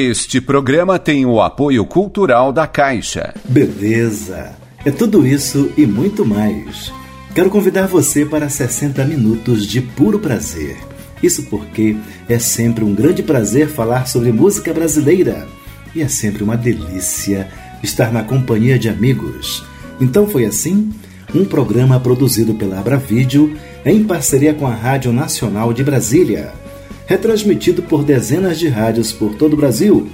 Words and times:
Este 0.00 0.40
programa 0.40 0.96
tem 0.96 1.26
o 1.26 1.42
apoio 1.42 1.84
cultural 1.84 2.52
da 2.52 2.68
Caixa. 2.68 3.34
Beleza! 3.48 4.52
É 4.84 4.92
tudo 4.92 5.26
isso 5.26 5.72
e 5.76 5.84
muito 5.86 6.24
mais. 6.24 6.92
Quero 7.34 7.50
convidar 7.50 7.88
você 7.88 8.24
para 8.24 8.48
60 8.48 9.04
minutos 9.04 9.66
de 9.66 9.80
puro 9.80 10.20
prazer. 10.20 10.76
Isso 11.20 11.42
porque 11.46 11.96
é 12.28 12.38
sempre 12.38 12.84
um 12.84 12.94
grande 12.94 13.24
prazer 13.24 13.66
falar 13.66 14.06
sobre 14.06 14.30
música 14.30 14.72
brasileira 14.72 15.48
e 15.92 16.00
é 16.00 16.06
sempre 16.06 16.44
uma 16.44 16.56
delícia 16.56 17.48
estar 17.82 18.12
na 18.12 18.22
companhia 18.22 18.78
de 18.78 18.88
amigos. 18.88 19.64
Então 20.00 20.28
foi 20.28 20.44
assim, 20.44 20.92
um 21.34 21.44
programa 21.44 21.98
produzido 21.98 22.54
pela 22.54 22.78
Abra 22.78 22.98
Vídeo 22.98 23.52
em 23.84 24.04
parceria 24.04 24.54
com 24.54 24.64
a 24.64 24.72
Rádio 24.72 25.12
Nacional 25.12 25.72
de 25.72 25.82
Brasília, 25.82 26.52
retransmitido 27.08 27.82
por 27.82 28.04
dezenas 28.04 28.58
de 28.58 28.68
rádios 28.68 29.12
por 29.12 29.34
todo 29.34 29.54
o 29.54 29.56
Brasil, 29.56 30.06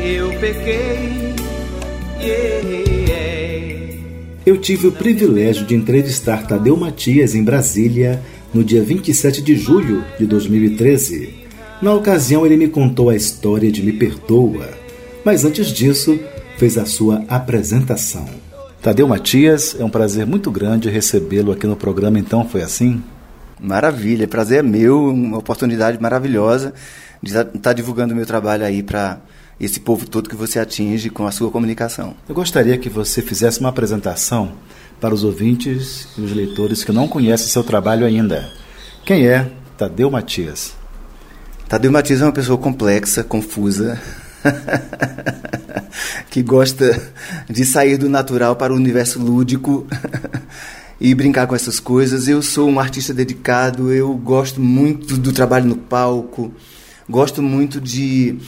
Eu 0.01 0.31
pequei. 0.39 1.35
Yeah. 2.21 2.89
Eu 4.45 4.57
tive 4.57 4.87
o 4.87 4.93
privilégio 4.93 5.67
de 5.67 5.75
entrevistar 5.75 6.47
Tadeu 6.47 6.75
Matias 6.77 7.35
em 7.35 7.45
Brasília 7.45 8.23
no 8.53 8.65
dia 8.65 8.83
27 8.83 9.43
de 9.43 9.55
julho 9.57 10.03
de 10.19 10.25
2013 10.25 11.48
na 11.81 11.95
ocasião, 11.95 12.45
ele 12.45 12.57
me 12.57 12.69
contou 12.69 13.09
a 13.11 13.17
história 13.17 13.71
de 13.71 13.83
Me 13.83 13.93
Perdoa, 13.93 14.69
mas 15.25 15.45
antes 15.45 15.69
disso, 15.69 16.19
fez 16.57 16.77
a 16.77 16.85
sua 16.85 17.25
apresentação. 17.29 18.29
Tadeu 18.83 19.07
Matias, 19.07 19.77
é 19.79 19.85
um 19.85 19.91
prazer 19.91 20.27
muito 20.27 20.51
grande 20.51 20.89
recebê-lo 20.89 21.53
aqui 21.53 21.67
no 21.67 21.77
programa, 21.77 22.19
então 22.19 22.49
foi 22.49 22.63
assim? 22.63 23.03
Maravilha, 23.61 24.27
prazer 24.27 24.61
é 24.61 24.63
meu, 24.63 25.09
uma 25.09 25.39
oportunidade 25.39 26.01
maravilhosa 26.01 26.73
de 27.23 27.37
estar 27.37 27.73
divulgando 27.73 28.13
o 28.13 28.17
meu 28.17 28.27
trabalho 28.27 28.65
aí 28.65 28.83
para 28.83 29.21
esse 29.61 29.81
povo 29.81 30.09
todo 30.09 30.29
que 30.29 30.37
você 30.37 30.59
atinge 30.59 31.11
com 31.11 31.27
a 31.27 31.33
sua 31.33 31.51
comunicação. 31.51 32.15
Eu 32.29 32.35
gostaria 32.35 32.79
que 32.79 32.89
você 32.89 33.21
fizesse 33.21 33.61
uma 33.61 33.69
apresentação 33.69 34.53
para 35.01 35.15
os 35.15 35.25
ouvintes 35.25 36.09
e 36.17 36.21
os 36.21 36.33
leitores 36.33 36.85
que 36.85 36.93
não 36.93 37.09
conhecem 37.09 37.49
seu 37.49 37.65
trabalho 37.65 38.07
ainda. 38.07 38.49
Quem 39.05 39.27
é 39.27 39.51
Tadeu 39.77 40.11
Matias? 40.11 40.77
Tadeu 41.69 41.93
Matias 41.93 42.23
é 42.23 42.25
uma 42.25 42.33
pessoa 42.33 42.57
complexa, 42.57 43.23
confusa, 43.23 44.01
que 46.31 46.43
gosta 46.43 47.13
de 47.47 47.63
sair 47.67 47.99
do 47.99 48.09
natural 48.09 48.57
para 48.57 48.73
o 48.73 48.77
universo 48.77 49.19
lúdico 49.21 49.87
e 50.99 51.15
brincar 51.15 51.47
com 51.47 51.55
essas 51.55 51.79
coisas. 51.79 52.27
Eu 52.27 52.41
sou 52.41 52.71
um 52.71 52.81
artista 52.81 53.13
dedicado, 53.13 53.93
eu 53.93 54.15
gosto 54.15 54.63
muito 54.63 55.19
do 55.19 55.31
trabalho 55.31 55.67
no 55.67 55.77
palco, 55.77 56.51
gosto 57.07 57.43
muito 57.43 57.83
de 57.83 58.39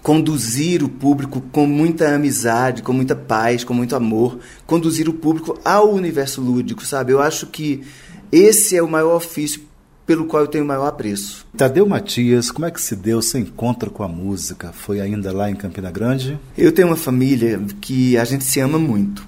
conduzir 0.00 0.84
o 0.84 0.88
público 0.88 1.40
com 1.50 1.66
muita 1.66 2.14
amizade, 2.14 2.80
com 2.80 2.92
muita 2.92 3.16
paz, 3.16 3.64
com 3.64 3.74
muito 3.74 3.96
amor, 3.96 4.38
conduzir 4.64 5.08
o 5.08 5.14
público 5.14 5.58
ao 5.64 5.92
universo 5.92 6.40
lúdico, 6.40 6.86
sabe? 6.86 7.12
Eu 7.12 7.20
acho 7.20 7.48
que 7.48 7.82
esse 8.30 8.76
é 8.76 8.82
o 8.82 8.88
maior 8.88 9.16
ofício 9.16 9.65
pelo 10.06 10.26
qual 10.26 10.44
eu 10.44 10.48
tenho 10.48 10.64
o 10.64 10.66
maior 10.66 10.86
apreço. 10.86 11.44
Tadeu 11.56 11.86
Matias, 11.86 12.50
como 12.50 12.64
é 12.64 12.70
que 12.70 12.80
se 12.80 12.94
deu 12.94 13.20
seu 13.20 13.40
encontro 13.40 13.90
com 13.90 14.04
a 14.04 14.08
música? 14.08 14.72
Foi 14.72 15.00
ainda 15.00 15.32
lá 15.32 15.50
em 15.50 15.56
Campina 15.56 15.90
Grande? 15.90 16.38
Eu 16.56 16.70
tenho 16.70 16.88
uma 16.88 16.96
família 16.96 17.60
que 17.80 18.16
a 18.16 18.24
gente 18.24 18.44
se 18.44 18.60
ama 18.60 18.78
muito. 18.78 19.26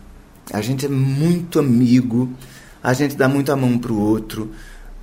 A 0.52 0.62
gente 0.62 0.86
é 0.86 0.88
muito 0.88 1.58
amigo, 1.58 2.30
a 2.82 2.92
gente 2.92 3.16
dá 3.16 3.28
muito 3.28 3.50
a 3.50 3.56
mão 3.56 3.76
para 3.76 3.92
o 3.92 4.00
outro. 4.00 4.50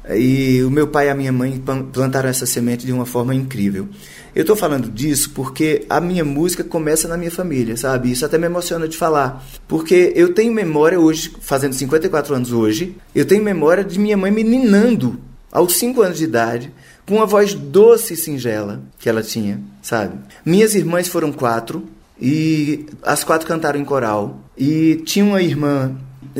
E 0.09 0.63
o 0.63 0.69
meu 0.69 0.87
pai 0.87 1.07
e 1.07 1.09
a 1.09 1.15
minha 1.15 1.31
mãe 1.31 1.61
plantaram 1.91 2.29
essa 2.29 2.45
semente 2.45 2.85
de 2.85 2.93
uma 2.93 3.05
forma 3.05 3.33
incrível. 3.33 3.89
Eu 4.35 4.41
estou 4.41 4.55
falando 4.55 4.89
disso 4.89 5.31
porque 5.31 5.85
a 5.89 5.99
minha 5.99 6.23
música 6.23 6.63
começa 6.63 7.07
na 7.07 7.17
minha 7.17 7.31
família, 7.31 7.75
sabe? 7.75 8.11
Isso 8.11 8.25
até 8.25 8.37
me 8.37 8.45
emociona 8.45 8.87
de 8.87 8.95
falar. 8.95 9.43
Porque 9.67 10.13
eu 10.15 10.33
tenho 10.33 10.53
memória 10.53 10.99
hoje, 10.99 11.33
fazendo 11.41 11.73
54 11.73 12.35
anos 12.35 12.51
hoje, 12.51 12.95
eu 13.15 13.25
tenho 13.25 13.43
memória 13.43 13.83
de 13.83 13.99
minha 13.99 14.15
mãe 14.15 14.31
me 14.31 14.43
ninando 14.43 15.19
aos 15.55 15.77
5 15.77 16.01
anos 16.01 16.17
de 16.17 16.25
idade, 16.25 16.69
com 17.07 17.15
uma 17.15 17.25
voz 17.25 17.53
doce 17.53 18.13
e 18.13 18.17
singela 18.17 18.81
que 18.99 19.07
ela 19.07 19.23
tinha, 19.23 19.61
sabe? 19.81 20.19
Minhas 20.45 20.75
irmãs 20.75 21.07
foram 21.07 21.31
quatro 21.31 21.85
e 22.19 22.85
as 23.01 23.23
quatro 23.23 23.47
cantaram 23.47 23.79
em 23.79 23.85
coral. 23.85 24.41
E 24.57 25.01
tinha 25.05 25.23
uma 25.23 25.41
irmã 25.41 25.95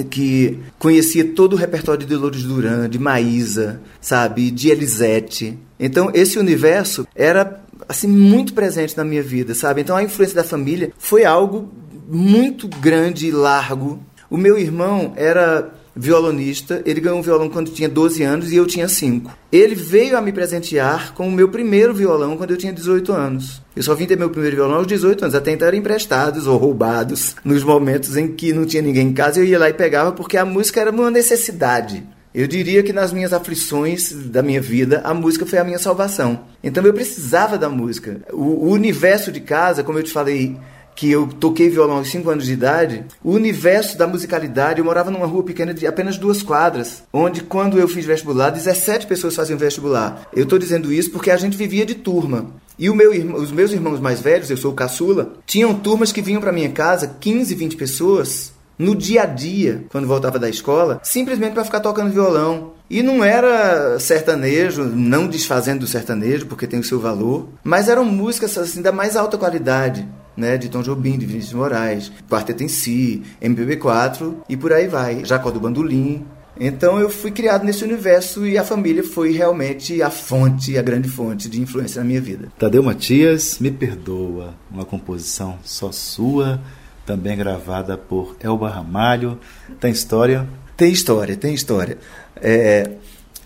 que 0.09 0.59
conhecia 0.77 1.23
todo 1.23 1.53
o 1.53 1.55
repertório 1.55 2.05
de 2.05 2.13
Dolores 2.13 2.43
Duran, 2.43 2.89
de 2.89 2.99
Maísa, 2.99 3.79
sabe, 4.01 4.51
de 4.51 4.69
Elisete. 4.69 5.57
Então 5.79 6.11
esse 6.13 6.37
universo 6.37 7.07
era 7.15 7.61
assim 7.87 8.07
muito 8.07 8.53
presente 8.53 8.97
na 8.97 9.05
minha 9.05 9.23
vida, 9.23 9.55
sabe? 9.55 9.79
Então 9.79 9.95
a 9.95 10.03
influência 10.03 10.35
da 10.35 10.43
família 10.43 10.91
foi 10.97 11.23
algo 11.23 11.71
muito 12.09 12.67
grande 12.67 13.27
e 13.27 13.31
largo. 13.31 14.03
O 14.29 14.35
meu 14.35 14.57
irmão 14.57 15.13
era 15.15 15.71
violonista. 15.95 16.81
Ele 16.85 16.99
ganhou 16.99 17.19
um 17.19 17.21
violão 17.21 17.49
quando 17.49 17.71
tinha 17.71 17.87
12 17.87 18.21
anos 18.23 18.51
e 18.51 18.55
eu 18.55 18.65
tinha 18.65 18.87
5. 18.87 19.31
Ele 19.51 19.75
veio 19.75 20.17
a 20.17 20.21
me 20.21 20.33
presentear 20.33 21.13
com 21.13 21.27
o 21.27 21.31
meu 21.31 21.49
primeiro 21.49 21.93
violão 21.93 22.35
quando 22.35 22.51
eu 22.51 22.57
tinha 22.57 22.73
18 22.73 23.13
anos. 23.13 23.61
Eu 23.75 23.83
só 23.83 23.95
vim 23.95 24.05
ter 24.05 24.17
meu 24.17 24.29
primeiro 24.29 24.57
violão 24.57 24.77
aos 24.77 24.87
18 24.87 25.23
anos. 25.23 25.35
Até 25.35 25.51
então 25.51 25.67
eram 25.67 25.77
emprestados 25.77 26.47
ou 26.47 26.57
roubados 26.57 27.35
nos 27.43 27.63
momentos 27.63 28.17
em 28.17 28.27
que 28.27 28.51
não 28.51 28.65
tinha 28.65 28.81
ninguém 28.81 29.07
em 29.07 29.13
casa. 29.13 29.39
Eu 29.39 29.45
ia 29.45 29.59
lá 29.59 29.69
e 29.69 29.73
pegava 29.73 30.11
porque 30.11 30.37
a 30.37 30.45
música 30.45 30.81
era 30.81 30.91
uma 30.91 31.09
necessidade. 31.09 32.03
Eu 32.35 32.47
diria 32.47 32.83
que 32.83 32.91
nas 32.91 33.13
minhas 33.13 33.31
aflições 33.31 34.11
da 34.11 34.43
minha 34.43 34.59
vida, 34.59 34.99
a 35.05 35.13
música 35.13 35.45
foi 35.45 35.57
a 35.57 35.63
minha 35.63 35.79
salvação. 35.79 36.41
Então 36.61 36.83
eu 36.83 36.93
precisava 36.93 37.57
da 37.57 37.69
música. 37.69 38.19
O, 38.33 38.67
o 38.67 38.71
universo 38.71 39.31
de 39.31 39.39
casa, 39.39 39.85
como 39.85 39.99
eu 39.99 40.03
te 40.03 40.11
falei, 40.11 40.57
que 40.95 41.11
eu 41.11 41.27
toquei 41.27 41.69
violão 41.69 41.97
aos 41.97 42.09
5 42.09 42.29
anos 42.29 42.45
de 42.45 42.53
idade, 42.53 43.03
o 43.23 43.31
universo 43.33 43.97
da 43.97 44.07
musicalidade, 44.07 44.79
eu 44.79 44.85
morava 44.85 45.11
numa 45.11 45.25
rua 45.25 45.43
pequena 45.43 45.73
de 45.73 45.85
apenas 45.85 46.17
duas 46.17 46.41
quadras, 46.41 47.03
onde 47.11 47.41
quando 47.41 47.77
eu 47.77 47.87
fiz 47.87 48.05
vestibular, 48.05 48.49
17 48.49 49.05
pessoas 49.05 49.35
faziam 49.35 49.59
vestibular. 49.59 50.27
Eu 50.33 50.43
estou 50.43 50.57
dizendo 50.57 50.93
isso 50.93 51.11
porque 51.11 51.29
a 51.29 51.37
gente 51.37 51.57
vivia 51.57 51.85
de 51.85 51.95
turma. 51.95 52.47
E 52.79 52.89
meu, 52.89 53.11
os 53.35 53.51
meus 53.51 53.71
irmãos 53.71 53.99
mais 53.99 54.21
velhos, 54.21 54.49
eu 54.49 54.57
sou 54.57 54.71
o 54.71 54.75
caçula, 54.75 55.33
tinham 55.45 55.73
turmas 55.73 56.11
que 56.11 56.21
vinham 56.21 56.41
para 56.41 56.51
minha 56.51 56.69
casa, 56.69 57.15
15, 57.19 57.53
20 57.55 57.75
pessoas, 57.75 58.53
no 58.77 58.93
dia 58.93 59.23
a 59.23 59.25
dia, 59.25 59.85
quando 59.89 60.07
voltava 60.07 60.37
da 60.37 60.49
escola, 60.49 60.99
simplesmente 61.03 61.53
para 61.53 61.63
ficar 61.63 61.79
tocando 61.79 62.11
violão. 62.11 62.73
E 62.89 63.01
não 63.01 63.23
era 63.23 63.97
sertanejo, 63.99 64.83
não 64.83 65.27
desfazendo 65.27 65.79
do 65.79 65.87
sertanejo, 65.87 66.45
porque 66.45 66.67
tem 66.67 66.79
o 66.79 66.83
seu 66.83 66.99
valor, 66.99 67.47
mas 67.63 67.89
eram 67.89 68.05
músicas 68.05 68.57
assim 68.57 68.81
da 68.81 68.91
mais 68.91 69.15
alta 69.15 69.37
qualidade 69.37 70.07
né, 70.35 70.57
de 70.57 70.69
Tom 70.69 70.81
Jobim, 70.81 71.17
de 71.17 71.25
Vinícius 71.25 71.53
Moraes, 71.53 72.11
Quarteto 72.29 72.63
em 72.63 72.67
Si, 72.67 73.21
MPB4 73.41 74.35
e 74.49 74.57
por 74.57 74.73
aí 74.73 74.87
vai, 74.87 75.23
Jacó 75.23 75.51
do 75.51 75.59
Bandolim. 75.59 76.25
Então 76.59 76.99
eu 76.99 77.09
fui 77.09 77.31
criado 77.31 77.65
nesse 77.65 77.83
universo 77.83 78.45
e 78.45 78.57
a 78.57 78.63
família 78.63 79.03
foi 79.03 79.31
realmente 79.31 80.01
a 80.01 80.09
fonte, 80.09 80.77
a 80.77 80.81
grande 80.81 81.09
fonte 81.09 81.49
de 81.49 81.61
influência 81.61 82.01
na 82.01 82.07
minha 82.07 82.21
vida. 82.21 82.47
Tadeu 82.57 82.81
Matias, 82.81 83.59
Me 83.59 83.69
Perdoa, 83.69 84.53
uma 84.71 84.85
composição 84.85 85.57
só 85.63 85.91
sua, 85.91 86.61
também 87.05 87.37
gravada 87.37 87.97
por 87.97 88.37
Elba 88.39 88.69
Ramalho. 88.69 89.37
Tem 89.79 89.91
história? 89.91 90.47
Tem 90.77 90.91
história, 90.91 91.35
tem 91.35 91.53
história. 91.53 91.97
É, 92.37 92.89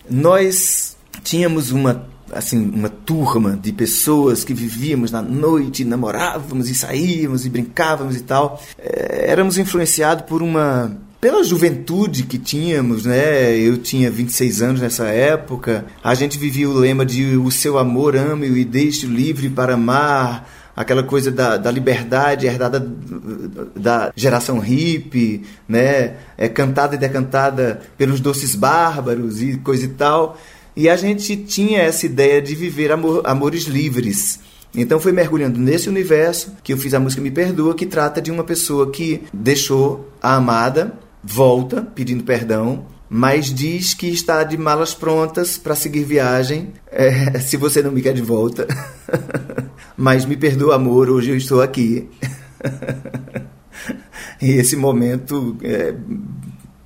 nós 0.08 0.96
tínhamos 1.22 1.70
uma 1.70 2.06
assim 2.32 2.70
uma 2.70 2.88
turma 2.88 3.58
de 3.60 3.72
pessoas 3.72 4.44
que 4.44 4.54
vivíamos 4.54 5.10
na 5.10 5.22
noite, 5.22 5.84
namorávamos 5.84 6.68
e 6.68 6.74
saíamos 6.74 7.44
e 7.46 7.50
brincávamos 7.50 8.16
e 8.16 8.22
tal. 8.22 8.62
É, 8.78 9.30
éramos 9.30 9.58
influenciados 9.58 10.24
por 10.24 10.42
uma 10.42 10.96
pela 11.20 11.44
juventude 11.44 12.22
que 12.22 12.38
tínhamos, 12.38 13.04
né? 13.04 13.54
Eu 13.54 13.76
tinha 13.76 14.10
26 14.10 14.62
anos 14.62 14.80
nessa 14.80 15.04
época. 15.08 15.84
A 16.02 16.14
gente 16.14 16.38
vivia 16.38 16.68
o 16.68 16.72
lema 16.72 17.04
de 17.04 17.36
o 17.36 17.50
seu 17.50 17.78
amor 17.78 18.16
ame-o 18.16 18.56
e 18.56 18.64
deixe-o 18.64 19.10
livre 19.10 19.50
para 19.50 19.74
amar 19.74 20.48
aquela 20.74 21.02
coisa 21.02 21.30
da, 21.30 21.58
da 21.58 21.70
liberdade 21.70 22.46
herdada 22.46 22.80
da 23.76 24.10
geração 24.16 24.58
hippie, 24.58 25.42
né? 25.68 26.14
É 26.38 26.48
cantada 26.48 26.94
e 26.94 26.98
decantada 26.98 27.82
pelos 27.98 28.18
doces 28.18 28.54
bárbaros 28.54 29.42
e 29.42 29.58
coisa 29.58 29.84
e 29.84 29.88
tal. 29.88 30.38
E 30.76 30.88
a 30.88 30.96
gente 30.96 31.36
tinha 31.36 31.80
essa 31.80 32.06
ideia 32.06 32.40
de 32.40 32.54
viver 32.54 32.92
amor, 32.92 33.22
amores 33.24 33.64
livres. 33.64 34.40
Então 34.74 35.00
foi 35.00 35.12
mergulhando 35.12 35.58
nesse 35.58 35.88
universo 35.88 36.54
que 36.62 36.72
eu 36.72 36.78
fiz 36.78 36.94
a 36.94 37.00
música 37.00 37.20
Me 37.20 37.30
Perdoa, 37.30 37.74
que 37.74 37.86
trata 37.86 38.22
de 38.22 38.30
uma 38.30 38.44
pessoa 38.44 38.90
que 38.90 39.22
deixou 39.32 40.08
a 40.22 40.36
amada, 40.36 40.94
volta 41.22 41.82
pedindo 41.82 42.22
perdão, 42.22 42.86
mas 43.08 43.52
diz 43.52 43.92
que 43.92 44.06
está 44.06 44.44
de 44.44 44.56
malas 44.56 44.94
prontas 44.94 45.58
para 45.58 45.74
seguir 45.74 46.04
viagem, 46.04 46.72
é, 46.90 47.38
se 47.42 47.56
você 47.56 47.82
não 47.82 47.90
me 47.90 48.00
quer 48.00 48.14
de 48.14 48.22
volta. 48.22 48.68
mas 49.96 50.24
me 50.24 50.36
perdoa, 50.36 50.76
amor, 50.76 51.10
hoje 51.10 51.30
eu 51.30 51.36
estou 51.36 51.60
aqui. 51.60 52.08
e 54.40 54.52
esse 54.52 54.76
momento 54.76 55.56
é, 55.62 55.92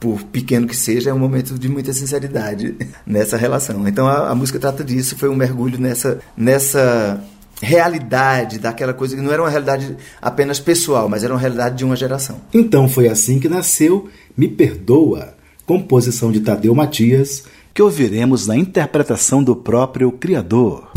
por 0.05 0.23
pequeno 0.25 0.67
que 0.67 0.77
seja, 0.77 1.09
é 1.09 1.15
um 1.15 1.19
momento 1.19 1.59
de 1.59 1.67
muita 1.67 1.91
sinceridade 1.95 2.77
nessa 3.07 3.39
relação. 3.39 3.89
Então 3.89 4.07
a, 4.07 4.29
a 4.29 4.35
música 4.35 4.59
trata 4.59 4.85
disso, 4.85 5.17
foi 5.17 5.31
um 5.31 5.35
mergulho 5.35 5.81
nessa, 5.81 6.21
nessa 6.37 7.25
realidade 7.63 8.59
daquela 8.59 8.93
coisa 8.93 9.17
que 9.17 9.23
não 9.23 9.33
era 9.33 9.41
uma 9.41 9.49
realidade 9.49 9.97
apenas 10.21 10.61
pessoal, 10.61 11.09
mas 11.09 11.25
era 11.25 11.33
uma 11.33 11.41
realidade 11.41 11.79
de 11.79 11.87
uma 11.87 11.97
geração. 11.97 12.39
Então 12.53 12.87
foi 12.87 13.09
assim 13.09 13.41
que 13.41 13.49
nasceu 13.49 14.11
Me 14.37 14.47
Perdoa, 14.47 15.33
composição 15.65 16.31
de 16.31 16.41
Tadeu 16.41 16.75
Matias, 16.75 17.45
que 17.73 17.81
ouviremos 17.81 18.47
na 18.47 18.59
interpretação 18.59 19.43
do 19.43 19.57
próprio 19.57 20.13
criador. 20.13 20.93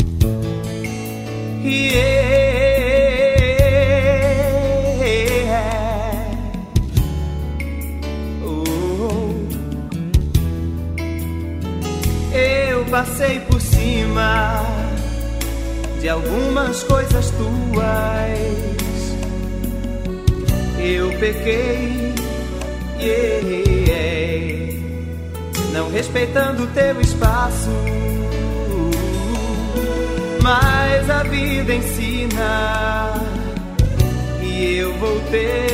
Passei 12.98 13.38
por 13.40 13.60
cima 13.60 14.60
de 16.00 16.08
algumas 16.08 16.82
coisas 16.82 17.30
tuas. 17.30 17.78
Eu 20.80 21.08
pequei, 21.20 22.12
yeah, 22.98 24.74
não 25.72 25.92
respeitando 25.92 26.66
teu 26.74 27.00
espaço. 27.00 27.70
Mas 30.42 31.08
a 31.08 31.22
vida 31.22 31.72
ensina 31.72 33.14
e 34.42 34.78
eu 34.78 34.92
voltei. 34.94 35.68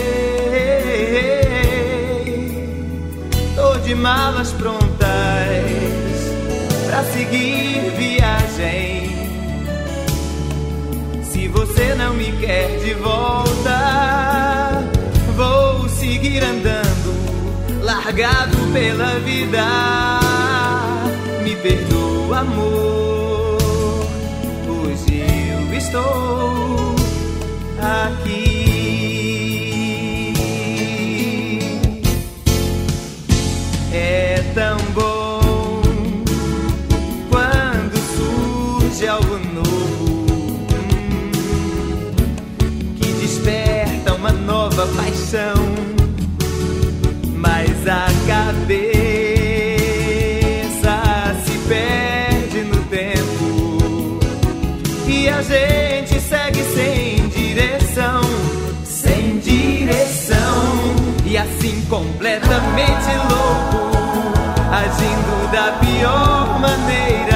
Tô 3.56 3.78
de 3.78 3.94
malas 3.94 4.52
prontas 4.52 5.83
pra 6.94 7.02
seguir 7.06 7.90
viagem. 7.98 9.10
Se 11.24 11.48
você 11.48 11.92
não 11.96 12.14
me 12.14 12.30
quer 12.38 12.78
de 12.78 12.94
volta, 12.94 14.84
vou 15.34 15.88
seguir 15.88 16.44
andando, 16.44 17.82
largado 17.82 18.56
pela 18.72 19.18
vida. 19.20 20.20
Me 21.42 21.56
perdoa, 21.56 22.38
amor, 22.38 23.58
hoje 24.68 25.24
eu 25.50 25.76
estou 25.76 26.94
aqui. 27.80 28.73
Mas 47.34 47.88
a 47.88 48.06
cabeça 48.28 48.84
se 51.44 51.58
perde 51.66 52.62
no 52.62 52.80
tempo 52.84 54.20
e 55.08 55.28
a 55.28 55.42
gente 55.42 56.20
segue 56.20 56.62
sem 56.62 57.28
direção, 57.30 58.20
sem 58.84 59.40
direção 59.40 60.94
e 61.26 61.36
assim 61.36 61.84
completamente 61.90 63.10
louco, 63.28 63.90
agindo 64.70 65.50
da 65.50 65.72
pior 65.80 66.60
maneira. 66.60 67.33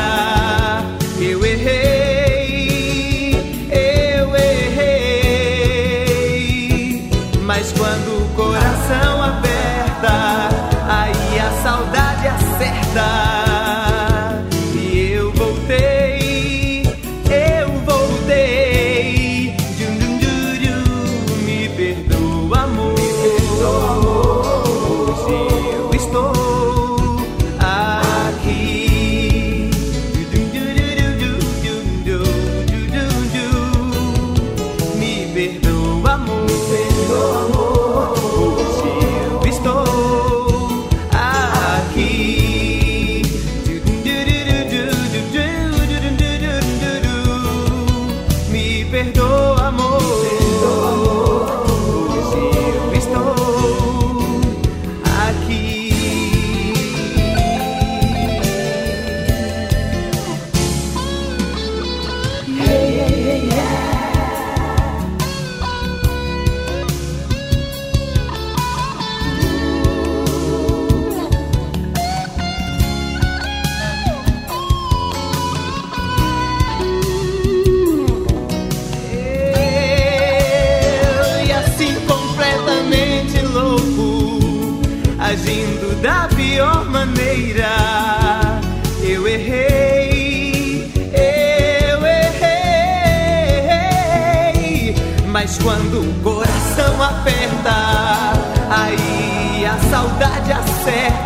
sé. 100.91 101.18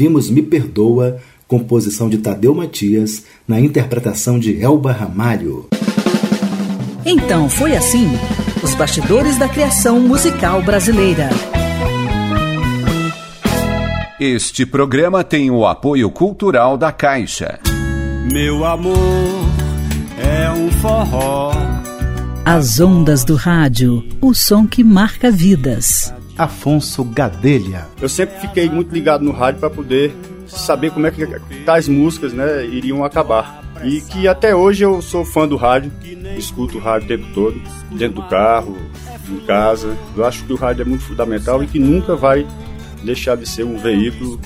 Ouvimos 0.00 0.30
Me 0.30 0.40
Perdoa, 0.40 1.18
composição 1.46 2.08
de 2.08 2.16
Tadeu 2.16 2.54
Matias, 2.54 3.24
na 3.46 3.60
interpretação 3.60 4.38
de 4.38 4.58
Elba 4.58 4.92
Ramalho. 4.92 5.68
Então 7.04 7.50
foi 7.50 7.76
assim: 7.76 8.08
os 8.62 8.74
bastidores 8.74 9.36
da 9.36 9.46
criação 9.46 10.00
musical 10.00 10.62
brasileira. 10.62 11.28
Este 14.18 14.64
programa 14.64 15.22
tem 15.22 15.50
o 15.50 15.66
apoio 15.66 16.10
cultural 16.10 16.78
da 16.78 16.90
Caixa. 16.90 17.60
Meu 18.32 18.64
amor 18.64 18.96
é 20.16 20.50
um 20.50 20.70
forró. 20.80 21.52
As 22.46 22.80
ondas 22.80 23.22
do 23.22 23.34
rádio, 23.34 24.02
o 24.18 24.32
som 24.32 24.66
que 24.66 24.82
marca 24.82 25.30
vidas. 25.30 26.10
Afonso 26.40 27.04
Gadelha. 27.04 27.86
Eu 28.00 28.08
sempre 28.08 28.40
fiquei 28.40 28.70
muito 28.70 28.90
ligado 28.94 29.22
no 29.22 29.30
rádio 29.30 29.60
para 29.60 29.68
poder 29.68 30.16
saber 30.46 30.90
como 30.90 31.06
é 31.06 31.10
que 31.10 31.26
tais 31.66 31.86
músicas 31.86 32.32
né, 32.32 32.64
iriam 32.64 33.04
acabar. 33.04 33.62
E 33.84 34.00
que 34.00 34.26
até 34.26 34.54
hoje 34.54 34.82
eu 34.82 35.02
sou 35.02 35.22
fã 35.22 35.46
do 35.46 35.56
rádio, 35.56 35.92
escuto 36.38 36.78
o 36.78 36.80
rádio 36.80 37.04
o 37.04 37.08
tempo 37.08 37.26
todo, 37.34 37.60
dentro 37.90 38.22
do 38.22 38.28
carro, 38.28 38.74
em 39.28 39.38
casa. 39.40 39.94
Eu 40.16 40.24
acho 40.24 40.42
que 40.44 40.52
o 40.52 40.56
rádio 40.56 40.82
é 40.82 40.84
muito 40.86 41.04
fundamental 41.04 41.62
e 41.62 41.66
que 41.66 41.78
nunca 41.78 42.16
vai 42.16 42.46
deixar 43.04 43.36
de 43.36 43.46
ser 43.46 43.64
um 43.64 43.76
veículo, 43.76 44.40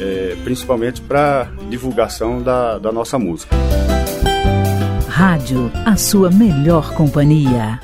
é, 0.00 0.36
principalmente 0.42 1.00
para 1.00 1.48
divulgação 1.68 2.42
da, 2.42 2.78
da 2.78 2.90
nossa 2.90 3.20
música. 3.20 3.54
Rádio, 5.08 5.70
a 5.84 5.94
sua 5.94 6.28
melhor 6.28 6.92
companhia. 6.94 7.78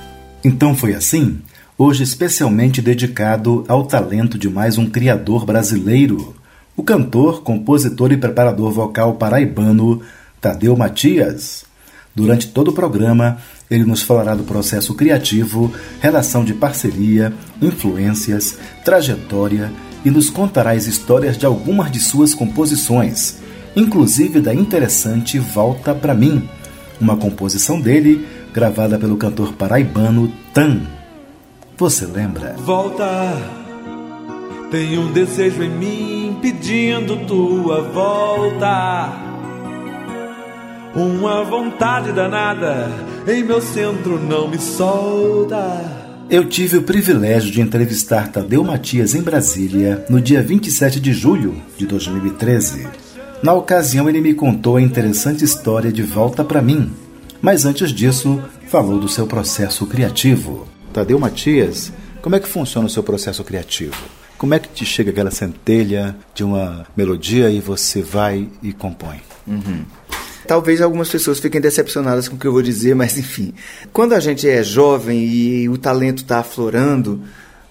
Então 0.45 0.75
foi 0.75 0.95
assim? 0.95 1.41
Hoje 1.79 2.03
especialmente 2.03 2.81
dedicado 2.81 3.63
ao 3.69 3.85
talento 3.85 4.39
de 4.39 4.49
mais 4.49 4.79
um 4.79 4.89
criador 4.89 5.45
brasileiro, 5.45 6.35
o 6.75 6.83
cantor, 6.83 7.43
compositor 7.43 8.11
e 8.13 8.17
preparador 8.17 8.73
vocal 8.73 9.17
paraibano 9.17 10.01
Tadeu 10.41 10.75
Matias. 10.75 11.67
Durante 12.15 12.49
todo 12.49 12.69
o 12.69 12.73
programa, 12.73 13.37
ele 13.71 13.85
nos 13.85 14.01
falará 14.01 14.35
do 14.35 14.45
processo 14.45 14.95
criativo, 14.95 15.71
relação 16.01 16.47
de 16.47 16.55
parceria, 16.55 17.31
influências, 17.61 18.57
trajetória 18.83 19.71
e 20.03 20.11
nos 20.11 20.31
contará 20.31 20.71
as 20.71 20.87
histórias 20.87 21.37
de 21.37 21.45
algumas 21.45 21.93
de 21.93 22.01
suas 22.01 22.33
composições, 22.33 23.37
inclusive 23.77 24.41
da 24.41 24.55
interessante 24.55 25.39
Volta 25.39 25.95
Pra 25.95 26.15
Mim, 26.15 26.49
uma 26.99 27.19
composição 27.19 27.79
dele 27.79 28.27
gravada 28.55 28.99
pelo 28.99 29.19
cantor 29.19 29.53
paraibano 29.53 30.33
Tan. 30.55 30.96
Você 31.79 32.07
lembra? 32.07 32.55
Volta, 32.59 33.37
tem 34.71 34.99
um 34.99 35.13
desejo 35.13 35.63
em 35.63 35.69
mim 35.69 36.39
pedindo 36.41 37.19
tua 37.27 37.83
volta. 37.83 39.13
Uma 40.95 41.45
vontade 41.45 42.13
danada 42.13 42.91
em 43.29 43.45
meu 43.45 43.61
centro 43.61 44.19
não 44.19 44.49
me 44.49 44.59
solta. 44.59 46.07
Eu 46.31 46.49
tive 46.49 46.79
o 46.79 46.83
privilégio 46.83 47.51
de 47.51 47.61
entrevistar 47.61 48.33
Tadeu 48.33 48.65
Matias 48.65 49.15
em 49.15 49.21
Brasília 49.21 50.03
no 50.09 50.19
dia 50.19 50.43
27 50.43 50.99
de 50.99 51.13
julho 51.13 51.61
de 51.77 51.87
2013. 51.87 52.89
Na 53.43 53.53
ocasião, 53.53 54.09
ele 54.09 54.23
me 54.23 54.33
contou 54.33 54.77
a 54.77 54.83
interessante 54.83 55.45
história 55.45 55.93
de 55.93 56.03
Volta 56.03 56.43
Pra 56.43 56.63
Mim, 56.63 56.91
mas 57.43 57.67
antes 57.67 57.93
disso, 57.93 58.43
falou 58.67 58.99
do 58.99 59.09
seu 59.09 59.27
processo 59.27 59.87
criativo. 59.87 60.67
Tadeu 60.97 61.19
Matias, 61.19 61.93
como 62.23 62.37
é 62.37 62.41
que 62.41 62.49
funciona 62.49 62.87
o 62.87 62.91
seu 62.91 63.03
processo 63.03 63.45
criativo? 63.45 63.95
Como 64.39 64.55
é 64.55 64.59
que 64.59 64.67
te 64.71 64.87
chega 64.87 65.11
aquela 65.11 65.31
centelha 65.31 66.17
de 66.35 66.43
uma 66.43 66.87
melodia 66.97 67.51
e 67.51 67.61
você 67.61 68.01
vai 68.01 68.49
e 68.63 68.73
compõe? 68.73 69.21
Talvez 70.49 70.81
algumas 70.81 71.11
pessoas 71.11 71.39
fiquem 71.39 71.61
decepcionadas 71.61 72.29
com 72.29 72.37
o 72.37 72.39
que 72.39 72.47
eu 72.47 72.53
vou 72.53 72.63
dizer, 72.63 72.95
mas 72.95 73.19
enfim. 73.19 73.53
Quando 73.93 74.15
a 74.15 74.21
gente 74.21 74.49
é 74.49 74.63
jovem 74.63 75.23
e 75.23 75.69
o 75.69 75.77
talento 75.77 76.23
está 76.23 76.39
aflorando, 76.39 77.23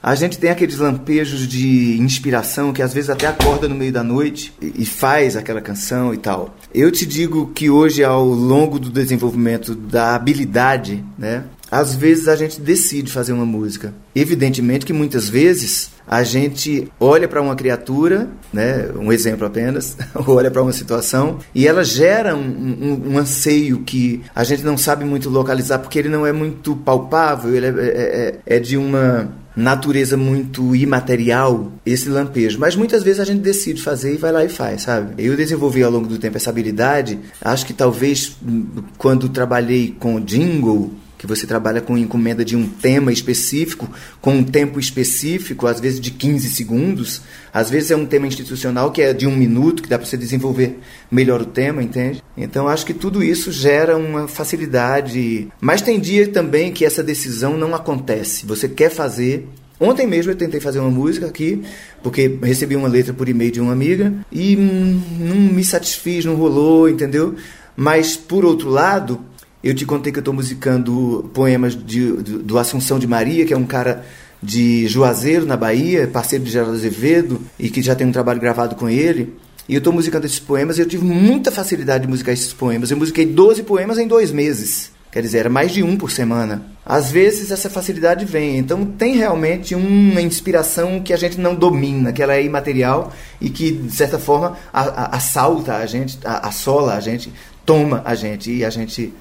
a 0.03 0.13
gente 0.13 0.37
tem 0.37 0.51
aqueles 0.51 0.77
lampejos 0.77 1.47
de 1.47 1.97
inspiração 1.99 2.71
que 2.71 2.83
às 2.83 2.93
vezes 2.93 3.09
até 3.09 3.25
acorda 3.25 3.67
no 3.67 3.73
meio 3.73 3.91
da 3.91 4.03
noite 4.03 4.53
e 4.61 4.85
faz 4.85 5.35
aquela 5.35 5.61
canção 5.61 6.13
e 6.13 6.17
tal. 6.17 6.55
Eu 6.71 6.91
te 6.91 7.07
digo 7.07 7.47
que 7.55 7.71
hoje, 7.71 8.03
ao 8.03 8.23
longo 8.23 8.77
do 8.77 8.91
desenvolvimento 8.91 9.73
da 9.73 10.13
habilidade, 10.13 11.03
né? 11.17 11.45
Às 11.75 11.93
vezes 11.95 12.27
a 12.27 12.35
gente 12.35 12.61
decide 12.61 13.11
fazer 13.11 13.33
uma 13.33 13.45
música. 13.45 13.93
Evidentemente 14.15 14.85
que 14.85 14.93
muitas 14.93 15.27
vezes 15.27 15.89
a 16.07 16.23
gente 16.23 16.87
olha 16.99 17.27
para 17.27 17.41
uma 17.41 17.55
criatura, 17.55 18.29
né, 18.53 18.89
um 18.95 19.11
exemplo 19.11 19.45
apenas, 19.45 19.97
olha 20.27 20.49
para 20.51 20.61
uma 20.61 20.71
situação 20.71 21.39
e 21.53 21.67
ela 21.67 21.83
gera 21.83 22.35
um, 22.35 22.39
um- 22.39 23.13
um 23.13 23.17
anseio 23.17 23.79
que 23.79 24.21
a 24.33 24.43
gente 24.43 24.63
não 24.63 24.77
sabe 24.77 25.03
muito 25.03 25.29
localizar 25.29 25.79
porque 25.79 25.99
ele 25.99 26.07
não 26.09 26.25
é 26.25 26.31
muito 26.31 26.75
palpável, 26.77 27.53
ele 27.53 27.65
é, 27.65 27.69
é- 27.69 28.39
é- 28.47 28.55
é 28.55 28.59
de 28.59 28.77
uma 28.77 29.29
natureza 29.55 30.15
muito 30.17 30.75
imaterial 30.75 31.71
esse 31.85 32.07
lampejo. 32.09 32.59
Mas 32.59 32.75
muitas 32.75 33.03
vezes 33.03 33.19
a 33.19 33.25
gente 33.25 33.39
decide 33.41 33.81
fazer 33.81 34.13
e 34.13 34.17
vai 34.17 34.31
lá 34.31 34.43
e 34.45 34.49
faz, 34.49 34.81
sabe? 34.83 35.13
Eu 35.23 35.35
desenvolvi 35.35 35.81
ao 35.83 35.91
longo 35.91 36.07
do 36.07 36.17
tempo 36.17 36.37
essa 36.37 36.49
habilidade. 36.49 37.19
Acho 37.41 37.65
que 37.65 37.73
talvez 37.73 38.35
hum, 38.45 38.65
quando 38.97 39.29
trabalhei 39.29 39.95
com 39.99 40.19
jingle 40.19 40.91
que 41.25 41.29
você 41.35 41.47
trabalha 41.47 41.81
com 41.81 41.97
encomenda 41.97 42.45
de 42.45 42.55
um 42.55 42.67
tema 42.67 43.11
específico, 43.11 43.89
com 44.21 44.35
um 44.35 44.43
tempo 44.43 44.79
específico, 44.79 45.67
às 45.67 45.79
vezes 45.79 45.99
de 45.99 46.11
15 46.11 46.49
segundos, 46.49 47.21
às 47.53 47.69
vezes 47.69 47.91
é 47.91 47.95
um 47.95 48.05
tema 48.05 48.27
institucional 48.27 48.91
que 48.91 49.01
é 49.01 49.13
de 49.13 49.27
um 49.27 49.35
minuto, 49.35 49.81
que 49.81 49.89
dá 49.89 49.97
para 49.97 50.05
você 50.05 50.17
desenvolver 50.17 50.79
melhor 51.09 51.41
o 51.41 51.45
tema, 51.45 51.81
entende? 51.81 52.21
Então 52.37 52.67
acho 52.67 52.85
que 52.85 52.93
tudo 52.93 53.23
isso 53.23 53.51
gera 53.51 53.97
uma 53.97 54.27
facilidade. 54.27 55.47
Mas 55.59 55.81
tem 55.81 55.99
dia 55.99 56.27
também 56.27 56.71
que 56.71 56.85
essa 56.85 57.03
decisão 57.03 57.57
não 57.57 57.73
acontece. 57.73 58.45
Você 58.45 58.69
quer 58.69 58.89
fazer. 58.89 59.47
Ontem 59.77 60.07
mesmo 60.07 60.31
eu 60.31 60.37
tentei 60.37 60.61
fazer 60.61 60.79
uma 60.79 60.91
música 60.91 61.25
aqui, 61.25 61.61
porque 62.01 62.39
recebi 62.41 62.77
uma 62.77 62.87
letra 62.87 63.13
por 63.13 63.27
e-mail 63.27 63.51
de 63.51 63.59
uma 63.59 63.73
amiga 63.73 64.13
e 64.31 64.55
hum, 64.55 65.01
não 65.19 65.35
me 65.35 65.65
satisfiz, 65.65 66.23
não 66.23 66.35
rolou, 66.35 66.87
entendeu? 66.87 67.35
Mas 67.75 68.15
por 68.15 68.45
outro 68.45 68.69
lado, 68.69 69.19
eu 69.65 69.73
te 69.73 69.83
contei 69.83 70.11
que 70.11 70.19
eu 70.19 70.21
estou 70.21 70.33
musicando 70.33 71.27
poemas 71.33 71.75
de, 71.75 72.11
do, 72.11 72.43
do 72.43 72.59
Assunção 72.59 72.99
de 72.99 73.07
Maria, 73.07 73.47
que 73.47 73.53
é 73.53 73.57
um 73.57 73.65
cara 73.65 74.05
de 74.41 74.87
Juazeiro, 74.87 75.43
na 75.43 75.57
Bahia, 75.57 76.07
parceiro 76.07 76.45
de 76.45 76.51
Geraldo 76.51 76.75
Azevedo, 76.75 77.41
e 77.57 77.67
que 77.67 77.81
já 77.81 77.95
tem 77.95 78.05
um 78.05 78.11
trabalho 78.11 78.39
gravado 78.39 78.75
com 78.75 78.87
ele. 78.87 79.33
E 79.67 79.73
eu 79.73 79.79
estou 79.79 79.91
musicando 79.91 80.27
esses 80.27 80.39
poemas 80.39 80.77
e 80.77 80.81
eu 80.81 80.87
tive 80.87 81.03
muita 81.03 81.51
facilidade 81.51 82.03
de 82.03 82.09
musicar 82.09 82.31
esses 82.31 82.53
poemas. 82.53 82.91
Eu 82.91 82.97
musiquei 82.97 83.25
12 83.25 83.63
poemas 83.63 83.97
em 83.97 84.07
dois 84.07 84.31
meses. 84.31 84.91
Quer 85.11 85.23
dizer, 85.23 85.39
era 85.39 85.49
mais 85.49 85.71
de 85.71 85.81
um 85.81 85.97
por 85.97 86.11
semana. 86.11 86.63
Às 86.85 87.09
vezes 87.09 87.49
essa 87.49 87.67
facilidade 87.67 88.23
vem, 88.23 88.59
então 88.59 88.85
tem 88.85 89.15
realmente 89.15 89.73
uma 89.73 90.21
inspiração 90.21 91.01
que 91.01 91.11
a 91.11 91.17
gente 91.17 91.39
não 91.39 91.55
domina, 91.55 92.13
que 92.13 92.21
ela 92.21 92.35
é 92.35 92.43
imaterial 92.43 93.11
e 93.41 93.49
que, 93.49 93.71
de 93.71 93.91
certa 93.95 94.19
forma, 94.19 94.57
a, 94.71 94.81
a, 94.81 95.15
assalta 95.15 95.77
a 95.77 95.85
gente, 95.87 96.19
a, 96.23 96.49
assola 96.49 96.93
a 96.93 96.99
gente, 96.99 97.33
toma 97.65 98.03
a 98.05 98.13
gente 98.13 98.51
e 98.51 98.63
a 98.63 98.69
gente 98.69 99.11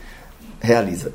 realiza. 0.64 1.12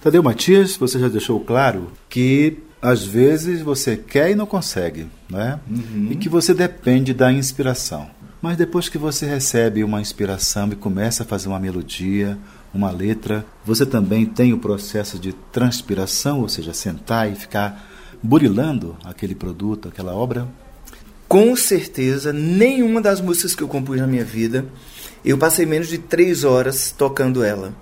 Tadeu 0.00 0.22
Matias, 0.22 0.76
você 0.76 0.98
já 0.98 1.08
deixou 1.08 1.40
claro 1.40 1.90
que 2.08 2.58
às 2.80 3.04
vezes 3.04 3.60
você 3.60 3.96
quer 3.96 4.30
e 4.30 4.34
não 4.34 4.46
consegue, 4.46 5.08
né? 5.28 5.58
Uhum. 5.68 6.08
E 6.10 6.16
que 6.16 6.28
você 6.28 6.54
depende 6.54 7.12
da 7.12 7.32
inspiração. 7.32 8.08
Mas 8.40 8.56
depois 8.56 8.88
que 8.88 8.96
você 8.96 9.26
recebe 9.26 9.82
uma 9.82 10.00
inspiração 10.00 10.68
e 10.70 10.76
começa 10.76 11.24
a 11.24 11.26
fazer 11.26 11.48
uma 11.48 11.58
melodia, 11.58 12.38
uma 12.72 12.90
letra, 12.90 13.44
você 13.64 13.84
também 13.84 14.24
tem 14.24 14.52
o 14.52 14.58
processo 14.58 15.18
de 15.18 15.32
transpiração, 15.32 16.40
ou 16.40 16.48
seja, 16.48 16.72
sentar 16.72 17.30
e 17.30 17.34
ficar 17.34 17.84
burilando 18.22 18.96
aquele 19.04 19.34
produto, 19.34 19.88
aquela 19.88 20.14
obra? 20.14 20.46
Com 21.26 21.56
certeza, 21.56 22.32
nenhuma 22.32 23.00
das 23.00 23.20
músicas 23.20 23.56
que 23.56 23.62
eu 23.62 23.68
compus 23.68 23.98
na 23.98 24.06
minha 24.06 24.24
vida, 24.24 24.64
eu 25.24 25.36
passei 25.36 25.66
menos 25.66 25.88
de 25.88 25.98
três 25.98 26.44
horas 26.44 26.94
tocando 26.96 27.42
ela, 27.42 27.74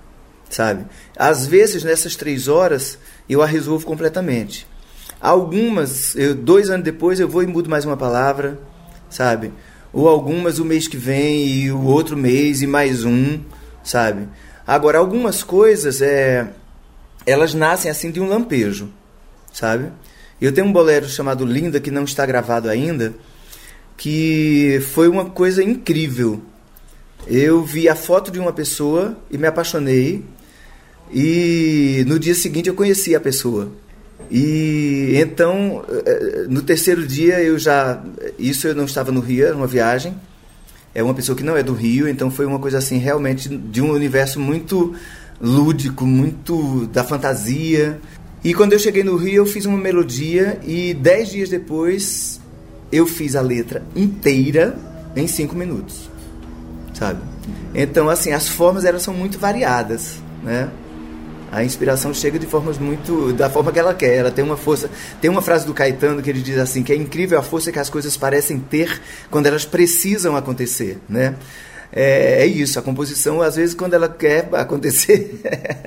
sabe? 0.49 0.85
Às 1.15 1.45
vezes, 1.45 1.83
nessas 1.83 2.15
três 2.15 2.47
horas, 2.47 2.97
eu 3.29 3.41
a 3.41 3.45
resolvo 3.45 3.85
completamente. 3.85 4.67
Algumas, 5.19 6.15
eu, 6.15 6.35
dois 6.35 6.69
anos 6.69 6.83
depois, 6.83 7.19
eu 7.19 7.27
vou 7.27 7.43
e 7.43 7.47
mudo 7.47 7.69
mais 7.69 7.85
uma 7.85 7.97
palavra, 7.97 8.59
sabe? 9.09 9.51
Ou 9.91 10.07
algumas 10.07 10.59
o 10.59 10.65
mês 10.65 10.87
que 10.87 10.97
vem 10.97 11.47
e 11.47 11.71
o 11.71 11.83
outro 11.83 12.15
mês 12.15 12.61
e 12.61 12.67
mais 12.67 13.03
um, 13.03 13.39
sabe? 13.83 14.27
Agora, 14.65 14.99
algumas 14.99 15.43
coisas, 15.43 16.01
é, 16.01 16.47
elas 17.25 17.53
nascem 17.53 17.89
assim 17.89 18.11
de 18.11 18.19
um 18.19 18.27
lampejo, 18.27 18.89
sabe? 19.51 19.91
Eu 20.39 20.51
tenho 20.51 20.67
um 20.67 20.71
bolero 20.71 21.09
chamado 21.09 21.45
Linda, 21.45 21.79
que 21.79 21.89
não 21.89 22.03
está 22.03 22.25
gravado 22.25 22.69
ainda, 22.69 23.13
que 23.95 24.79
foi 24.93 25.07
uma 25.07 25.25
coisa 25.25 25.63
incrível. 25.63 26.41
Eu 27.25 27.63
vi 27.63 27.89
a 27.89 27.95
foto 27.95 28.29
de 28.29 28.39
uma 28.39 28.53
pessoa 28.53 29.17
e 29.31 29.37
me 29.37 29.47
apaixonei, 29.47 30.23
e 31.13 32.03
no 32.07 32.19
dia 32.19 32.35
seguinte 32.35 32.69
eu 32.69 32.75
conheci 32.75 33.15
a 33.15 33.19
pessoa. 33.19 33.71
E 34.29 35.13
então, 35.15 35.85
eh, 36.05 36.45
no 36.49 36.61
terceiro 36.61 37.07
dia 37.07 37.41
eu 37.41 37.57
já. 37.57 38.03
Isso 38.37 38.67
eu 38.67 38.75
não 38.75 38.85
estava 38.85 39.11
no 39.11 39.21
Rio, 39.21 39.45
era 39.45 39.55
uma 39.55 39.67
viagem 39.67 40.15
é 40.97 41.03
uma 41.03 41.13
pessoa 41.13 41.35
que 41.35 41.43
não 41.43 41.55
é 41.55 41.61
do 41.61 41.73
Rio, 41.73 42.09
então 42.09 42.31
foi 42.31 42.47
uma 42.47 42.57
coisa 42.57 42.79
assim 42.79 42.97
realmente 42.97 43.47
de 43.47 43.83
um 43.83 43.91
universo 43.91 44.39
muito 44.39 44.95
lúdico, 45.39 46.07
muito 46.07 46.87
da 46.87 47.03
fantasia. 47.03 48.01
E 48.43 48.51
quando 48.51 48.73
eu 48.73 48.79
cheguei 48.79 49.03
no 49.03 49.15
Rio, 49.15 49.35
eu 49.35 49.45
fiz 49.45 49.67
uma 49.67 49.77
melodia 49.77 50.59
e 50.65 50.95
dez 50.95 51.29
dias 51.29 51.49
depois 51.49 52.41
eu 52.91 53.05
fiz 53.05 53.35
a 53.35 53.41
letra 53.41 53.83
inteira 53.95 54.75
em 55.15 55.27
cinco 55.27 55.55
minutos, 55.55 56.09
sabe? 56.95 57.19
Então 57.75 58.09
assim 58.09 58.31
as 58.31 58.47
formas 58.49 58.83
elas 58.83 59.03
são 59.03 59.13
muito 59.13 59.37
variadas, 59.37 60.15
né? 60.43 60.67
A 61.51 61.63
inspiração 61.63 62.13
chega 62.13 62.37
de 62.37 62.45
formas 62.45 62.77
muito. 62.77 63.33
da 63.33 63.49
forma 63.49 63.71
que 63.71 63.79
ela 63.79 63.93
quer. 63.93 64.15
Ela 64.15 64.31
tem 64.31 64.43
uma 64.43 64.57
força. 64.57 64.89
Tem 65.21 65.29
uma 65.29 65.41
frase 65.41 65.65
do 65.65 65.73
Caetano 65.73 66.21
que 66.21 66.29
ele 66.29 66.41
diz 66.41 66.57
assim: 66.57 66.83
que 66.83 66.91
é 66.91 66.95
incrível 66.95 67.39
a 67.39 67.43
força 67.43 67.71
que 67.71 67.79
as 67.79 67.89
coisas 67.89 68.17
parecem 68.17 68.59
ter 68.59 69.01
quando 69.31 69.47
elas 69.47 69.65
precisam 69.65 70.35
acontecer, 70.35 70.97
né? 71.07 71.35
É, 71.91 72.43
é, 72.43 72.45
isso, 72.45 72.77
a 72.77 72.81
composição, 72.81 73.41
às 73.41 73.55
vezes, 73.55 73.73
quando 73.73 73.93
ela 73.93 74.09
quer 74.09 74.49
acontecer, 74.53 75.41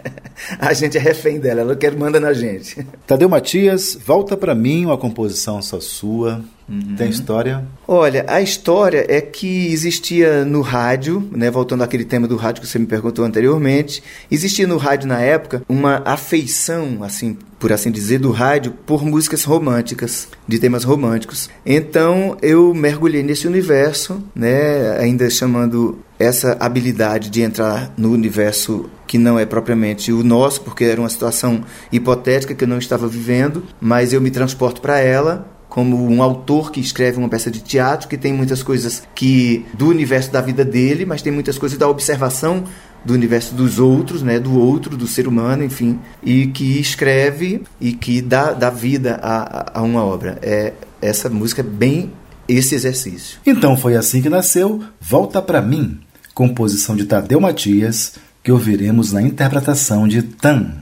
a 0.59 0.73
gente 0.73 0.97
é 0.97 1.01
refém 1.01 1.39
dela, 1.39 1.61
ela 1.61 1.77
quer 1.77 1.95
manda 1.95 2.19
na 2.19 2.33
gente. 2.33 2.87
Tadeu 3.07 3.29
Matias, 3.29 3.99
volta 4.05 4.37
para 4.37 4.55
mim 4.55 4.87
uma 4.87 4.97
composição 4.97 5.61
só 5.61 5.79
sua. 5.79 6.43
Uhum. 6.71 6.95
Tem 6.97 7.11
história? 7.11 7.65
Olha, 7.87 8.25
a 8.29 8.41
história 8.41 9.05
é 9.09 9.21
que 9.21 9.67
existia 9.73 10.45
no 10.45 10.61
rádio, 10.61 11.29
né, 11.33 11.51
voltando 11.51 11.83
àquele 11.83 12.05
tema 12.05 12.29
do 12.29 12.37
rádio 12.37 12.63
que 12.63 12.69
você 12.69 12.79
me 12.79 12.87
perguntou 12.87 13.25
anteriormente, 13.25 14.01
existia 14.31 14.67
no 14.69 14.77
rádio 14.77 15.09
na 15.09 15.21
época 15.21 15.63
uma 15.69 16.01
afeição, 16.05 17.03
assim, 17.03 17.37
por 17.59 17.73
assim 17.73 17.91
dizer, 17.91 18.21
do 18.21 18.31
rádio 18.31 18.73
por 18.87 19.05
músicas 19.05 19.43
românticas, 19.43 20.29
de 20.47 20.61
temas 20.61 20.85
românticos. 20.85 21.51
Então 21.67 22.37
eu 22.41 22.73
mergulhei 22.73 23.25
nesse 23.25 23.49
universo, 23.49 24.23
né, 24.33 24.97
ainda 24.99 25.29
chamando 25.29 25.99
essa 26.21 26.57
habilidade 26.61 27.31
de 27.31 27.43
entrar 27.43 27.93
no 27.97 28.13
universo 28.13 28.89
que 29.07 29.19
não 29.19 29.39
é 29.39 29.45
propriamente 29.45 30.13
o 30.13 30.23
nosso, 30.23 30.61
porque 30.61 30.85
era 30.85 31.01
uma 31.01 31.09
situação 31.09 31.65
hipotética 31.91 32.55
que 32.55 32.63
eu 32.63 32.69
não 32.69 32.79
estava 32.79 33.09
vivendo, 33.09 33.65
mas 33.81 34.13
eu 34.13 34.21
me 34.21 34.31
transporto 34.31 34.81
para 34.81 35.01
ela 35.01 35.60
como 35.71 36.05
um 36.05 36.23
autor 36.23 36.71
que 36.71 36.81
escreve 36.81 37.17
uma 37.17 37.29
peça 37.29 37.51
de 37.51 37.61
teatro 37.61 38.09
que 38.09 38.19
tem 38.19 38.33
muitas 38.33 38.63
coisas 38.63 39.05
que 39.15 39.65
do 39.73 39.89
universo 39.89 40.31
da 40.31 40.41
vida 40.41 40.65
dele, 40.65 41.07
mas 41.07 41.23
tem 41.23 41.33
muitas 41.33 41.57
coisas 41.57 41.79
da 41.79 41.89
observação 41.89 42.65
do 43.03 43.15
universo 43.15 43.55
dos 43.55 43.79
outros, 43.79 44.21
né, 44.21 44.39
do 44.39 44.59
outro, 44.59 44.95
do 44.97 45.07
ser 45.07 45.27
humano, 45.27 45.65
enfim, 45.65 45.99
e 46.23 46.49
que 46.49 46.79
escreve 46.79 47.63
e 47.81 47.93
que 47.93 48.21
dá, 48.21 48.53
dá 48.53 48.69
vida 48.69 49.19
a, 49.23 49.79
a 49.79 49.83
uma 49.83 50.05
obra. 50.05 50.39
É 50.43 50.75
essa 51.01 51.31
música 51.31 51.63
é 51.63 51.65
bem 51.65 52.13
esse 52.47 52.75
exercício. 52.75 53.39
Então 53.47 53.77
foi 53.77 53.97
assim 53.97 54.21
que 54.21 54.29
nasceu 54.29 54.83
Volta 55.01 55.41
para 55.41 55.63
mim, 55.63 55.99
composição 56.35 56.95
de 56.95 57.05
Tadeu 57.05 57.41
Matias, 57.41 58.15
que 58.43 58.53
ouviremos 58.53 59.13
na 59.13 59.23
interpretação 59.23 60.07
de 60.07 60.21
Tan. 60.23 60.75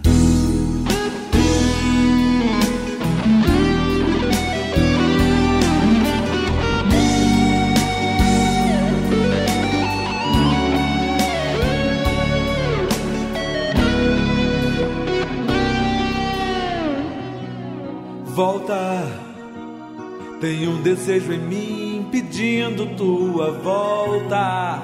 Desejo 21.18 21.32
em 21.32 21.38
mim 21.40 22.08
pedindo 22.12 22.86
tua 22.96 23.50
volta. 23.50 24.82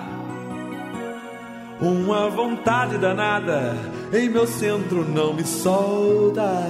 Uma 1.80 2.28
vontade 2.28 2.98
danada 2.98 3.76
em 4.12 4.28
meu 4.28 4.46
centro 4.46 5.04
não 5.08 5.32
me 5.34 5.44
solta. 5.44 6.66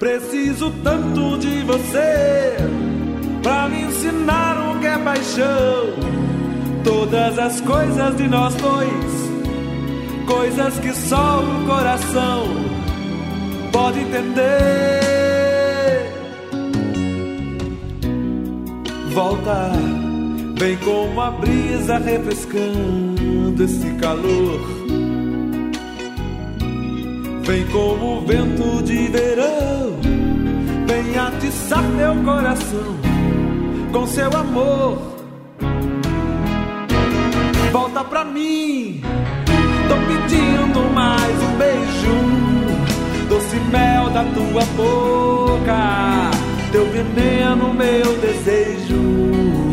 Preciso 0.00 0.72
tanto 0.82 1.38
de 1.38 1.62
você 1.62 2.56
pra 3.40 3.68
me 3.68 3.82
ensinar 3.82 4.56
o 4.70 4.80
que 4.80 4.86
é 4.86 4.98
paixão. 4.98 5.94
Todas 6.82 7.38
as 7.38 7.60
coisas 7.60 8.16
de 8.16 8.26
nós 8.26 8.54
dois, 8.56 10.26
coisas 10.26 10.78
que 10.80 10.92
só 10.92 11.40
o 11.40 11.66
coração 11.66 12.48
pode 13.70 14.00
entender. 14.00 14.99
Volta, 19.10 19.70
vem 20.58 20.76
como 20.78 21.20
a 21.20 21.30
brisa 21.32 21.98
refrescando 21.98 23.62
esse 23.62 23.90
calor. 23.94 24.60
Vem 27.42 27.66
como 27.66 28.18
o 28.18 28.26
vento 28.26 28.82
de 28.84 29.08
verão, 29.08 29.96
vem 30.86 31.18
atiçar 31.18 31.82
meu 31.82 32.14
coração 32.22 32.96
com 33.92 34.06
seu 34.06 34.30
amor. 34.36 34.98
Volta 37.72 38.04
pra 38.04 38.24
mim, 38.24 39.00
tô 39.88 39.96
pedindo 40.06 40.94
mais 40.94 41.42
um 41.42 41.56
beijo, 41.58 43.28
doce 43.28 43.56
mel 43.72 44.10
da 44.10 44.24
tua 44.24 44.64
boca 44.76 46.29
teu 46.72 46.86
veneno, 46.90 47.74
meu 47.74 48.16
desejo. 48.18 49.00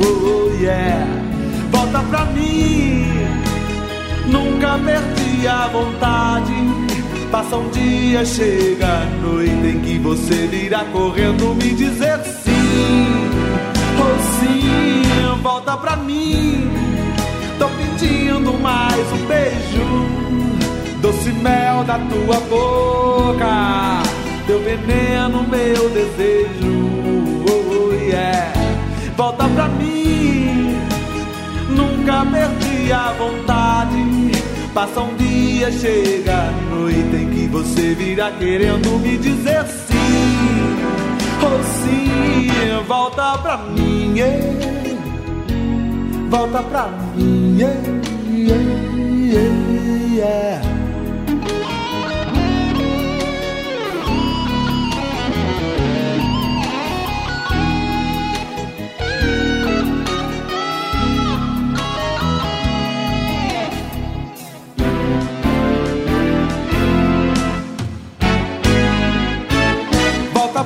Oh, 0.02 0.52
yeah. 0.62 1.06
Volta 1.72 2.00
pra 2.10 2.26
mim, 2.26 3.06
nunca 4.26 4.78
perdi 4.80 5.48
a 5.48 5.68
vontade. 5.68 6.54
Passa 7.32 7.58
um 7.58 7.70
dia, 7.70 8.26
chega 8.26 8.88
a 8.88 9.06
noite 9.22 9.68
em 9.68 9.80
que 9.82 10.00
você 10.00 10.48
virá 10.48 10.86
correndo 10.86 11.54
me 11.56 11.74
dizer 11.74 12.20
sim. 12.24 13.30
Oh, 14.00 14.18
sim, 14.40 15.42
volta 15.42 15.78
pra 15.78 15.98
mim. 15.98 16.70
Tô 17.60 17.68
pedindo 17.70 18.54
mais 18.62 19.12
um 19.12 19.26
beijo, 19.26 19.86
doce 21.02 21.32
mel 21.34 21.84
da 21.84 22.00
tua 22.00 22.40
boca, 22.50 24.04
teu 24.48 24.60
veneno, 24.64 25.44
meu 25.44 25.90
desejo 25.90 26.88
yeah. 28.08 28.54
Volta 29.16 29.48
pra 29.50 29.68
mim, 29.68 30.78
nunca 31.70 32.26
perdi 32.26 32.92
a 32.92 33.12
vontade. 33.14 34.32
Passa 34.74 35.02
um 35.02 35.16
dia, 35.16 35.72
chega 35.72 36.50
a 36.50 36.52
noite 36.76 37.16
em 37.16 37.30
que 37.30 37.48
você 37.48 37.94
virá 37.96 38.32
querendo 38.32 38.98
me 39.00 39.18
dizer 39.18 39.66
sim. 39.66 39.98
Oh 41.44 41.64
sim, 41.64 42.86
volta 42.88 43.38
pra 43.40 43.58
mim, 43.58 44.18
yeah. 44.18 44.38
volta 46.30 46.64
pra 46.64 46.88
mim, 47.16 47.58
yeah, 47.60 47.76
yeah, 48.32 48.62
yeah. 50.16 50.77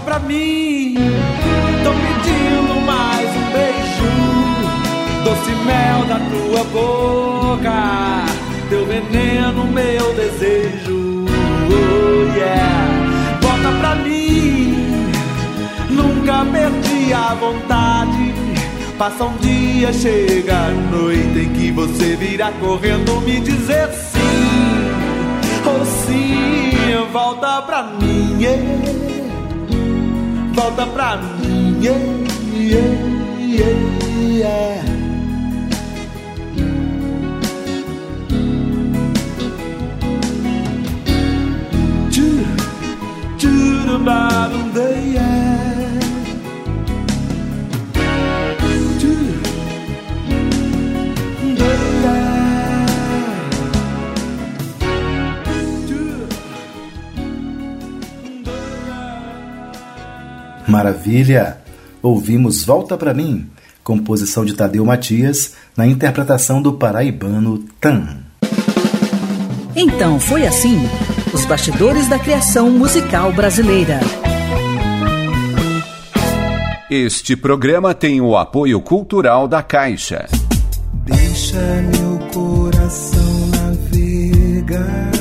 Pra 0.03 0.19
mim. 0.19 0.95
Tô 1.83 1.91
pedindo 1.91 2.85
mais 2.85 3.29
um 3.29 3.51
beijo, 3.51 4.11
doce 5.23 5.51
mel 5.65 6.05
da 6.05 6.19
tua 6.29 6.63
boca, 6.65 8.25
teu 8.69 8.85
veneno, 8.85 9.65
meu 9.65 10.13
desejo. 10.13 11.25
Oh 11.69 12.37
yeah, 12.37 13.39
volta 13.41 13.77
pra 13.79 13.95
mim. 13.95 15.11
Nunca 15.89 16.45
perdi 16.45 17.13
a 17.13 17.33
vontade. 17.35 18.33
Passa 18.97 19.23
um 19.23 19.35
dia, 19.37 19.91
chega 19.91 20.67
a 20.67 20.69
noite 20.69 21.39
em 21.39 21.53
que 21.53 21.71
você 21.71 22.15
virá 22.15 22.51
correndo 22.59 23.19
me 23.21 23.39
dizer 23.39 23.89
sim. 23.93 24.19
Oh 25.65 25.85
sim, 25.85 26.71
volta 27.11 27.63
pra 27.63 27.83
mim. 27.83 28.37
Yeah 28.39 29.10
volta 30.61 30.85
pra 30.85 31.17
mim. 31.17 31.81
Yeah, 31.81 31.97
yeah, 32.53 32.93
yeah, 33.39 34.01
da, 44.73 44.89
yeah. 44.99 45.70
Maravilha! 60.81 61.57
Ouvimos 62.01 62.65
Volta 62.65 62.97
Pra 62.97 63.13
Mim, 63.13 63.47
composição 63.83 64.43
de 64.43 64.55
Tadeu 64.55 64.83
Matias, 64.83 65.53
na 65.77 65.85
interpretação 65.85 66.59
do 66.59 66.73
paraibano 66.73 67.59
Tan. 67.79 68.17
Então 69.75 70.19
foi 70.19 70.47
assim: 70.47 70.79
os 71.31 71.45
bastidores 71.45 72.07
da 72.09 72.17
criação 72.17 72.71
musical 72.71 73.31
brasileira. 73.31 73.99
Este 76.89 77.35
programa 77.35 77.93
tem 77.93 78.19
o 78.19 78.35
apoio 78.35 78.81
cultural 78.81 79.47
da 79.47 79.61
Caixa. 79.61 80.27
Deixa 81.05 81.59
meu 81.95 82.17
coração 82.33 83.51
navegar. 83.51 85.11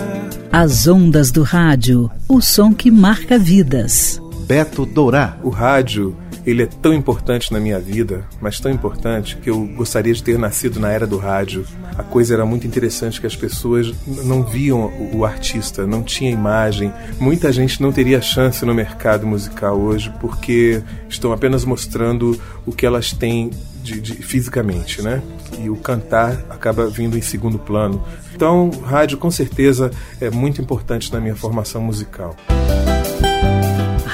As 0.50 0.88
ondas 0.88 1.30
do 1.30 1.42
rádio, 1.42 2.10
o 2.26 2.40
som 2.40 2.72
que 2.72 2.90
marca 2.90 3.38
vidas. 3.38 4.18
Beto 4.50 4.84
Dourá, 4.84 5.38
O 5.44 5.48
rádio, 5.48 6.16
ele 6.44 6.64
é 6.64 6.66
tão 6.66 6.92
importante 6.92 7.52
na 7.52 7.60
minha 7.60 7.78
vida, 7.78 8.24
mas 8.40 8.58
tão 8.58 8.68
importante 8.68 9.36
que 9.36 9.48
eu 9.48 9.64
gostaria 9.76 10.12
de 10.12 10.20
ter 10.24 10.36
nascido 10.36 10.80
na 10.80 10.90
era 10.90 11.06
do 11.06 11.18
rádio. 11.18 11.64
A 11.96 12.02
coisa 12.02 12.34
era 12.34 12.44
muito 12.44 12.66
interessante 12.66 13.20
que 13.20 13.28
as 13.28 13.36
pessoas 13.36 13.94
não 14.24 14.42
viam 14.42 14.86
o, 14.86 15.18
o 15.18 15.24
artista, 15.24 15.86
não 15.86 16.02
tinha 16.02 16.32
imagem. 16.32 16.92
Muita 17.20 17.52
gente 17.52 17.80
não 17.80 17.92
teria 17.92 18.20
chance 18.20 18.64
no 18.64 18.74
mercado 18.74 19.24
musical 19.24 19.78
hoje 19.78 20.12
porque 20.20 20.82
estão 21.08 21.32
apenas 21.32 21.64
mostrando 21.64 22.36
o 22.66 22.72
que 22.72 22.84
elas 22.84 23.12
têm 23.12 23.50
de, 23.84 24.00
de- 24.00 24.14
fisicamente, 24.14 25.00
né? 25.00 25.22
E 25.60 25.70
o 25.70 25.76
cantar 25.76 26.44
acaba 26.50 26.88
vindo 26.88 27.16
em 27.16 27.22
segundo 27.22 27.56
plano. 27.56 28.02
Então, 28.34 28.68
rádio 28.82 29.16
com 29.16 29.30
certeza 29.30 29.92
é 30.20 30.28
muito 30.28 30.60
importante 30.60 31.12
na 31.12 31.20
minha 31.20 31.36
formação 31.36 31.80
musical. 31.80 32.34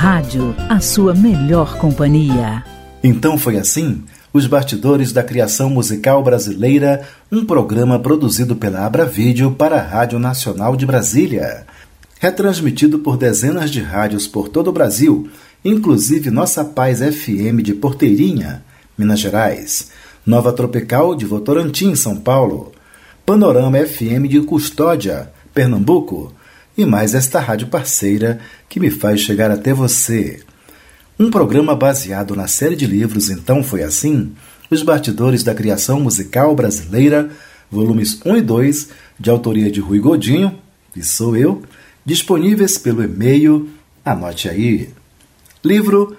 Rádio, 0.06 0.54
a 0.68 0.78
sua 0.78 1.12
melhor 1.12 1.78
companhia. 1.78 2.62
Então 3.02 3.36
foi 3.36 3.58
assim? 3.58 4.04
Os 4.32 4.46
bastidores 4.46 5.10
da 5.10 5.20
criação 5.20 5.68
musical 5.68 6.22
brasileira, 6.22 7.02
um 7.30 7.44
programa 7.44 7.98
produzido 7.98 8.54
pela 8.54 8.86
Abra 8.86 9.04
Vídeo 9.04 9.50
para 9.50 9.78
a 9.78 9.82
Rádio 9.82 10.20
Nacional 10.20 10.76
de 10.76 10.86
Brasília. 10.86 11.66
Retransmitido 12.20 13.00
por 13.00 13.16
dezenas 13.16 13.68
de 13.68 13.80
rádios 13.80 14.28
por 14.28 14.48
todo 14.48 14.68
o 14.68 14.72
Brasil, 14.72 15.28
inclusive 15.64 16.30
Nossa 16.30 16.64
Paz 16.64 17.00
FM 17.00 17.60
de 17.60 17.74
Porteirinha, 17.74 18.62
Minas 18.96 19.18
Gerais, 19.18 19.90
Nova 20.24 20.52
Tropical 20.52 21.16
de 21.16 21.26
Votorantim, 21.26 21.96
São 21.96 22.14
Paulo, 22.14 22.70
Panorama 23.26 23.76
FM 23.84 24.28
de 24.28 24.40
Custódia, 24.42 25.32
Pernambuco, 25.52 26.32
e 26.76 26.84
mais 26.84 27.14
esta 27.14 27.40
rádio 27.40 27.68
parceira 27.68 28.38
que 28.68 28.78
me 28.78 28.90
faz 28.90 29.20
chegar 29.20 29.50
até 29.50 29.72
você. 29.72 30.40
Um 31.18 31.30
programa 31.30 31.74
baseado 31.74 32.36
na 32.36 32.46
série 32.46 32.76
de 32.76 32.86
livros 32.86 33.30
Então 33.30 33.62
Foi 33.62 33.82
Assim, 33.82 34.32
Os 34.70 34.82
Bastidores 34.82 35.42
da 35.42 35.54
Criação 35.54 35.98
Musical 36.00 36.54
Brasileira, 36.54 37.30
volumes 37.70 38.20
1 38.24 38.36
e 38.36 38.42
2, 38.42 38.88
de 39.18 39.30
autoria 39.30 39.70
de 39.70 39.80
Rui 39.80 39.98
Godinho, 39.98 40.58
e 40.94 41.02
sou 41.02 41.36
eu, 41.36 41.62
disponíveis 42.04 42.76
pelo 42.76 43.02
e-mail, 43.02 43.68
anote 44.04 44.48
aí, 44.48 44.90
livro 45.64 46.16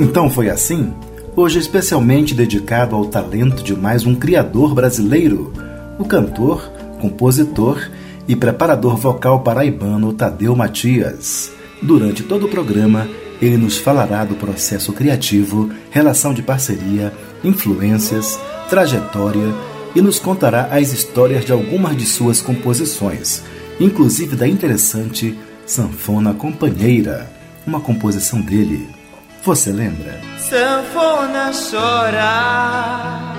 Então 0.00 0.30
foi 0.30 0.48
assim? 0.48 0.94
Hoje 1.36 1.58
especialmente 1.58 2.34
dedicado 2.34 2.96
ao 2.96 3.04
talento 3.04 3.62
de 3.62 3.76
mais 3.76 4.06
um 4.06 4.14
criador 4.14 4.74
brasileiro, 4.74 5.52
o 5.98 6.06
cantor, 6.06 6.72
compositor 6.98 7.86
e 8.26 8.34
preparador 8.34 8.96
vocal 8.96 9.40
paraibano 9.40 10.14
Tadeu 10.14 10.56
Matias. 10.56 11.52
Durante 11.82 12.22
todo 12.22 12.46
o 12.46 12.48
programa, 12.48 13.06
ele 13.42 13.58
nos 13.58 13.76
falará 13.76 14.24
do 14.24 14.36
processo 14.36 14.90
criativo, 14.94 15.68
relação 15.90 16.32
de 16.32 16.42
parceria, 16.42 17.12
influências, 17.44 18.40
trajetória 18.70 19.54
e 19.94 20.00
nos 20.00 20.18
contará 20.18 20.70
as 20.72 20.94
histórias 20.94 21.44
de 21.44 21.52
algumas 21.52 21.94
de 21.94 22.06
suas 22.06 22.40
composições, 22.40 23.42
inclusive 23.78 24.34
da 24.34 24.48
interessante 24.48 25.38
Sanfona 25.66 26.32
Companheira, 26.32 27.30
uma 27.66 27.80
composição 27.80 28.40
dele. 28.40 28.99
Você 29.42 29.72
lembra? 29.72 30.20
Sanfona 30.38 31.50
chora, 31.70 33.34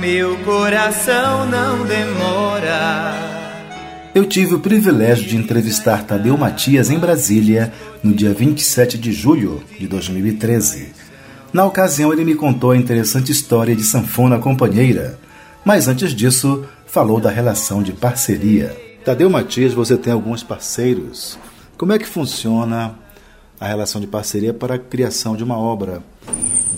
meu 0.00 0.36
coração 0.38 1.46
não 1.46 1.86
demora. 1.86 3.14
Eu 4.12 4.24
tive 4.26 4.56
o 4.56 4.58
privilégio 4.58 5.28
de 5.28 5.36
entrevistar 5.36 6.02
Tadeu 6.02 6.36
Matias 6.36 6.90
em 6.90 6.98
Brasília 6.98 7.72
no 8.02 8.12
dia 8.12 8.34
27 8.34 8.98
de 8.98 9.12
julho 9.12 9.62
de 9.78 9.86
2013. 9.86 10.88
Na 11.52 11.64
ocasião, 11.64 12.12
ele 12.12 12.24
me 12.24 12.34
contou 12.34 12.72
a 12.72 12.76
interessante 12.76 13.30
história 13.30 13.76
de 13.76 13.84
Sanfona 13.84 14.38
Companheira, 14.38 15.16
mas 15.64 15.86
antes 15.86 16.12
disso, 16.12 16.66
falou 16.86 17.20
da 17.20 17.30
relação 17.30 17.84
de 17.84 17.92
parceria. 17.92 18.76
Tadeu 19.04 19.30
Matias, 19.30 19.72
você 19.72 19.96
tem 19.96 20.12
alguns 20.12 20.42
parceiros. 20.42 21.38
Como 21.78 21.92
é 21.92 21.98
que 21.98 22.06
funciona 22.06 23.05
a 23.60 23.66
relação 23.66 24.00
de 24.00 24.06
parceria 24.06 24.52
para 24.52 24.74
a 24.74 24.78
criação 24.78 25.36
de 25.36 25.44
uma 25.44 25.58
obra? 25.58 26.02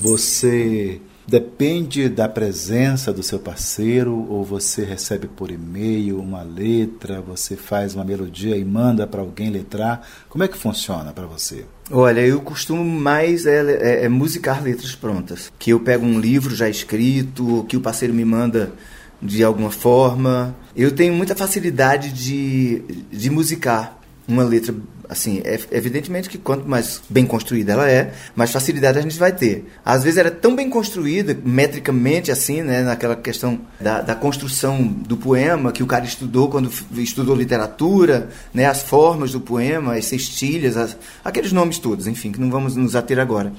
Você 0.01 1.01
depende 1.29 2.09
da 2.09 2.27
presença 2.27 3.13
do 3.13 3.23
seu 3.23 3.39
parceiro 3.39 4.27
ou 4.31 4.43
você 4.43 4.83
recebe 4.83 5.29
por 5.29 5.51
e-mail 5.51 6.19
uma 6.19 6.43
letra, 6.43 7.21
você 7.21 7.55
faz 7.55 7.95
uma 7.95 8.05
melodia 8.05 8.57
e 8.57 8.65
manda 8.65 9.07
para 9.07 9.21
alguém 9.21 9.51
letrar? 9.51 10.01
Como 10.31 10.43
é 10.43 10.49
que 10.49 10.57
funciona 10.57 11.13
para 11.13 11.27
você? 11.27 11.67
Olha, 11.91 12.21
eu 12.21 12.41
costumo 12.41 12.83
mais 12.83 13.45
é, 13.45 13.61
é, 13.61 14.05
é 14.05 14.09
musicar 14.09 14.63
letras 14.63 14.95
prontas. 14.95 15.53
Que 15.59 15.71
eu 15.71 15.81
pego 15.81 16.07
um 16.07 16.19
livro 16.19 16.55
já 16.55 16.69
escrito, 16.69 17.67
que 17.69 17.77
o 17.77 17.81
parceiro 17.81 18.15
me 18.15 18.25
manda 18.25 18.73
de 19.21 19.45
alguma 19.45 19.71
forma. 19.71 20.57
Eu 20.75 20.93
tenho 20.93 21.13
muita 21.13 21.35
facilidade 21.35 22.11
de, 22.13 22.83
de 23.11 23.29
musicar 23.29 23.99
uma 24.27 24.45
letra 24.45 24.75
assim, 25.09 25.41
é, 25.45 25.59
evidentemente 25.73 26.29
que 26.29 26.37
quanto 26.37 26.69
mais 26.69 27.01
bem 27.09 27.25
construída 27.25 27.73
ela 27.73 27.91
é, 27.91 28.13
mais 28.37 28.51
facilidade 28.51 28.99
a 28.99 29.03
gente 29.03 29.19
vai 29.19 29.33
ter. 29.33 29.67
Às 29.85 30.05
vezes 30.05 30.19
era 30.19 30.31
tão 30.31 30.55
bem 30.55 30.69
construída, 30.69 31.37
metricamente, 31.45 32.31
assim, 32.31 32.63
né, 32.63 32.83
naquela 32.83 33.17
questão 33.17 33.61
da, 33.81 34.03
da 34.03 34.15
construção 34.15 34.83
do 34.85 35.17
poema, 35.17 35.73
que 35.73 35.83
o 35.83 35.87
cara 35.87 36.05
estudou 36.05 36.49
quando 36.49 36.71
estudou 36.99 37.35
literatura, 37.35 38.29
né, 38.53 38.67
as 38.67 38.83
formas 38.83 39.33
do 39.33 39.41
poema, 39.41 39.95
as 39.95 40.05
cestilhas, 40.05 40.77
as, 40.77 40.97
aqueles 41.25 41.53
nomes 41.53 41.79
todos, 41.79 42.07
enfim, 42.07 42.31
que 42.31 42.41
não 42.41 42.51
vamos 42.51 42.77
nos 42.77 42.95
ater 42.95 43.19
agora. 43.19 43.53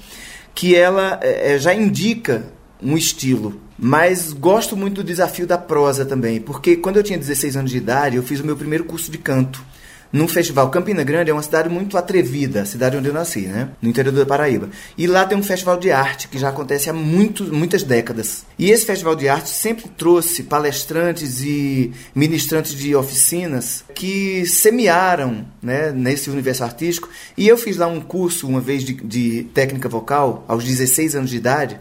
Que 0.54 0.76
ela 0.76 1.20
é, 1.22 1.58
já 1.58 1.74
indica 1.74 2.46
um 2.82 2.96
estilo. 2.98 3.60
Mas 3.82 4.34
gosto 4.34 4.76
muito 4.76 4.96
do 4.96 5.04
desafio 5.06 5.48
da 5.48 5.58
prosa 5.58 6.06
também, 6.06 6.42
porque 6.42 6.76
quando 6.76 6.98
eu 6.98 7.04
tinha 7.04 7.18
16 7.18 7.56
anos 7.56 7.72
de 7.72 7.78
idade, 7.78 8.18
eu 8.18 8.24
fiz 8.24 8.42
o 8.42 8.46
meu 8.46 8.58
primeiro 8.58 8.84
curso 8.84 9.10
de 9.10 9.18
canto 9.18 9.64
num 10.12 10.28
festival. 10.28 10.69
Campina 10.69 11.04
Grande 11.04 11.30
é 11.30 11.34
uma 11.34 11.43
cidade 11.43 11.69
muito 11.69 11.98
atrevida, 11.98 12.62
a 12.62 12.65
cidade 12.65 12.98
onde 12.98 13.08
eu 13.08 13.13
nasci, 13.13 13.41
né? 13.41 13.69
No 13.82 13.89
interior 13.89 14.12
da 14.12 14.26
Paraíba. 14.26 14.69
E 14.98 15.08
lá 15.08 15.26
tem 15.26 15.38
um 15.38 15.43
festival 15.43 15.78
de 15.78 15.91
arte 15.91 16.28
que 16.28 16.38
já 16.38 16.50
acontece 16.50 16.89
há 16.89 16.93
muito, 16.93 17.43
muitas 17.54 17.84
décadas. 17.84 18.45
E 18.58 18.72
esse 18.72 18.86
festival 18.86 19.15
de 19.15 19.30
arte 19.30 19.50
sempre 19.50 19.88
trouxe 19.89 20.43
palestrantes 20.43 21.41
e 21.41 21.91
ministrantes 22.13 22.74
de 22.74 22.95
oficinas 22.95 23.84
que 23.93 24.45
semearam 24.45 25.45
né, 25.62 25.91
nesse 25.91 26.30
universo 26.30 26.63
artístico. 26.63 27.10
E 27.38 27.48
eu 27.48 27.58
fiz 27.58 27.78
lá 27.78 27.88
um 27.88 28.02
curso 28.02 28.48
uma 28.48 28.60
vez 28.60 28.84
de, 28.84 28.93
de 28.93 29.43
técnica 29.54 29.88
vocal, 29.88 30.43
aos 30.48 30.63
16 30.63 31.15
anos 31.15 31.30
de 31.30 31.38
idade 31.38 31.80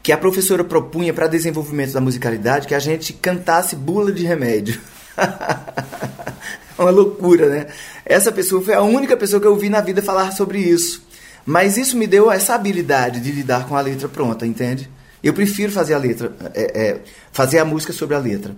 que 0.00 0.12
a 0.12 0.16
professora 0.16 0.64
propunha 0.64 1.12
para 1.12 1.26
desenvolvimento 1.26 1.92
da 1.92 2.00
musicalidade 2.00 2.66
que 2.66 2.74
a 2.74 2.78
gente 2.78 3.12
cantasse 3.12 3.76
bula 3.76 4.10
de 4.10 4.24
remédio. 4.24 4.80
uma 6.82 6.90
loucura, 6.90 7.48
né? 7.48 7.66
Essa 8.04 8.30
pessoa 8.30 8.62
foi 8.62 8.74
a 8.74 8.82
única 8.82 9.16
pessoa 9.16 9.40
que 9.40 9.46
eu 9.46 9.56
vi 9.56 9.68
na 9.68 9.80
vida 9.80 10.02
falar 10.02 10.32
sobre 10.32 10.58
isso. 10.58 11.06
Mas 11.44 11.76
isso 11.76 11.96
me 11.96 12.06
deu 12.06 12.30
essa 12.30 12.54
habilidade 12.54 13.20
de 13.20 13.32
lidar 13.32 13.66
com 13.66 13.76
a 13.76 13.80
letra 13.80 14.08
pronta, 14.08 14.46
entende? 14.46 14.88
Eu 15.22 15.32
prefiro 15.32 15.72
fazer 15.72 15.94
a 15.94 15.98
letra, 15.98 16.32
é, 16.54 16.88
é, 16.88 17.00
fazer 17.32 17.58
a 17.58 17.64
música 17.64 17.92
sobre 17.92 18.14
a 18.14 18.18
letra. 18.18 18.54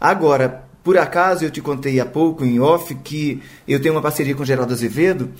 Agora, 0.00 0.64
por 0.82 0.98
acaso, 0.98 1.44
eu 1.44 1.50
te 1.50 1.60
contei 1.60 1.98
há 2.00 2.04
pouco 2.04 2.44
em 2.44 2.60
off 2.60 2.94
que 2.96 3.40
eu 3.66 3.80
tenho 3.80 3.94
uma 3.94 4.02
parceria 4.02 4.34
com 4.34 4.44
Geraldo 4.44 4.74
Azevedo, 4.74 5.30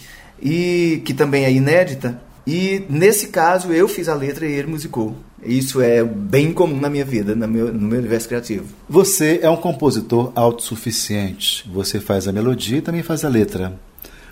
e 0.41 1.03
que 1.05 1.15
também 1.15 1.45
é 1.45 1.53
inédita, 1.53 2.21
e 2.47 2.85
nesse 2.89 3.29
caso 3.29 3.73
eu 3.73 3.89
fiz 3.89 4.09
a 4.09 4.15
letra 4.15 4.47
e 4.47 4.53
ele 4.53 4.69
musicou. 4.69 5.17
Isso 5.45 5.81
é 5.81 6.03
bem 6.03 6.53
comum 6.53 6.81
na 6.81 6.89
minha 6.89 7.05
vida, 7.05 7.35
no 7.35 7.47
meu, 7.47 7.73
no 7.73 7.89
meu 7.89 7.99
universo 7.99 8.29
criativo. 8.29 8.67
Você 8.89 9.41
é 9.43 9.51
um 9.51 9.57
compositor 9.57 10.33
autossuficiente. 10.35 11.69
Você 11.73 12.01
faz 12.01 12.27
a 12.27 12.33
melodia 12.33 12.79
e 12.79 12.83
também 12.83 13.03
faz 13.03 13.25
a 13.25 13.29
letra. 13.29 13.79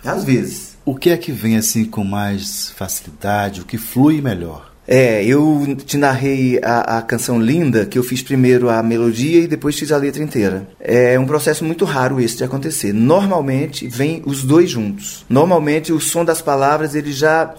Às 0.03 0.23
vezes. 0.23 0.73
O 0.85 0.95
que 0.95 1.09
é 1.09 1.17
que 1.17 1.31
vem 1.31 1.55
assim 1.55 1.85
com 1.85 2.03
mais 2.03 2.71
facilidade? 2.71 3.61
O 3.61 3.65
que 3.65 3.77
flui 3.77 4.21
melhor? 4.21 4.73
É, 4.85 5.23
eu 5.23 5.77
te 5.85 5.95
narrei 5.95 6.59
a, 6.61 6.97
a, 6.97 7.01
canção 7.01 7.41
Linda, 7.41 7.85
que 7.85 7.97
eu 7.97 8.03
fiz 8.03 8.21
primeiro 8.21 8.69
a 8.69 8.83
melodia 8.83 9.39
e 9.39 9.47
depois 9.47 9.79
fiz 9.79 9.93
a 9.93 9.97
letra 9.97 10.21
inteira. 10.21 10.67
É 10.77 11.17
um 11.17 11.25
processo 11.25 11.63
muito 11.63 11.85
raro 11.85 12.19
esse 12.19 12.37
de 12.37 12.43
acontecer. 12.43 12.91
Normalmente 12.91 13.87
vem 13.87 14.21
os 14.25 14.43
dois 14.43 14.69
juntos. 14.69 15.25
Normalmente 15.29 15.93
o 15.93 16.01
som 16.01 16.25
das 16.25 16.41
palavras 16.41 16.95
ele 16.95 17.13
já 17.13 17.55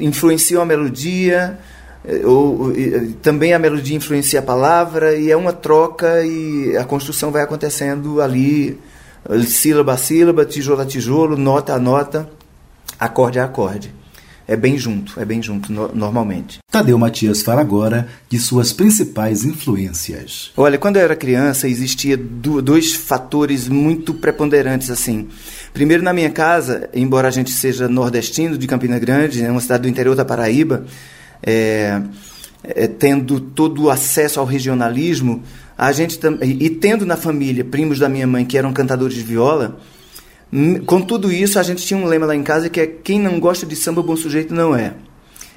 influenciam 0.00 0.62
a 0.62 0.66
melodia, 0.66 1.58
ou, 2.24 2.72
também 3.22 3.52
a 3.52 3.58
melodia 3.58 3.96
influencia 3.96 4.40
a 4.40 4.42
palavra 4.42 5.16
e 5.16 5.30
é 5.30 5.36
uma 5.36 5.52
troca 5.52 6.24
e 6.24 6.76
a 6.76 6.84
construção 6.84 7.30
vai 7.30 7.42
acontecendo 7.42 8.20
ali 8.20 8.78
sílaba 9.46 9.94
a 9.94 9.96
sílaba, 9.96 10.44
tijolo 10.44 10.82
a 10.82 10.86
tijolo, 10.86 11.36
nota 11.36 11.74
a 11.74 11.78
nota, 11.78 12.28
acorde 12.98 13.38
a 13.38 13.44
acorde. 13.44 13.92
É 14.48 14.54
bem 14.54 14.78
junto, 14.78 15.18
é 15.18 15.24
bem 15.24 15.42
junto 15.42 15.72
no, 15.72 15.92
normalmente. 15.92 16.60
Tadeu 16.70 16.96
Matias 16.96 17.42
fala 17.42 17.60
agora 17.60 18.06
de 18.28 18.38
suas 18.38 18.72
principais 18.72 19.44
influências. 19.44 20.52
Olha, 20.56 20.78
quando 20.78 20.98
eu 20.98 21.02
era 21.02 21.16
criança 21.16 21.66
existia 21.66 22.16
do, 22.16 22.62
dois 22.62 22.94
fatores 22.94 23.68
muito 23.68 24.14
preponderantes 24.14 24.88
assim. 24.88 25.26
Primeiro 25.74 26.04
na 26.04 26.12
minha 26.12 26.30
casa, 26.30 26.88
embora 26.94 27.26
a 27.26 27.30
gente 27.32 27.50
seja 27.50 27.88
nordestino 27.88 28.56
de 28.56 28.68
Campina 28.68 29.00
Grande, 29.00 29.42
é 29.42 29.50
uma 29.50 29.60
cidade 29.60 29.82
do 29.82 29.88
interior 29.88 30.14
da 30.14 30.24
Paraíba, 30.24 30.84
é, 31.42 32.00
é, 32.62 32.86
tendo 32.86 33.40
todo 33.40 33.84
o 33.84 33.90
acesso 33.90 34.40
ao 34.40 34.46
regionalismo, 34.46 35.42
a 35.76 35.92
gente 35.92 36.18
e 36.42 36.70
tendo 36.70 37.04
na 37.04 37.16
família 37.16 37.64
primos 37.64 37.98
da 37.98 38.08
minha 38.08 38.26
mãe 38.26 38.44
que 38.44 38.56
eram 38.56 38.72
cantadores 38.72 39.14
de 39.14 39.22
viola, 39.22 39.78
hum, 40.52 40.80
com 40.84 41.00
tudo 41.00 41.30
isso 41.30 41.58
a 41.58 41.62
gente 41.62 41.84
tinha 41.84 41.98
um 41.98 42.06
lema 42.06 42.26
lá 42.26 42.34
em 42.34 42.42
casa 42.42 42.68
que 42.68 42.80
é 42.80 42.86
quem 42.86 43.20
não 43.20 43.38
gosta 43.38 43.66
de 43.66 43.76
samba 43.76 44.02
bom 44.02 44.16
sujeito 44.16 44.54
não 44.54 44.74
é. 44.74 44.94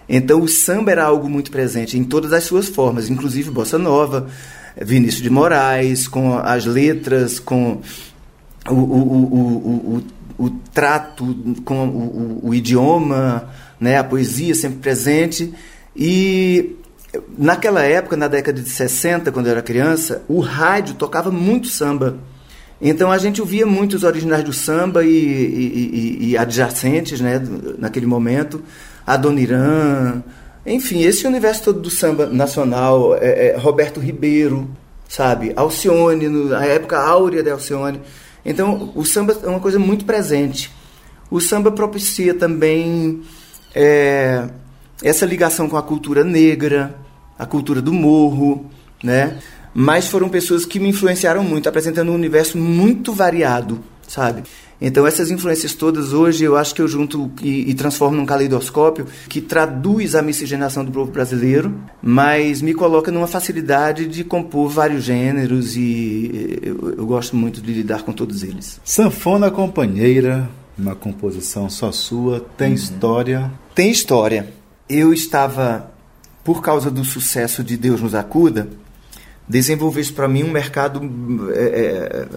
Então 0.07 0.41
o 0.41 0.47
samba 0.47 0.91
era 0.91 1.05
algo 1.05 1.29
muito 1.29 1.51
presente 1.51 1.97
em 1.97 2.03
todas 2.03 2.33
as 2.33 2.43
suas 2.43 2.67
formas, 2.67 3.09
inclusive 3.09 3.51
bossa 3.51 3.77
nova, 3.77 4.27
Vinícius 4.75 5.21
de 5.21 5.29
Moraes, 5.29 6.07
com 6.07 6.37
as 6.37 6.65
letras, 6.65 7.39
com 7.39 7.79
o, 8.67 8.73
o, 8.73 8.75
o, 8.75 10.03
o, 10.37 10.45
o 10.45 10.49
trato, 10.73 11.35
com 11.63 11.87
o, 11.87 12.39
o 12.43 12.53
idioma, 12.55 13.49
né, 13.79 13.97
a 13.97 14.03
poesia 14.03 14.53
sempre 14.53 14.79
presente. 14.79 15.53
E 15.95 16.75
naquela 17.37 17.83
época, 17.83 18.15
na 18.15 18.27
década 18.27 18.61
de 18.61 18.69
60, 18.69 19.31
quando 19.31 19.47
eu 19.47 19.53
era 19.53 19.61
criança, 19.61 20.23
o 20.27 20.39
rádio 20.39 20.95
tocava 20.95 21.31
muito 21.31 21.67
samba. 21.67 22.17
Então 22.81 23.11
a 23.11 23.17
gente 23.17 23.41
ouvia 23.41 23.65
muito 23.65 23.95
os 23.95 24.03
originais 24.03 24.43
do 24.43 24.53
samba 24.53 25.03
e, 25.03 25.09
e, 25.09 26.29
e, 26.29 26.37
adjacentes 26.37 27.19
né, 27.19 27.41
naquele 27.77 28.05
momento, 28.05 28.61
Adoniran, 29.05 30.23
enfim, 30.65 31.01
esse 31.01 31.27
universo 31.27 31.63
todo 31.63 31.81
do 31.81 31.89
samba 31.89 32.27
nacional, 32.27 33.15
é, 33.15 33.47
é, 33.47 33.57
Roberto 33.57 33.99
Ribeiro, 33.99 34.69
sabe, 35.09 35.51
Alcione, 35.55 36.29
na 36.29 36.63
época 36.63 36.97
áurea 36.99 37.43
de 37.43 37.49
Alcione. 37.49 37.99
Então 38.45 38.91
o 38.95 39.03
samba 39.03 39.37
é 39.43 39.47
uma 39.47 39.59
coisa 39.59 39.77
muito 39.77 40.05
presente. 40.05 40.71
O 41.29 41.41
samba 41.41 41.71
propicia 41.71 42.33
também 42.33 43.21
é, 43.73 44.47
essa 45.03 45.25
ligação 45.25 45.69
com 45.69 45.77
a 45.77 45.83
cultura 45.83 46.23
negra, 46.23 46.95
a 47.37 47.45
cultura 47.45 47.81
do 47.81 47.93
morro, 47.93 48.65
né? 49.03 49.37
Mas 49.73 50.07
foram 50.07 50.29
pessoas 50.29 50.65
que 50.65 50.79
me 50.79 50.89
influenciaram 50.89 51.43
muito, 51.43 51.69
apresentando 51.69 52.11
um 52.11 52.15
universo 52.15 52.57
muito 52.57 53.13
variado, 53.13 53.79
sabe? 54.07 54.43
Então 54.81 55.05
essas 55.05 55.29
influências 55.29 55.73
todas 55.73 56.13
hoje 56.13 56.43
eu 56.43 56.55
acho 56.55 56.73
que 56.73 56.81
eu 56.81 56.87
junto 56.87 57.29
e, 57.41 57.69
e, 57.69 57.73
transformo 57.73 58.15
num 58.15 58.25
caleidoscópio 58.25 59.05
que 59.27 59.41
traduz 59.41 60.15
a 60.15 60.21
miscigenação 60.21 60.85
do 60.85 60.91
povo 60.91 61.11
brasileiro, 61.11 61.75
mas 62.01 62.61
me 62.61 62.73
coloca 62.73 63.11
numa 63.11 63.27
facilidade 63.27 64.07
de 64.07 64.23
compor 64.23 64.69
vários 64.69 65.03
gêneros 65.03 65.75
e 65.75 66.59
eu, 66.61 66.93
eu 66.97 67.05
gosto 67.05 67.35
muito 67.35 67.61
de 67.61 67.73
lidar 67.73 68.03
com 68.03 68.13
todos 68.13 68.41
eles. 68.41 68.79
Sanfona 68.83 69.51
companheira, 69.51 70.49
uma 70.77 70.95
composição 70.95 71.69
só 71.69 71.91
sua, 71.91 72.39
tem 72.57 72.69
uhum. 72.69 72.73
história? 72.75 73.51
Tem 73.79 73.91
história 73.91 74.51
eu 74.89 75.13
estava, 75.13 75.89
por 76.43 76.61
causa 76.61 76.91
do 76.91 77.05
sucesso 77.05 77.63
de 77.63 77.77
Deus 77.77 78.01
nos 78.01 78.13
acuda, 78.13 78.67
desenvolver 79.47 80.01
isso 80.01 80.13
para 80.13 80.27
mim 80.27 80.43
um 80.43 80.51
mercado 80.51 80.99
é, 81.53 82.27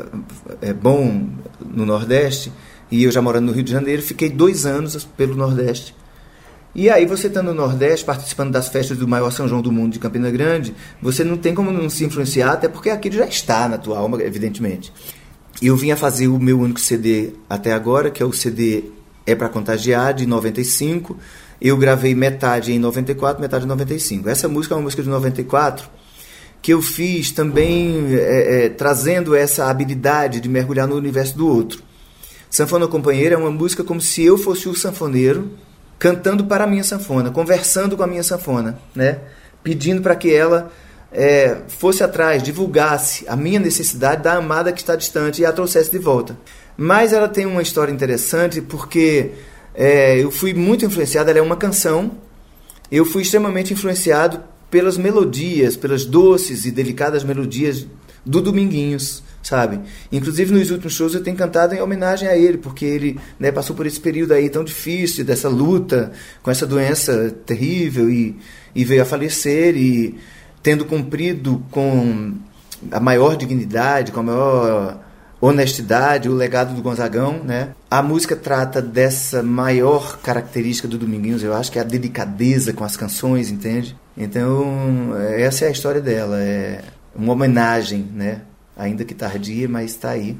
é, 0.62 0.68
é, 0.68 0.72
bom 0.72 1.26
no 1.60 1.84
Nordeste. 1.84 2.52
E 2.92 3.02
eu 3.02 3.10
já 3.10 3.20
morando 3.20 3.46
no 3.46 3.52
Rio 3.52 3.64
de 3.64 3.72
Janeiro, 3.72 4.00
fiquei 4.02 4.30
dois 4.30 4.64
anos 4.64 5.04
pelo 5.16 5.34
Nordeste. 5.34 5.96
E 6.76 6.88
aí, 6.88 7.06
você 7.06 7.26
estando 7.26 7.46
no 7.46 7.54
Nordeste, 7.54 8.06
participando 8.06 8.52
das 8.52 8.68
festas 8.68 8.96
do 8.96 9.08
maior 9.08 9.32
São 9.32 9.48
João 9.48 9.62
do 9.62 9.72
mundo 9.72 9.94
de 9.94 9.98
Campina 9.98 10.30
Grande, 10.30 10.72
você 11.02 11.24
não 11.24 11.36
tem 11.36 11.56
como 11.56 11.72
não 11.72 11.90
se 11.90 12.04
influenciar, 12.04 12.52
até 12.52 12.68
porque 12.68 12.88
aquilo 12.88 13.16
já 13.16 13.26
está 13.26 13.68
na 13.68 13.78
tua 13.78 13.98
alma, 13.98 14.22
evidentemente. 14.22 14.92
Eu 15.60 15.76
vim 15.76 15.90
a 15.90 15.96
fazer 15.96 16.28
o 16.28 16.38
meu 16.38 16.60
único 16.60 16.78
CD 16.78 17.32
até 17.50 17.72
agora, 17.72 18.12
que 18.12 18.22
é 18.22 18.26
o 18.26 18.32
CD 18.32 18.84
É 19.26 19.34
para 19.34 19.48
Contagiar, 19.48 20.14
de 20.14 20.26
95 20.26 21.16
eu 21.64 21.76
gravei 21.76 22.12
metade 22.12 22.72
em 22.72 22.78
94, 22.80 23.40
metade 23.40 23.64
em 23.64 23.68
95. 23.68 24.28
Essa 24.28 24.48
música 24.48 24.74
é 24.74 24.76
uma 24.76 24.82
música 24.82 25.00
de 25.00 25.08
94 25.08 25.88
que 26.60 26.72
eu 26.72 26.82
fiz 26.82 27.32
também 27.32 28.14
é, 28.14 28.66
é, 28.66 28.68
trazendo 28.68 29.34
essa 29.34 29.68
habilidade 29.68 30.40
de 30.40 30.48
mergulhar 30.48 30.86
no 30.86 30.96
universo 30.96 31.36
do 31.36 31.48
outro. 31.48 31.82
Sanfona 32.48 32.86
Companheira 32.86 33.34
é 33.34 33.38
uma 33.38 33.50
música 33.50 33.82
como 33.82 34.00
se 34.00 34.24
eu 34.24 34.38
fosse 34.38 34.68
o 34.68 34.74
sanfoneiro 34.74 35.50
cantando 35.98 36.44
para 36.44 36.64
a 36.64 36.66
minha 36.66 36.84
sanfona, 36.84 37.30
conversando 37.30 37.96
com 37.96 38.02
a 38.02 38.06
minha 38.06 38.22
sanfona, 38.22 38.78
né? 38.94 39.20
pedindo 39.62 40.02
para 40.02 40.16
que 40.16 40.32
ela 40.32 40.70
é, 41.12 41.58
fosse 41.68 42.02
atrás, 42.02 42.42
divulgasse 42.42 43.24
a 43.28 43.36
minha 43.36 43.60
necessidade 43.60 44.22
da 44.22 44.34
amada 44.34 44.72
que 44.72 44.80
está 44.80 44.96
distante 44.96 45.42
e 45.42 45.46
a 45.46 45.52
trouxesse 45.52 45.90
de 45.90 45.98
volta. 45.98 46.36
Mas 46.76 47.12
ela 47.12 47.28
tem 47.28 47.46
uma 47.46 47.62
história 47.62 47.92
interessante 47.92 48.60
porque 48.60 49.32
é, 49.74 50.18
eu 50.22 50.30
fui 50.30 50.54
muito 50.54 50.84
influenciado, 50.84 51.30
ela 51.30 51.38
é 51.38 51.42
uma 51.42 51.56
canção. 51.56 52.12
Eu 52.90 53.04
fui 53.04 53.22
extremamente 53.22 53.72
influenciado 53.72 54.40
pelas 54.70 54.96
melodias, 54.96 55.76
pelas 55.76 56.04
doces 56.04 56.64
e 56.64 56.70
delicadas 56.70 57.24
melodias 57.24 57.86
do 58.24 58.40
Dominguinhos, 58.40 59.22
sabe? 59.42 59.80
Inclusive 60.10 60.52
nos 60.52 60.70
últimos 60.70 60.94
shows 60.94 61.14
eu 61.14 61.22
tenho 61.22 61.36
cantado 61.36 61.74
em 61.74 61.80
homenagem 61.80 62.28
a 62.28 62.36
ele, 62.36 62.58
porque 62.58 62.84
ele 62.84 63.18
né, 63.38 63.50
passou 63.50 63.74
por 63.74 63.86
esse 63.86 64.00
período 64.00 64.32
aí 64.32 64.48
tão 64.48 64.64
difícil, 64.64 65.24
dessa 65.24 65.48
luta 65.48 66.12
com 66.42 66.50
essa 66.50 66.66
doença 66.66 67.34
terrível 67.44 68.08
e, 68.08 68.36
e 68.74 68.84
veio 68.84 69.02
a 69.02 69.04
falecer 69.04 69.76
e 69.76 70.18
tendo 70.62 70.84
cumprido 70.84 71.62
com 71.70 72.34
a 72.90 73.00
maior 73.00 73.36
dignidade, 73.36 74.12
com 74.12 74.20
a 74.20 74.22
maior 74.22 75.00
honestidade, 75.42 76.28
o 76.28 76.34
legado 76.34 76.72
do 76.72 76.80
Gonzagão, 76.80 77.42
né? 77.42 77.70
A 77.90 78.00
música 78.00 78.36
trata 78.36 78.80
dessa 78.80 79.42
maior 79.42 80.18
característica 80.20 80.86
do 80.86 80.96
Dominguinhos, 80.96 81.42
eu 81.42 81.52
acho 81.52 81.72
que 81.72 81.78
é 81.78 81.82
a 81.82 81.84
delicadeza 81.84 82.72
com 82.72 82.84
as 82.84 82.96
canções, 82.96 83.50
entende? 83.50 83.96
Então, 84.16 85.12
essa 85.36 85.64
é 85.64 85.68
a 85.68 85.72
história 85.72 86.00
dela, 86.00 86.38
é 86.40 86.82
uma 87.14 87.32
homenagem, 87.32 88.06
né? 88.14 88.42
Ainda 88.76 89.04
que 89.04 89.14
tardia, 89.14 89.68
mas 89.68 89.90
está 89.90 90.10
aí. 90.10 90.36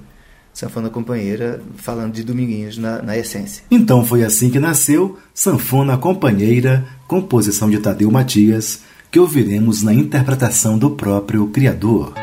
Sanfona 0.55 0.89
Companheira 0.91 1.61
falando 1.77 2.13
de 2.13 2.23
Dominguinhos 2.23 2.79
na, 2.79 3.03
na 3.03 3.17
essência. 3.17 3.65
Então 3.71 4.05
foi 4.05 4.23
assim 4.23 4.51
que 4.51 4.61
nasceu 4.61 5.19
Sanfona 5.35 5.97
Companheira, 5.97 6.85
composição 7.09 7.71
de 7.71 7.79
Tadeu 7.79 8.11
Matias, 8.11 8.81
que 9.11 9.19
ouviremos 9.19 9.83
na 9.83 9.95
interpretação 9.95 10.79
do 10.79 10.91
próprio 10.91 11.47
criador. 11.49 12.22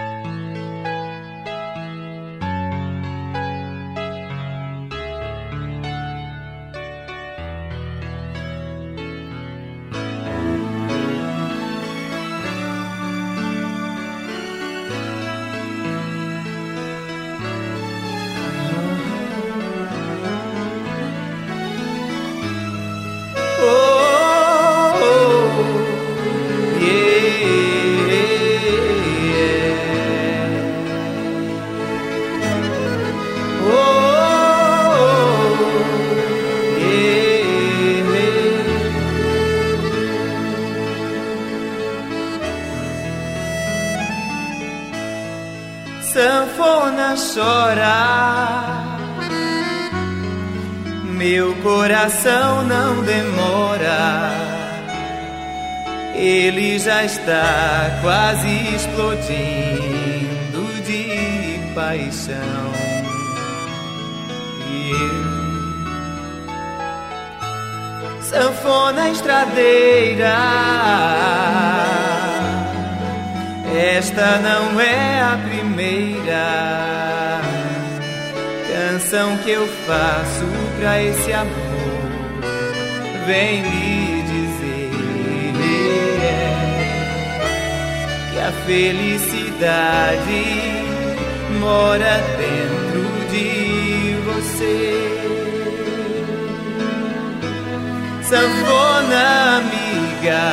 Sanfona 98.29 99.57
amiga 99.57 100.45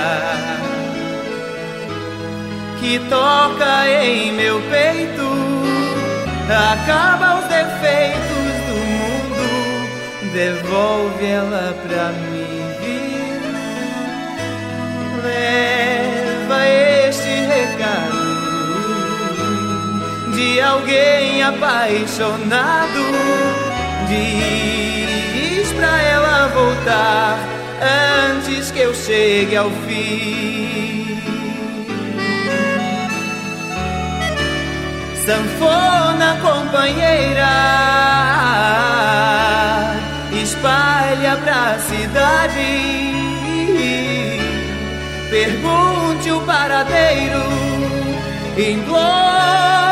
que 2.81 2.99
toca 3.11 3.87
em 4.03 4.33
meu 4.33 4.59
peito 4.71 5.29
acaba 6.49 7.41
os 7.41 7.45
defeitos 7.45 8.55
do 8.67 8.77
mundo, 8.97 9.47
devolve 10.33 11.27
ela 11.27 11.77
pra 11.87 12.13
mim. 12.13 12.47
Leva 15.23 16.67
este 17.09 17.35
recado 17.45 18.25
de 20.35 20.61
alguém 20.63 21.43
apaixonado. 21.43 23.05
Diz 24.09 25.73
pra 25.73 26.01
ela 26.01 26.47
voltar 26.55 27.56
antes 27.83 28.71
que 28.71 28.81
eu 28.81 28.95
chegue 28.95 29.57
ao 29.57 29.71
fim. 29.71 30.37
sanfona 35.27 36.39
companheira 36.41 37.49
espalha 40.41 41.37
pra 41.39 41.77
cidade 41.81 43.17
pergunte 45.29 46.31
o 46.31 46.41
paradeiro 46.43 47.43
implore 48.57 49.86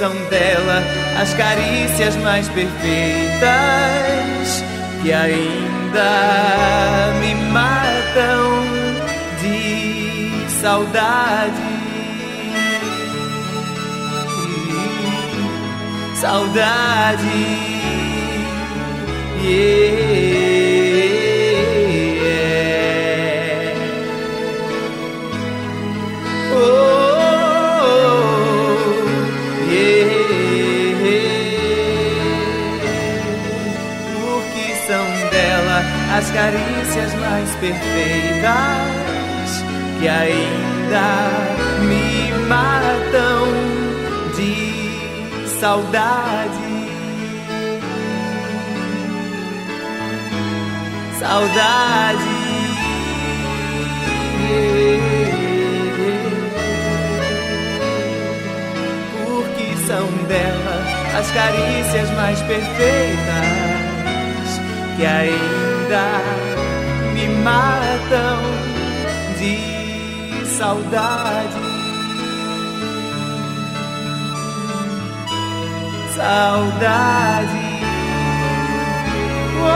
são 0.00 0.14
dela 0.30 0.82
as 1.20 1.34
carícias 1.34 2.16
mais 2.16 2.48
perfeitas 2.48 3.44
que 5.02 5.12
ainda 5.12 7.12
me 7.20 7.34
matam 7.52 8.64
saudade. 10.62 11.52
Saudade. 16.14 17.68
Yeah. 19.42 20.59
As 36.20 36.30
carícias 36.32 37.14
mais 37.14 37.48
perfeitas 37.56 38.50
que 39.98 40.06
ainda 40.06 41.30
me 41.80 42.30
matam 42.46 43.48
de 44.36 45.48
saudade. 45.58 46.50
Saudade. 51.18 52.40
Porque 59.24 59.74
são 59.86 60.06
dela 60.28 60.84
as 61.18 61.30
carícias 61.30 62.10
mais 62.10 62.42
perfeitas 62.42 63.70
que 64.98 65.06
ainda 65.06 65.69
me 65.90 67.26
matam 67.42 68.38
de 69.38 70.46
saudade. 70.46 71.60
Saudade. 76.14 77.70
Oh, 79.62 79.66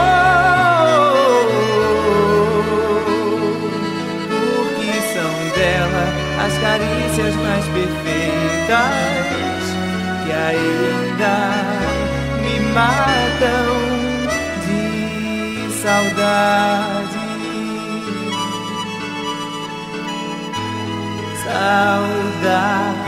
porque 4.55 4.91
são 5.13 5.33
dela 5.53 6.05
as 6.45 6.53
carícias 6.59 7.35
mais 7.35 7.65
perfeitas 7.65 8.95
que 10.23 10.31
ainda 10.31 11.35
me 12.41 12.55
matam 12.73 13.94
saudade. 15.85 17.19
Saudade. 21.43 23.05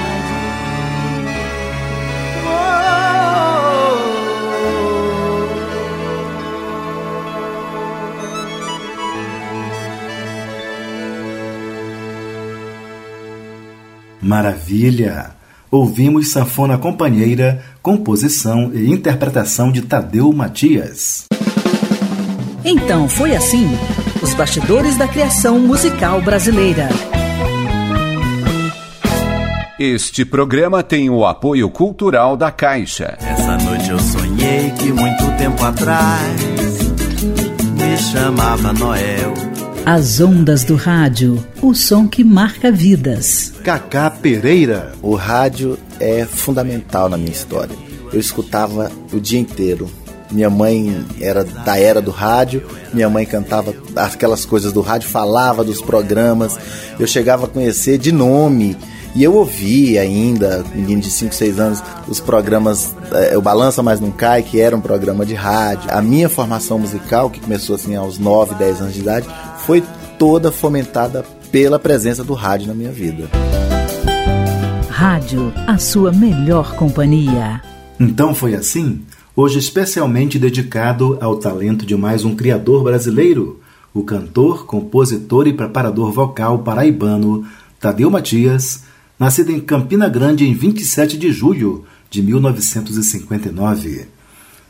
Maravilha! 14.21 15.31
Ouvimos 15.71 16.31
Sanfona 16.31 16.77
Companheira, 16.77 17.63
composição 17.81 18.71
e 18.73 18.91
interpretação 18.91 19.71
de 19.71 19.81
Tadeu 19.81 20.31
Matias. 20.31 21.27
Então 22.63 23.07
foi 23.07 23.35
assim: 23.35 23.67
os 24.21 24.33
bastidores 24.33 24.97
da 24.97 25.07
criação 25.07 25.59
musical 25.59 26.21
brasileira. 26.21 26.89
Este 29.79 30.25
programa 30.25 30.81
tem 30.81 31.07
o 31.09 31.23
apoio 31.23 31.69
cultural 31.69 32.35
da 32.35 32.49
Caixa. 32.49 33.15
Essa 33.21 33.57
noite 33.59 33.89
eu 33.91 33.99
sonhei 33.99 34.71
que 34.71 34.91
muito 34.91 35.37
tempo 35.37 35.63
atrás 35.63 36.41
me 37.73 37.97
chamava 37.97 38.73
Noel. 38.73 39.33
As 39.85 40.19
ondas 40.19 40.63
do 40.63 40.75
rádio, 40.75 41.41
o 41.61 41.73
som 41.75 42.07
que 42.07 42.23
marca 42.23 42.71
vidas. 42.71 43.53
Cacá 43.63 44.09
Pereira. 44.09 44.91
O 45.01 45.15
rádio 45.15 45.77
é 45.99 46.25
fundamental 46.25 47.07
na 47.07 47.17
minha 47.17 47.31
história. 47.31 47.75
Eu 48.11 48.19
escutava 48.19 48.91
o 49.13 49.19
dia 49.19 49.39
inteiro. 49.39 49.87
Minha 50.31 50.49
mãe 50.49 51.05
era 51.21 51.43
da 51.43 51.77
era 51.79 52.01
do 52.01 52.11
rádio, 52.11 52.63
minha 52.93 53.09
mãe 53.09 53.25
cantava 53.25 53.73
aquelas 53.95 54.45
coisas 54.45 54.73
do 54.73 54.81
rádio, 54.81 55.09
falava 55.09 55.63
dos 55.63 55.81
programas. 55.81 56.57
Eu 56.99 57.07
chegava 57.07 57.45
a 57.45 57.49
conhecer 57.49 57.97
de 57.97 58.11
nome. 58.11 58.77
E 59.15 59.23
eu 59.23 59.33
ouvi 59.33 59.97
ainda, 59.97 60.63
menino 60.75 61.01
de 61.01 61.09
5, 61.09 61.33
6 61.33 61.59
anos, 61.59 61.83
os 62.07 62.19
programas 62.19 62.95
é, 63.11 63.35
O 63.35 63.41
Balança 63.41 63.81
Mas 63.81 63.99
Não 63.99 64.11
Cai, 64.11 64.43
que 64.43 64.61
era 64.61 64.75
um 64.75 64.81
programa 64.81 65.25
de 65.25 65.33
rádio. 65.33 65.89
A 65.91 66.01
minha 66.01 66.29
formação 66.29 66.77
musical, 66.77 67.29
que 67.29 67.39
começou 67.39 67.75
assim 67.75 67.95
aos 67.95 68.19
9, 68.19 68.53
10 68.55 68.81
anos 68.81 68.93
de 68.93 68.99
idade, 68.99 69.27
foi 69.65 69.83
toda 70.19 70.51
fomentada 70.51 71.25
pela 71.51 71.79
presença 71.79 72.23
do 72.23 72.33
rádio 72.33 72.67
na 72.67 72.75
minha 72.75 72.91
vida. 72.91 73.27
Rádio, 74.89 75.53
a 75.65 75.77
sua 75.77 76.11
melhor 76.11 76.75
companhia. 76.75 77.61
Então 77.99 78.35
foi 78.35 78.53
assim? 78.53 79.01
Hoje 79.39 79.59
especialmente 79.59 80.39
dedicado 80.39 81.15
ao 81.21 81.37
talento 81.37 81.85
de 81.85 81.95
mais 81.95 82.25
um 82.25 82.35
criador 82.35 82.83
brasileiro, 82.83 83.59
o 83.93 84.01
cantor, 84.01 84.65
compositor 84.65 85.47
e 85.47 85.53
preparador 85.53 86.11
vocal 86.11 86.63
paraibano 86.63 87.45
Tadeu 87.79 88.09
Matias, 88.09 88.85
nascido 89.19 89.51
em 89.51 89.59
Campina 89.59 90.09
Grande 90.09 90.43
em 90.43 90.55
27 90.55 91.19
de 91.19 91.31
julho 91.31 91.85
de 92.09 92.23
1959. 92.23 94.07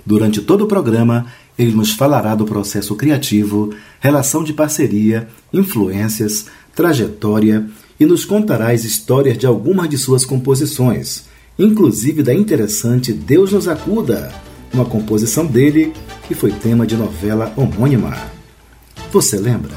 Durante 0.06 0.42
todo 0.42 0.66
o 0.66 0.68
programa, 0.68 1.28
ele 1.58 1.72
nos 1.72 1.94
falará 1.94 2.36
do 2.36 2.44
processo 2.44 2.94
criativo, 2.94 3.74
relação 4.02 4.44
de 4.44 4.52
parceria, 4.52 5.30
influências, 5.54 6.48
trajetória 6.76 7.66
e 7.98 8.06
nos 8.06 8.26
contará 8.26 8.72
as 8.72 8.84
histórias 8.84 9.38
de 9.38 9.46
algumas 9.46 9.88
de 9.88 9.98
suas 9.98 10.26
composições, 10.26 11.24
inclusive 11.58 12.22
da 12.22 12.34
interessante 12.34 13.14
Deus 13.14 13.54
nos 13.54 13.70
acuda, 13.70 14.30
uma 14.74 14.86
composição 14.86 15.46
dele 15.46 15.94
que 16.28 16.36
foi 16.36 16.52
tema 16.52 16.86
de 16.86 16.96
novela 16.96 17.54
homônima. 17.56 18.16
Você 19.12 19.38
lembra? 19.38 19.72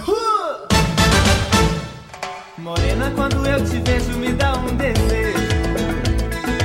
Morena, 2.59 3.13
quando 3.15 3.47
eu 3.47 3.65
te 3.65 3.79
vejo, 3.79 4.19
me 4.19 4.33
dá 4.33 4.53
um 4.59 4.77
desejo. 4.77 5.39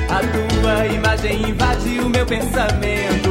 A 0.09 0.19
tua 0.19 0.87
imagem 0.87 1.49
invade 1.49 1.99
o 1.99 2.09
meu 2.09 2.25
pensamento. 2.25 3.29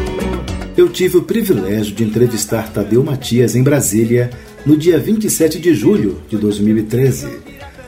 Eu 0.76 0.88
tive 0.88 1.18
o 1.18 1.22
privilégio 1.22 1.94
de 1.94 2.02
entrevistar 2.02 2.68
Tadeu 2.72 3.02
Matias 3.02 3.54
em 3.54 3.62
Brasília 3.62 4.30
no 4.66 4.76
dia 4.76 4.98
27 4.98 5.60
de 5.60 5.74
julho 5.74 6.20
de 6.28 6.36
2013. 6.36 7.28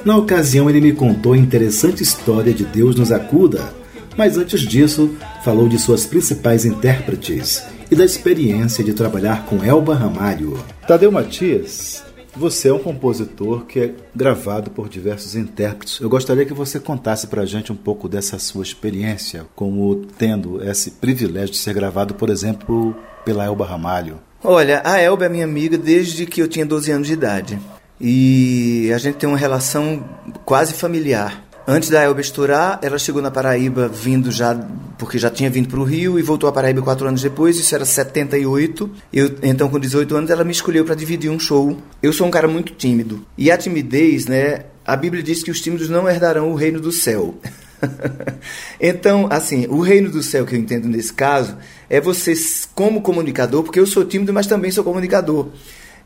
Na 0.04 0.16
ocasião, 0.16 0.70
ele 0.70 0.80
me 0.80 0.92
contou 0.92 1.32
a 1.32 1.36
interessante 1.36 2.02
história 2.02 2.54
de 2.54 2.64
Deus 2.64 2.94
nos 2.94 3.10
acuda, 3.10 3.74
mas 4.16 4.38
antes 4.38 4.62
disso, 4.62 5.16
falou 5.44 5.68
de 5.68 5.78
suas 5.78 6.06
principais 6.06 6.64
intérpretes 6.64 7.62
e 7.90 7.94
da 7.94 8.04
experiência 8.04 8.82
de 8.82 8.92
trabalhar 8.92 9.44
com 9.46 9.62
Elba 9.62 9.94
Ramalho. 9.94 10.58
Tadeu 10.86 11.12
Matias, 11.12 12.02
você 12.34 12.68
é 12.68 12.72
um 12.72 12.78
compositor 12.78 13.64
que 13.64 13.80
é 13.80 13.94
gravado 14.14 14.70
por 14.70 14.88
diversos 14.88 15.34
intérpretes. 15.34 16.00
Eu 16.00 16.08
gostaria 16.08 16.44
que 16.44 16.52
você 16.52 16.78
contasse 16.78 17.26
para 17.26 17.42
a 17.42 17.46
gente 17.46 17.72
um 17.72 17.76
pouco 17.76 18.08
dessa 18.08 18.38
sua 18.38 18.62
experiência, 18.62 19.46
como 19.54 20.04
tendo 20.18 20.62
esse 20.62 20.92
privilégio 20.92 21.52
de 21.52 21.58
ser 21.58 21.74
gravado, 21.74 22.14
por 22.14 22.28
exemplo, 22.28 22.94
pela 23.24 23.44
Elba 23.44 23.64
Ramalho. 23.64 24.18
Olha, 24.44 24.82
a 24.84 25.00
Elba 25.00 25.26
é 25.26 25.28
minha 25.28 25.44
amiga 25.44 25.78
desde 25.78 26.26
que 26.26 26.42
eu 26.42 26.48
tinha 26.48 26.66
12 26.66 26.90
anos 26.90 27.06
de 27.06 27.14
idade. 27.14 27.58
E 28.00 28.90
a 28.94 28.98
gente 28.98 29.16
tem 29.16 29.28
uma 29.28 29.38
relação 29.38 30.04
quase 30.44 30.74
familiar. 30.74 31.45
Antes 31.68 31.88
da 31.88 32.00
Elba 32.00 32.20
estourar, 32.20 32.78
ela 32.80 32.96
chegou 32.96 33.20
na 33.20 33.28
Paraíba 33.28 33.88
vindo 33.88 34.30
já, 34.30 34.54
porque 34.96 35.18
já 35.18 35.28
tinha 35.28 35.50
vindo 35.50 35.68
para 35.68 35.80
o 35.80 35.82
Rio 35.82 36.16
e 36.16 36.22
voltou 36.22 36.48
à 36.48 36.52
Paraíba 36.52 36.80
quatro 36.80 37.08
anos 37.08 37.20
depois, 37.20 37.58
isso 37.58 37.74
era 37.74 37.84
78. 37.84 38.88
Eu, 39.12 39.36
então, 39.42 39.68
com 39.68 39.80
18 39.80 40.16
anos, 40.16 40.30
ela 40.30 40.44
me 40.44 40.52
escolheu 40.52 40.84
para 40.84 40.94
dividir 40.94 41.28
um 41.28 41.40
show. 41.40 41.76
Eu 42.00 42.12
sou 42.12 42.24
um 42.24 42.30
cara 42.30 42.46
muito 42.46 42.72
tímido. 42.72 43.26
E 43.36 43.50
a 43.50 43.58
timidez, 43.58 44.26
né? 44.26 44.66
A 44.84 44.94
Bíblia 44.94 45.24
diz 45.24 45.42
que 45.42 45.50
os 45.50 45.60
tímidos 45.60 45.88
não 45.88 46.08
herdarão 46.08 46.52
o 46.52 46.54
reino 46.54 46.80
do 46.80 46.92
céu. 46.92 47.34
então, 48.80 49.26
assim, 49.28 49.66
o 49.68 49.80
reino 49.80 50.08
do 50.08 50.22
céu 50.22 50.46
que 50.46 50.54
eu 50.54 50.60
entendo 50.60 50.86
nesse 50.86 51.12
caso 51.12 51.56
é 51.90 52.00
você, 52.00 52.32
como 52.76 53.02
comunicador, 53.02 53.64
porque 53.64 53.80
eu 53.80 53.86
sou 53.86 54.04
tímido, 54.04 54.32
mas 54.32 54.46
também 54.46 54.70
sou 54.70 54.84
comunicador. 54.84 55.48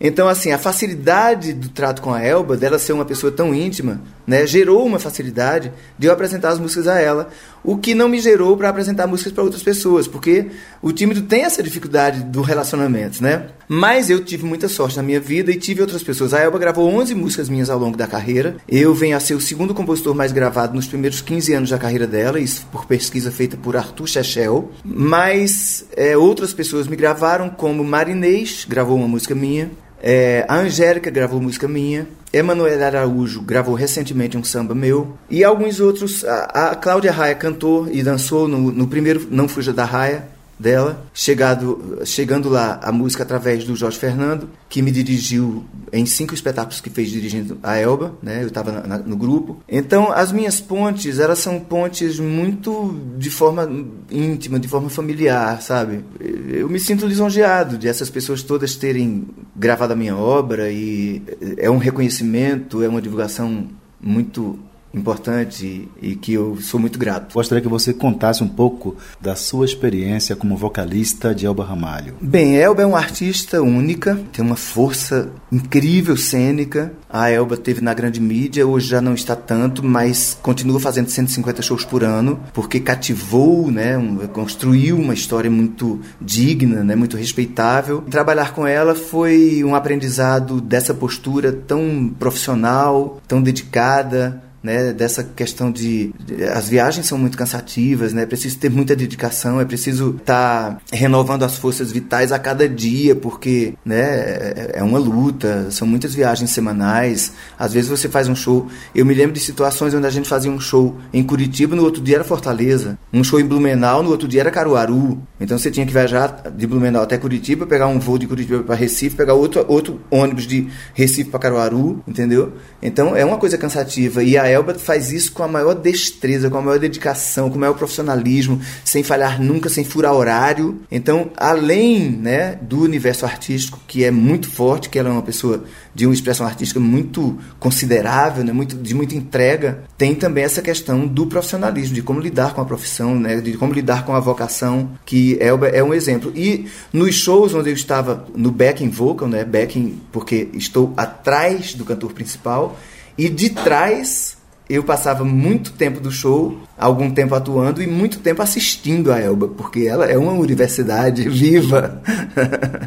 Então, 0.01 0.29
assim, 0.29 0.51
a 0.51 0.59
facilidade 0.59 1.53
do 1.53 1.69
trato 1.69 2.01
com 2.01 2.15
a 2.15 2.23
Elba, 2.23 2.57
dela 2.57 2.79
ser 2.79 2.95
uma 2.95 3.05
pessoa 3.05 3.31
tão 3.31 3.55
íntima, 3.55 4.01
né, 4.27 4.47
gerou 4.47 4.87
uma 4.87 4.99
facilidade 4.99 5.71
de 5.99 6.07
eu 6.07 6.13
apresentar 6.13 6.51
as 6.51 6.59
músicas 6.59 6.89
a 6.89 6.99
ela, 6.99 7.29
o 7.63 7.77
que 7.77 7.95
não 7.95 8.09
me 8.09 8.19
gerou 8.19 8.57
para 8.57 8.71
apresentar 8.71 9.07
músicas 9.07 9.33
para 9.33 9.45
outras 9.45 9.63
pessoas, 9.63 10.09
porque 10.09 10.47
o 10.81 10.91
tímido 10.91 11.23
tem 11.23 11.43
essa 11.43 11.63
dificuldade 11.63 12.23
do 12.25 12.41
relacionamento, 12.41 13.23
né? 13.23 13.49
Mas 13.69 14.09
eu 14.09 14.25
tive 14.25 14.45
muita 14.47 14.69
sorte 14.69 14.97
na 14.97 15.03
minha 15.03 15.21
vida 15.21 15.53
e 15.53 15.57
tive 15.57 15.83
outras 15.83 16.03
pessoas. 16.03 16.33
A 16.33 16.41
Elba 16.41 16.59
gravou 16.59 16.89
11 16.89 17.15
músicas 17.15 17.49
minhas 17.49 17.69
ao 17.69 17.79
longo 17.79 17.97
da 17.97 18.07
carreira. 18.07 18.57
Eu 18.67 18.95
venho 18.95 19.17
a 19.17 19.21
ser 19.21 19.35
o 19.35 19.41
segundo 19.41 19.75
compositor 19.75 20.15
mais 20.15 20.33
gravado 20.33 20.75
nos 20.75 20.87
primeiros 20.87 21.21
15 21.21 21.53
anos 21.53 21.71
da 21.71 21.79
carreira 21.79 22.07
dela, 22.07 22.41
isso 22.41 22.67
por 22.73 22.87
pesquisa 22.87 23.31
feita 23.31 23.57
por 23.57 23.77
Arthur 23.77 24.09
Chechel. 24.09 24.71
Mas 24.83 25.85
é, 25.95 26.17
outras 26.17 26.55
pessoas 26.55 26.89
me 26.89 26.97
gravaram, 26.97 27.51
como 27.51 27.85
Marinês, 27.85 28.65
gravou 28.67 28.97
uma 28.97 29.09
música 29.09 29.35
minha. 29.35 29.71
É, 30.03 30.45
a 30.49 30.57
Angélica 30.57 31.11
gravou 31.11 31.41
música 31.41 31.69
minha. 31.69 32.07
Emanuel 32.33 32.83
Araújo 32.83 33.43
gravou 33.43 33.75
recentemente 33.75 34.37
um 34.37 34.45
samba 34.45 34.75
meu. 34.75 35.17
E 35.29 35.45
alguns 35.45 35.81
outros. 35.81 36.25
A, 36.25 36.71
a 36.71 36.75
Cláudia 36.75 37.13
Raia 37.13 37.35
cantou 37.35 37.89
e 37.91 38.03
dançou 38.03 38.49
no, 38.49 38.71
no 38.71 38.87
primeiro 38.87 39.27
Não 39.31 39.49
Fuja 39.49 39.73
da 39.73 39.85
Raia 39.85 40.25
dela, 40.61 41.07
chegado, 41.15 42.01
chegando 42.05 42.51
lá 42.51 42.79
a 42.83 42.93
música 42.93 43.23
através 43.23 43.65
do 43.65 43.75
Jorge 43.75 43.99
Fernando, 43.99 44.51
que 44.69 44.83
me 44.83 44.91
dirigiu 44.91 45.65
em 45.91 46.05
cinco 46.05 46.35
espetáculos 46.35 46.81
que 46.81 46.91
fez 46.91 47.09
dirigindo 47.09 47.59
a 47.63 47.77
Elba, 47.79 48.15
né? 48.23 48.43
Eu 48.43 48.49
estava 48.49 48.71
no 48.99 49.17
grupo. 49.17 49.63
Então, 49.67 50.13
as 50.13 50.31
minhas 50.31 50.61
pontes, 50.61 51.19
elas 51.19 51.39
são 51.39 51.59
pontes 51.59 52.21
muito 52.21 53.01
de 53.17 53.31
forma 53.31 53.69
íntima, 54.11 54.61
de 54.61 54.69
forma 54.69 54.91
familiar, 54.91 55.63
sabe? 55.63 56.05
Eu 56.21 56.69
me 56.69 56.79
sinto 56.79 57.07
lisonjeado 57.07 57.79
de 57.79 57.89
essas 57.89 58.11
pessoas 58.11 58.43
todas 58.43 58.77
terem 58.77 59.29
gravado 59.57 59.95
a 59.95 59.97
minha 59.97 60.17
obra 60.17 60.71
e 60.71 61.23
é 61.57 61.71
um 61.71 61.79
reconhecimento, 61.79 62.83
é 62.83 62.89
uma 62.89 63.01
divulgação 63.01 63.67
muito 64.01 64.59
importante 64.93 65.89
e 66.01 66.15
que 66.15 66.33
eu 66.33 66.59
sou 66.61 66.81
muito 66.81 66.99
grato. 66.99 67.35
Gostaria 67.35 67.63
que 67.63 67.69
você 67.69 67.93
contasse 67.93 68.43
um 68.43 68.49
pouco 68.49 68.97
da 69.21 69.37
sua 69.37 69.65
experiência 69.65 70.35
como 70.35 70.57
vocalista 70.57 71.35
de 71.35 71.47
Elba 71.47 71.65
Ramalho. 71.65 72.15
Bem, 72.21 72.57
Elba 72.57 72.83
é 72.83 72.87
uma 72.87 72.99
artista 72.99 73.63
única, 73.63 74.19
tem 74.33 74.45
uma 74.45 74.57
força 74.57 75.31
incrível 75.51 76.17
cênica. 76.17 76.93
A 77.09 77.31
Elba 77.31 77.57
teve 77.57 77.81
na 77.81 77.95
grande 77.95 78.21
mídia, 78.21 78.67
hoje 78.67 78.89
já 78.89 79.01
não 79.01 79.15
está 79.15 79.35
tanto, 79.35 79.85
mas 79.85 80.39
continua 80.43 80.79
fazendo 80.81 81.09
150 81.09 81.63
shows 81.63 81.85
por 81.85 82.05
ano, 82.05 82.41
porque 82.53 82.81
cativou, 82.81 83.71
né, 83.71 83.95
construiu 84.33 84.97
uma 84.97 85.15
história 85.15 85.51
muito 85.51 86.01
digna, 86.21 86.85
né, 86.85 86.95
muito 86.95 87.17
respeitável. 87.17 88.03
Trabalhar 88.03 88.53
com 88.55 88.67
ela 88.67 88.95
foi 88.95 89.63
um 89.65 89.75
aprendizado 89.75 90.61
dessa 90.61 90.95
postura 90.95 91.53
tão 91.53 92.13
profissional, 92.19 93.21
tão 93.27 93.43
dedicada, 93.43 94.43
né, 94.63 94.93
dessa 94.93 95.23
questão 95.25 95.71
de, 95.71 96.13
de- 96.25 96.45
as 96.45 96.69
viagens 96.69 97.07
são 97.07 97.17
muito 97.19 97.37
cansativas, 97.37 98.13
né? 98.13 98.23
É 98.23 98.27
preciso 98.27 98.59
ter 98.59 98.71
muita 98.71 98.95
dedicação, 98.95 99.61
é 99.61 99.65
preciso 99.65 100.17
estar 100.19 100.81
renovando 100.93 101.43
as 101.45 101.57
forças 101.57 101.91
vitais 101.93 102.33
a 102.33 102.39
cada 102.39 102.69
dia, 102.69 103.15
porque, 103.15 103.75
né, 103.85 104.01
é, 104.01 104.71
é 104.77 104.83
uma 104.83 104.99
luta, 104.99 105.71
são 105.71 105.87
muitas 105.87 106.15
viagens 106.15 106.51
semanais. 106.51 107.33
Às 107.59 107.73
vezes 107.73 107.89
você 107.89 108.09
faz 108.09 108.29
um 108.29 108.35
show, 108.35 108.69
eu 108.95 109.05
me 109.07 109.15
lembro 109.15 109.33
de 109.33 109.41
situações 109.41 109.95
onde 109.95 110.07
a 110.07 110.11
gente 110.11 110.29
fazia 110.29 110.51
um 110.51 110.61
show 110.61 110.97
em 111.13 111.23
Curitiba, 111.23 111.75
no 111.75 111.83
outro 111.85 112.03
dia 112.03 112.17
era 112.17 112.25
Fortaleza, 112.25 112.99
um 113.13 113.25
show 113.25 113.41
em 113.41 113.45
Blumenau, 113.45 114.03
no 114.03 114.11
outro 114.11 114.29
dia 114.29 114.41
era 114.41 114.51
Caruaru. 114.51 115.21
Então 115.41 115.59
você 115.59 115.71
tinha 115.71 115.87
que 115.87 115.93
viajar 115.93 116.51
de 116.55 116.67
Blumenau 116.67 117.03
até 117.03 117.17
Curitiba, 117.17 117.67
pegar 117.67 117.87
um 117.87 117.99
voo 117.99 118.19
de 118.19 118.27
Curitiba 118.27 118.63
para 118.63 118.75
Recife, 118.75 119.17
pegar 119.17 119.35
outro, 119.35 119.65
outro 119.69 120.01
ônibus 120.11 120.47
de 120.47 120.69
Recife 120.95 121.31
para 121.31 121.41
Caruaru, 121.41 122.03
entendeu? 122.07 122.53
Então 122.83 123.17
é 123.17 123.25
uma 123.25 123.39
coisa 123.39 123.57
cansativa. 123.57 124.23
E 124.23 124.37
a 124.37 124.50
Elba 124.51 124.75
faz 124.75 125.13
isso 125.13 125.33
com 125.33 125.43
a 125.43 125.49
maior 125.49 125.75
destreza, 125.75 126.51
com 126.51 126.59
a 126.59 126.63
maior 126.63 126.79
dedicação, 126.79 127.49
com 127.49 127.57
o 127.57 127.61
maior 127.61 127.75
profissionalismo, 127.75 128.61
sem 128.85 129.03
falhar 129.03 129.41
nunca, 129.41 129.69
sem 129.69 129.85
furar 129.85 130.15
horário. 130.15 130.81
Então, 130.91 131.31
além 131.37 132.11
né, 132.11 132.59
do 132.61 132.83
universo 132.83 133.25
artístico, 133.25 133.81
que 133.87 134.05
é 134.05 134.11
muito 134.11 134.49
forte, 134.49 134.89
que 134.89 134.99
ela 134.99 135.09
é 135.09 135.13
uma 135.13 135.23
pessoa 135.23 135.65
de 135.95 136.07
uma 136.07 136.15
expressão 136.15 136.47
artística 136.47 136.79
muito 136.79 137.39
considerável, 137.59 138.45
né, 138.45 138.53
muito, 138.53 138.77
de 138.77 138.95
muita 138.95 139.15
entrega, 139.15 139.85
tem 139.97 140.15
também 140.15 140.45
essa 140.45 140.63
questão 140.63 141.07
do 141.07 141.27
profissionalismo, 141.27 141.95
de 141.95 142.03
como 142.03 142.21
lidar 142.21 142.55
com 142.55 142.61
a 142.61 142.65
profissão, 142.65 143.19
né, 143.19 143.41
de 143.41 143.53
como 143.55 143.73
lidar 143.73 144.05
com 144.05 144.15
a 144.15 144.21
vocação, 144.21 144.91
que 145.05 145.37
Elba 145.41 145.69
é 145.69 145.83
um 145.83 145.95
exemplo. 145.95 146.33
E 146.35 146.67
nos 146.93 147.15
shows 147.15 147.55
onde 147.55 147.71
eu 147.71 147.75
estava 147.75 148.27
no 148.35 148.51
backing 148.51 148.91
vocal, 148.91 149.29
né, 149.29 149.45
backing 149.45 150.01
porque 150.13 150.49
estou 150.55 150.93
atrás 150.97 151.75
do 151.75 151.85
cantor 151.85 152.13
principal, 152.13 152.79
e 153.19 153.29
de 153.29 153.51
trás 153.51 154.40
eu 154.71 154.85
passava 154.85 155.25
muito 155.25 155.73
tempo 155.73 155.99
do 156.01 156.13
show, 156.13 156.57
algum 156.81 157.11
tempo 157.11 157.35
atuando 157.35 157.83
e 157.83 157.87
muito 157.87 158.19
tempo 158.19 158.43
assistindo 158.43 159.13
a 159.13 159.21
Elba, 159.21 159.49
porque 159.49 159.81
ela 159.81 160.07
é 160.07 160.17
uma 160.17 160.33
universidade 160.33 161.29
viva. 161.31 162.01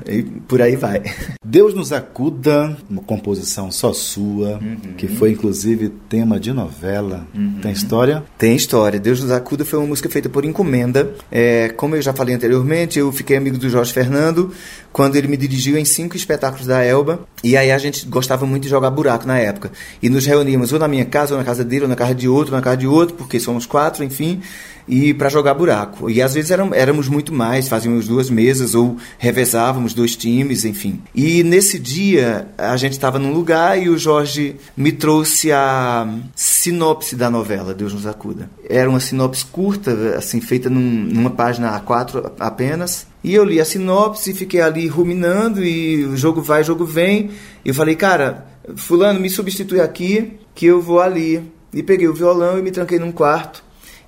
e 0.08 0.24
por 0.24 0.62
aí 0.62 0.76
vai. 0.76 1.04
Deus 1.46 1.74
nos 1.74 1.94
acuda, 1.94 2.76
uma 2.89 3.02
composição 3.02 3.70
só 3.70 3.94
sua, 3.94 4.60
que 4.98 5.08
foi 5.08 5.32
inclusive 5.32 5.89
tema 6.10 6.39
de 6.39 6.52
novela. 6.52 7.28
Tem 7.62 7.72
história? 7.72 8.24
Tem 8.38 8.56
história. 8.56 9.00
Deus 9.00 9.22
nos 9.22 9.32
acuda 9.32 9.64
foi 9.64 9.78
uma 9.80 9.88
música 9.88 10.10
feita 10.10 10.30
por 10.30 10.46
encomenda. 10.46 11.14
É, 11.32 11.70
como 11.70 11.96
eu 11.96 12.02
já 12.02 12.14
falei 12.14 12.34
anteriormente, 12.34 12.98
eu 12.98 13.12
fiquei 13.12 13.38
amigo 13.38 13.58
do 13.58 13.70
Jorge 13.70 13.94
Fernando 13.94 14.52
quando 14.91 15.16
ele 15.16 15.28
me 15.28 15.36
dirigiu 15.36 15.78
em 15.78 15.84
cinco 15.84 16.16
espetáculos 16.16 16.66
da 16.66 16.84
Elba. 16.84 17.20
E 17.44 17.58
aí 17.58 17.72
a 17.72 17.78
gente 17.78 18.06
gostava 18.06 18.46
muito 18.46 18.64
de 18.64 18.70
jogar 18.70 18.89
buraco 18.91 19.28
na 19.28 19.38
época. 19.38 19.72
E 20.02 20.10
nos 20.10 20.26
reuníamos 20.26 20.72
ou 20.72 20.80
na 20.80 20.88
minha 20.88 21.06
casa, 21.06 21.34
ou 21.34 21.38
na 21.38 21.44
casa 21.44 21.64
dele, 21.64 21.84
ou 21.84 21.89
na 21.89 21.96
casa 21.96 22.16
de 22.16 22.28
outro, 22.28 22.54
ou 22.54 22.58
na 22.60 22.64
casa 22.64 22.78
de 22.78 22.88
outro, 22.88 23.16
porque 23.16 23.39
somos 23.39 23.66
quatro, 23.66 23.83
enfim, 24.04 24.42
e 24.88 25.14
para 25.14 25.30
jogar 25.30 25.54
buraco. 25.54 26.10
E 26.10 26.22
às 26.22 26.34
vezes 26.34 26.52
eram, 26.52 26.74
éramos 26.74 27.08
muito 27.08 27.34
mais, 27.34 27.68
fazíamos 27.68 28.08
duas 28.08 28.30
mesas 28.30 28.76
ou 28.76 28.98
revezávamos 29.18 29.94
dois 29.94 30.16
times, 30.16 30.66
enfim. 30.66 31.02
E 31.16 31.44
nesse 31.44 31.80
dia 31.80 32.48
a 32.58 32.76
gente 32.78 32.92
estava 32.94 33.18
num 33.18 33.32
lugar 33.34 33.82
e 33.82 33.90
o 33.90 33.98
Jorge 33.98 34.56
me 34.76 34.92
trouxe 34.92 35.52
a 35.52 36.08
sinopse 36.36 37.16
da 37.16 37.30
novela 37.30 37.74
Deus 37.74 37.94
nos 37.94 38.06
acuda. 38.06 38.50
Era 38.70 38.90
uma 38.90 39.00
sinopse 39.00 39.46
curta, 39.46 40.16
assim, 40.18 40.42
feita 40.42 40.70
num- 40.70 40.80
numa 40.82 41.30
página 41.30 41.80
A4 41.80 42.32
apenas. 42.40 43.08
E 43.24 43.34
eu 43.34 43.46
li 43.46 43.62
a 43.62 43.66
sinopse 43.66 44.34
fiquei 44.34 44.60
ali 44.60 44.88
ruminando 44.88 45.64
e 45.64 46.04
o 46.04 46.18
jogo 46.18 46.42
vai, 46.42 46.62
o 46.62 46.66
jogo 46.66 46.86
vem. 46.86 47.30
E 47.64 47.70
eu 47.70 47.74
falei, 47.74 47.96
cara, 47.96 48.46
fulano, 48.76 49.18
me 49.20 49.30
substitui 49.30 49.80
aqui 49.80 50.34
que 50.54 50.66
eu 50.66 50.82
vou 50.82 51.00
ali. 51.00 51.42
E 51.74 51.82
peguei 51.82 52.08
o 52.08 52.14
violão 52.14 52.60
e 52.60 52.62
me 52.62 52.70
tranquei 52.70 53.00
num 53.00 53.12
quarto. 53.14 53.64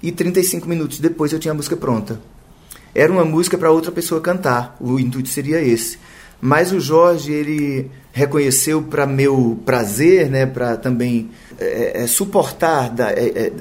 E 0.05 0.11
35 0.11 0.69
minutos 0.69 0.99
depois 0.99 1.33
eu 1.33 1.39
tinha 1.39 1.51
a 1.51 1.55
música 1.55 1.75
pronta. 1.75 2.21
Era 2.93 3.11
uma 3.11 3.25
música 3.25 3.57
para 3.57 3.71
outra 3.71 3.91
pessoa 3.91 4.21
cantar. 4.21 4.77
O 4.79 4.99
intuito 4.99 5.29
seria 5.29 5.59
esse. 5.59 5.97
Mas 6.39 6.71
o 6.71 6.79
Jorge, 6.79 7.31
ele 7.31 7.89
reconheceu 8.13 8.83
para 8.83 9.07
meu 9.07 9.59
prazer, 9.65 10.29
né, 10.29 10.45
para 10.45 10.77
também 10.77 11.31
é, 11.59 12.03
é, 12.03 12.07
suportar, 12.07 12.89
da- 12.91 13.09
é, 13.09 13.25
é, 13.47 13.51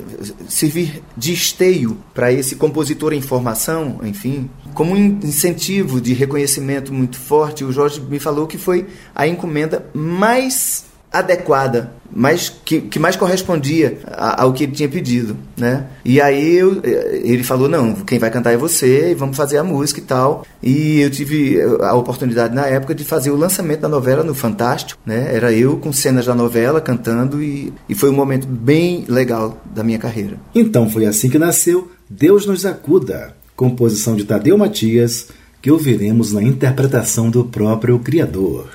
servir 0.49 1.03
de 1.16 1.32
esteio 1.32 1.97
para 2.12 2.30
esse 2.30 2.57
compositor 2.57 3.14
em 3.14 3.22
formação, 3.22 4.01
enfim, 4.03 4.51
como 4.74 4.92
um 4.95 4.97
incentivo 5.22 5.99
de 6.01 6.12
reconhecimento 6.12 6.92
muito 6.92 7.16
forte, 7.16 7.64
o 7.64 7.72
Jorge 7.72 8.01
me 8.03 8.18
falou 8.18 8.47
que 8.47 8.59
foi 8.59 8.86
a 9.14 9.26
encomenda 9.26 9.86
mais 9.95 10.84
adequada, 11.15 11.93
mais 12.12 12.49
que, 12.49 12.81
que 12.81 12.99
mais 12.99 13.17
correspondia 13.17 13.99
ao 14.17 14.53
que 14.53 14.65
ele 14.65 14.73
tinha 14.73 14.89
pedido, 14.89 15.37
né? 15.57 15.87
E 16.05 16.21
aí 16.21 16.57
eu, 16.57 16.81
ele 16.83 17.43
falou 17.43 17.69
não, 17.69 17.95
quem 17.95 18.19
vai 18.19 18.31
cantar 18.31 18.53
é 18.53 18.57
você 18.57 19.11
e 19.11 19.15
vamos 19.15 19.37
fazer 19.37 19.59
a 19.59 19.65
música 19.65 20.01
e 20.01 20.03
tal. 20.03 20.45
E 20.62 21.01
eu 21.01 21.11
tive 21.11 21.61
a 21.81 21.95
oportunidade 21.95 22.55
na 22.55 22.67
época 22.67 22.95
de 22.95 23.05
fazer 23.05 23.31
o 23.31 23.37
lançamento 23.37 23.81
da 23.81 23.89
novela 23.89 24.23
no 24.23 24.35
Fantástico, 24.35 25.01
né? 25.07 25.35
Era 25.35 25.53
eu 25.53 25.77
com 25.77 25.93
cenas 25.93 26.27
da 26.27 26.35
novela 26.35 26.81
cantando 26.81 27.43
e, 27.43 27.73
e 27.89 27.95
foi 27.95 28.11
um 28.11 28.15
momento 28.15 28.47
bem 28.47 29.05
legal 29.09 29.62
da 29.75 29.83
minha 29.83 29.99
carreira. 29.99 30.37
Então 30.55 30.91
foi 30.91 31.07
assim 31.07 31.31
que 31.31 31.39
nasceu 31.39 31.91
Deus 32.09 32.45
nos 32.45 32.67
acuda, 32.67 33.35
composição 33.57 34.15
de 34.15 34.25
Tadeu 34.25 34.59
Matias, 34.59 35.29
que 35.62 35.71
ouviremos 35.71 36.33
na 36.33 36.43
interpretação 36.43 37.31
do 37.31 37.45
próprio 37.45 37.99
criador. 37.99 38.69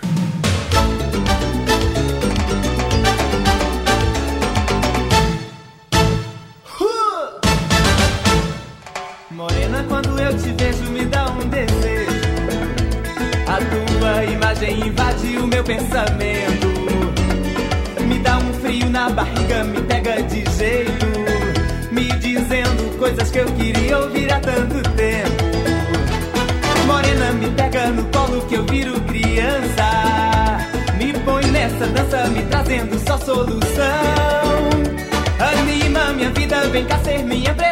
Solução. 33.30 34.50
Anima 35.40 36.14
minha 36.14 36.32
vida, 36.32 36.68
vem 36.70 36.86
cá 36.86 36.98
ser 37.04 37.24
minha 37.24 37.54
presidente. 37.54 37.69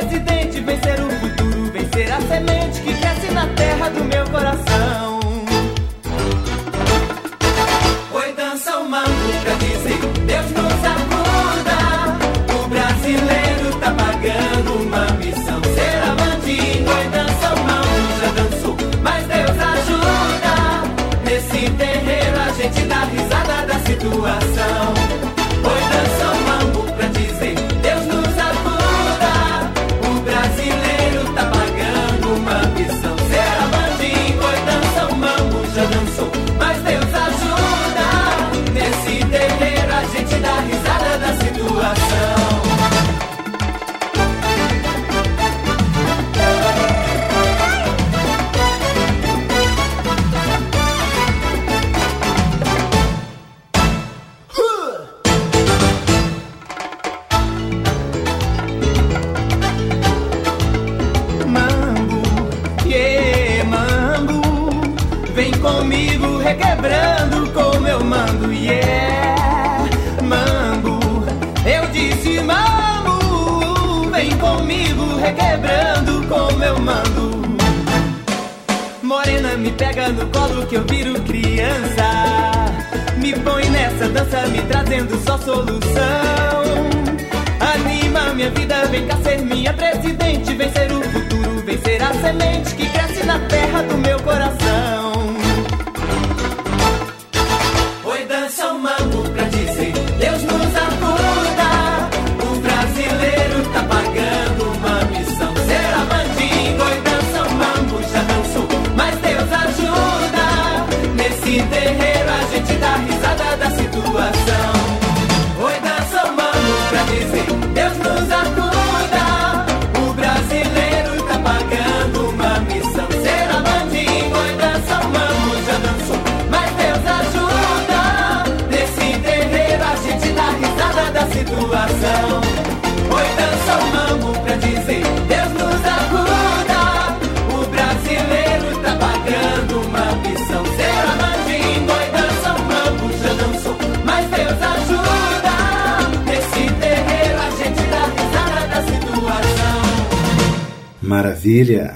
Maravilha! 151.17 151.95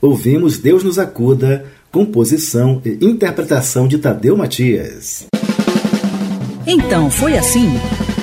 Ouvimos 0.00 0.56
Deus 0.56 0.84
nos 0.84 0.96
acuda, 0.96 1.64
composição 1.90 2.80
e 2.84 3.04
interpretação 3.04 3.88
de 3.88 3.98
Tadeu 3.98 4.36
Matias. 4.36 5.26
Então 6.64 7.10
foi 7.10 7.36
assim: 7.36 7.72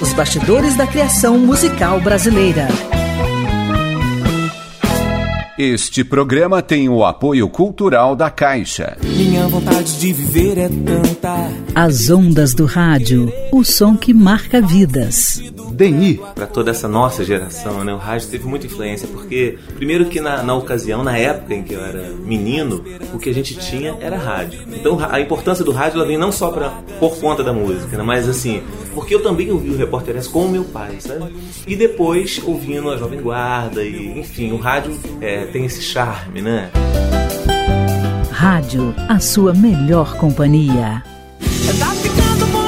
os 0.02 0.14
bastidores 0.14 0.78
da 0.78 0.88
criação 0.88 1.38
musical 1.38 2.00
brasileira. 2.00 2.70
Este 5.58 6.06
programa 6.06 6.62
tem 6.62 6.88
o 6.88 7.04
apoio 7.04 7.50
cultural 7.50 8.16
da 8.16 8.30
Caixa. 8.30 8.98
Minha 9.04 9.46
vontade 9.50 10.00
de 10.00 10.14
viver 10.14 10.58
é 10.58 10.70
tanta. 10.70 11.52
As 11.76 12.10
ondas 12.10 12.54
do 12.54 12.64
rádio, 12.64 13.30
o 13.52 13.66
som 13.66 13.98
que 13.98 14.14
marca 14.14 14.62
vidas. 14.62 15.44
Deni, 15.80 16.20
Para 16.36 16.46
toda 16.46 16.72
essa 16.72 16.90
nossa 16.90 17.24
geração, 17.24 17.86
né, 17.86 17.94
o 17.94 17.98
rádio 17.98 18.28
teve 18.28 18.46
muita 18.46 18.66
influência, 18.66 19.08
porque, 19.08 19.58
primeiro 19.78 20.08
que 20.08 20.20
na, 20.20 20.44
na 20.44 20.54
ocasião, 20.54 21.06
na 21.06 21.18
época 21.18 21.56
em 21.56 21.64
que 21.64 21.74
eu 21.74 21.80
era 21.80 22.10
menino, 22.10 22.84
o 23.14 23.18
que 23.18 23.30
a 23.30 23.34
gente 23.34 23.56
tinha 23.56 23.96
era 24.02 24.18
rádio. 24.18 24.60
Então 24.68 24.98
a 25.10 25.22
importância 25.22 25.64
do 25.64 25.72
rádio 25.72 25.96
ela 25.96 26.06
vem 26.06 26.18
não 26.18 26.34
só 26.34 26.52
pra, 26.52 26.82
por 27.00 27.18
conta 27.18 27.46
da 27.46 27.54
música, 27.54 27.96
né, 27.96 28.04
mas 28.04 28.28
assim, 28.28 28.62
porque 28.94 29.16
eu 29.16 29.24
também 29.24 29.50
ouvi 29.52 29.70
o 29.70 29.78
Repórter 29.78 30.18
S 30.18 30.28
com 30.28 30.48
o 30.48 30.50
meu 30.50 30.66
pai, 30.66 30.98
sabe? 31.00 31.34
E 31.66 31.78
depois 31.78 32.42
ouvindo 32.46 32.90
a 32.90 32.98
Jovem 32.98 33.22
Guarda, 33.22 33.82
e 33.82 34.20
enfim, 34.20 34.52
o 34.52 34.58
rádio 34.58 35.00
é, 35.22 35.46
tem 35.46 35.64
esse 35.64 35.82
charme, 35.82 36.42
né? 36.42 36.70
Rádio, 38.32 38.94
a 39.08 39.18
sua 39.18 39.54
melhor 39.54 40.18
companhia. 40.18 41.02
Tá 41.80 41.92
ficando 41.92 42.59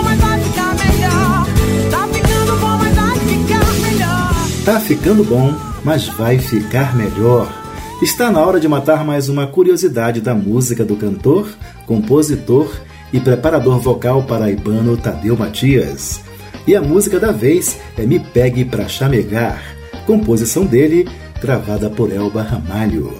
Tá 4.65 4.79
ficando 4.79 5.23
bom, 5.23 5.51
mas 5.83 6.07
vai 6.07 6.37
ficar 6.37 6.95
melhor. 6.95 7.51
Está 7.99 8.29
na 8.29 8.45
hora 8.45 8.59
de 8.59 8.67
matar 8.67 9.03
mais 9.03 9.27
uma 9.27 9.47
curiosidade 9.47 10.21
da 10.21 10.35
música 10.35 10.85
do 10.85 10.95
cantor, 10.95 11.49
compositor 11.87 12.71
e 13.11 13.19
preparador 13.19 13.79
vocal 13.79 14.21
paraibano 14.21 14.95
Tadeu 14.95 15.35
Matias. 15.35 16.23
E 16.67 16.75
a 16.75 16.81
música 16.81 17.19
da 17.19 17.31
vez 17.31 17.79
é 17.97 18.03
Me 18.03 18.19
Pegue 18.19 18.63
Pra 18.63 18.87
Chamegar, 18.87 19.59
composição 20.05 20.63
dele, 20.63 21.09
gravada 21.41 21.89
por 21.89 22.13
Elba 22.13 22.43
Ramalho. 22.43 23.11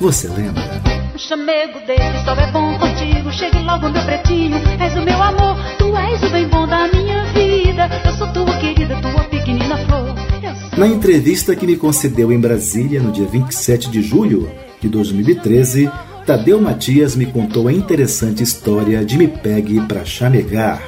Você 0.00 0.26
lembra? 0.28 0.62
Um 1.14 1.18
chamego 1.18 1.78
desse 1.86 2.24
só 2.24 2.32
é 2.32 2.50
bom 2.50 2.78
contigo. 2.78 3.30
Chegue 3.30 3.58
logo, 3.58 3.90
meu 3.90 4.02
pretinho. 4.04 4.56
És 4.80 4.96
o 4.96 5.02
meu 5.02 5.22
amor, 5.22 5.54
tu 5.78 5.94
és 5.94 6.22
o 6.22 6.30
bem 6.30 6.48
bom 6.48 6.66
da 6.66 6.88
minha 6.88 7.24
vida. 7.34 7.88
Eu 8.04 8.12
sou 8.12 8.26
tua 8.32 8.56
querida, 8.56 8.98
Na 10.82 10.88
entrevista 10.88 11.54
que 11.54 11.64
me 11.64 11.76
concedeu 11.76 12.32
em 12.32 12.40
Brasília 12.40 13.00
no 13.00 13.12
dia 13.12 13.24
27 13.24 13.88
de 13.88 14.02
julho 14.02 14.50
de 14.80 14.88
2013, 14.88 15.88
Tadeu 16.26 16.60
Matias 16.60 17.14
me 17.14 17.24
contou 17.24 17.68
a 17.68 17.72
interessante 17.72 18.42
história 18.42 19.04
de 19.04 19.16
Me 19.16 19.28
Pegue 19.28 19.80
Pra 19.86 20.04
Chamegar. 20.04 20.82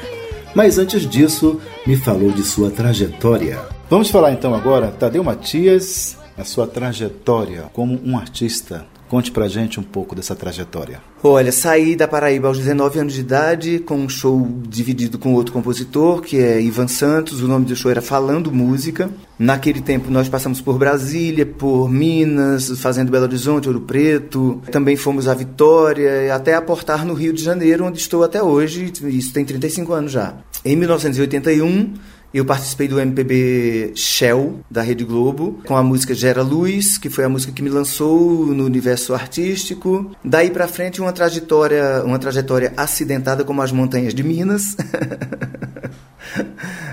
Mas 0.52 0.78
antes 0.78 1.08
disso, 1.08 1.60
me 1.86 1.94
falou 1.94 2.32
de 2.32 2.42
sua 2.42 2.72
trajetória. 2.72 3.60
vamos 3.88 4.10
falar 4.10 4.32
então 4.32 4.52
agora, 4.52 4.88
Tadeu 4.88 5.22
Matias, 5.22 6.16
a 6.36 6.42
sua 6.42 6.66
trajetória 6.66 7.66
como 7.72 8.00
um 8.04 8.18
artista. 8.18 8.84
Conte 9.14 9.30
pra 9.30 9.46
gente 9.46 9.78
um 9.78 9.82
pouco 9.84 10.12
dessa 10.12 10.34
trajetória. 10.34 11.00
Olha, 11.22 11.52
saí 11.52 11.94
da 11.94 12.08
Paraíba 12.08 12.48
aos 12.48 12.58
19 12.58 12.98
anos 12.98 13.12
de 13.12 13.20
idade 13.20 13.78
com 13.78 13.94
um 13.94 14.08
show 14.08 14.44
dividido 14.66 15.20
com 15.20 15.34
outro 15.34 15.52
compositor, 15.52 16.20
que 16.20 16.38
é 16.38 16.60
Ivan 16.60 16.88
Santos. 16.88 17.40
O 17.40 17.46
nome 17.46 17.64
do 17.64 17.76
show 17.76 17.92
era 17.92 18.02
Falando 18.02 18.50
Música. 18.50 19.08
Naquele 19.38 19.80
tempo 19.80 20.10
nós 20.10 20.28
passamos 20.28 20.60
por 20.60 20.78
Brasília, 20.78 21.46
por 21.46 21.88
Minas, 21.88 22.76
fazendo 22.80 23.12
Belo 23.12 23.26
Horizonte, 23.26 23.68
Ouro 23.68 23.82
Preto. 23.82 24.60
Também 24.72 24.96
fomos 24.96 25.28
a 25.28 25.34
Vitória, 25.34 26.34
até 26.34 26.56
aportar 26.56 27.06
no 27.06 27.14
Rio 27.14 27.32
de 27.32 27.40
Janeiro, 27.40 27.84
onde 27.84 28.00
estou 28.00 28.24
até 28.24 28.42
hoje. 28.42 28.92
Isso 29.04 29.32
tem 29.32 29.44
35 29.44 29.92
anos 29.92 30.10
já. 30.10 30.34
Em 30.64 30.74
1981, 30.74 31.94
eu 32.34 32.44
participei 32.44 32.88
do 32.88 32.98
MPB 32.98 33.92
Shell, 33.94 34.58
da 34.68 34.82
Rede 34.82 35.04
Globo, 35.04 35.60
com 35.64 35.76
a 35.76 35.82
música 35.84 36.12
Gera 36.14 36.42
Luz, 36.42 36.98
que 36.98 37.08
foi 37.08 37.22
a 37.22 37.28
música 37.28 37.52
que 37.52 37.62
me 37.62 37.70
lançou 37.70 38.46
no 38.46 38.64
universo 38.64 39.14
artístico. 39.14 40.10
Daí 40.24 40.50
pra 40.50 40.66
frente, 40.66 41.00
uma 41.00 41.12
trajetória, 41.12 42.02
uma 42.04 42.18
trajetória 42.18 42.72
acidentada 42.76 43.44
como 43.44 43.62
as 43.62 43.70
montanhas 43.70 44.12
de 44.12 44.24
Minas. 44.24 44.76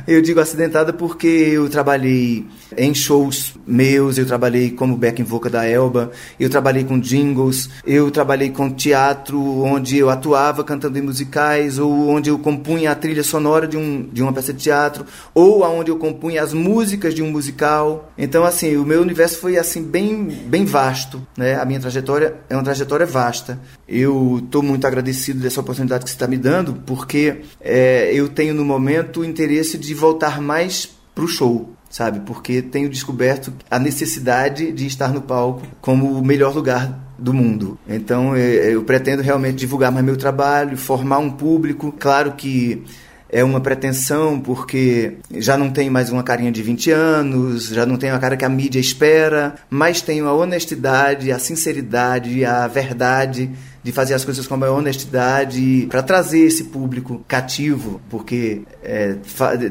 Eu 0.08 0.22
digo 0.22 0.40
acidentada 0.40 0.92
porque 0.92 1.28
eu 1.28 1.70
trabalhei 1.70 2.46
em 2.78 2.94
shows 2.94 3.54
meus, 3.68 4.18
eu 4.18 4.26
trabalhei 4.26 4.72
como 4.72 4.98
backing 4.98 5.24
vocal 5.24 5.52
da 5.52 5.66
Elba, 5.66 6.12
eu 6.40 6.50
trabalhei 6.50 6.84
com 6.84 7.00
jingles, 7.00 7.70
eu 7.86 8.10
trabalhei 8.10 8.50
com 8.50 8.70
teatro, 8.70 9.40
onde 9.64 9.98
eu 9.98 10.10
atuava 10.10 10.64
cantando 10.64 10.98
em 10.98 11.02
musicais, 11.02 11.78
ou 11.78 12.10
onde 12.10 12.30
eu 12.30 12.40
compunha 12.40 12.92
a 12.92 12.96
trilha 12.96 13.24
sonora 13.24 13.68
de, 13.68 13.78
um, 13.78 14.08
de 14.12 14.22
uma 14.24 14.34
peça 14.34 14.54
de 14.54 14.64
teatro, 14.64 15.06
ou 15.34 15.64
aonde 15.64 15.92
eu 15.92 15.98
compunha 15.98 16.42
as 16.42 16.54
músicas 16.54 17.14
de 17.14 17.22
um 17.22 17.30
musical. 17.30 18.12
Então, 18.18 18.44
assim, 18.44 18.76
o 18.78 18.86
meu 18.86 19.02
universo 19.02 19.38
foi 19.38 19.58
assim 19.58 19.84
bem, 19.84 20.24
bem 20.26 20.66
vasto, 20.66 21.26
né? 21.38 21.56
A 21.56 21.66
minha 21.66 21.80
trajetória 21.80 22.36
é 22.50 22.56
uma 22.56 22.64
trajetória 22.64 23.06
vasta. 23.06 23.60
Eu 23.88 24.40
estou 24.44 24.64
muito 24.64 24.88
agradecido 24.88 25.40
dessa 25.40 25.60
oportunidade 25.60 26.04
que 26.04 26.10
você 26.10 26.16
está 26.16 26.28
me 26.28 26.38
dando, 26.38 26.74
porque 26.86 27.42
é, 27.60 28.12
eu 28.14 28.30
tenho 28.30 28.54
no 28.54 28.64
momento 28.64 29.21
o 29.22 29.26
interesse 29.26 29.78
de 29.78 29.94
voltar 29.94 30.42
mais 30.42 30.90
pro 31.16 31.28
show, 31.28 31.70
sabe? 31.90 32.22
Porque 32.22 32.62
tenho 32.62 32.90
descoberto 32.90 33.54
a 33.70 33.80
necessidade 33.80 34.72
de 34.72 34.86
estar 34.86 35.14
no 35.14 35.22
palco 35.22 35.62
como 35.80 36.18
o 36.18 36.26
melhor 36.26 36.54
lugar 36.56 37.00
do 37.18 37.34
mundo. 37.34 37.78
Então 37.88 38.36
é, 38.36 38.74
eu 38.74 38.84
pretendo 38.84 39.22
realmente 39.22 39.58
divulgar 39.58 39.92
mais 39.92 40.04
meu 40.04 40.18
trabalho, 40.18 40.78
formar 40.78 41.20
um 41.20 41.30
público. 41.30 41.94
Claro 41.98 42.34
que 42.34 42.84
é 43.30 43.44
uma 43.44 43.62
pretensão 43.62 44.40
porque 44.40 45.14
já 45.38 45.56
não 45.56 45.70
tenho 45.70 45.92
mais 45.92 46.10
uma 46.10 46.24
carinha 46.24 46.52
de 46.52 46.62
20 46.62 46.92
anos, 46.92 47.68
já 47.68 47.86
não 47.86 47.96
tenho 47.96 48.14
a 48.14 48.20
cara 48.20 48.36
que 48.36 48.44
a 48.44 48.50
mídia 48.50 48.80
espera, 48.80 49.56
mas 49.70 50.02
tenho 50.02 50.28
a 50.28 50.34
honestidade, 50.34 51.32
a 51.32 51.40
sinceridade, 51.40 52.44
a 52.44 52.68
verdade 52.68 53.50
de 53.84 53.92
fazer 53.92 54.14
as 54.14 54.24
coisas 54.24 54.46
com 54.46 54.54
a 54.54 54.58
maior 54.58 54.78
honestidade 54.78 55.88
para 55.90 56.04
trazer 56.04 56.42
esse 56.42 56.66
público 56.66 57.24
cativo, 57.28 58.00
porque 58.10 58.62
é, 58.84 59.16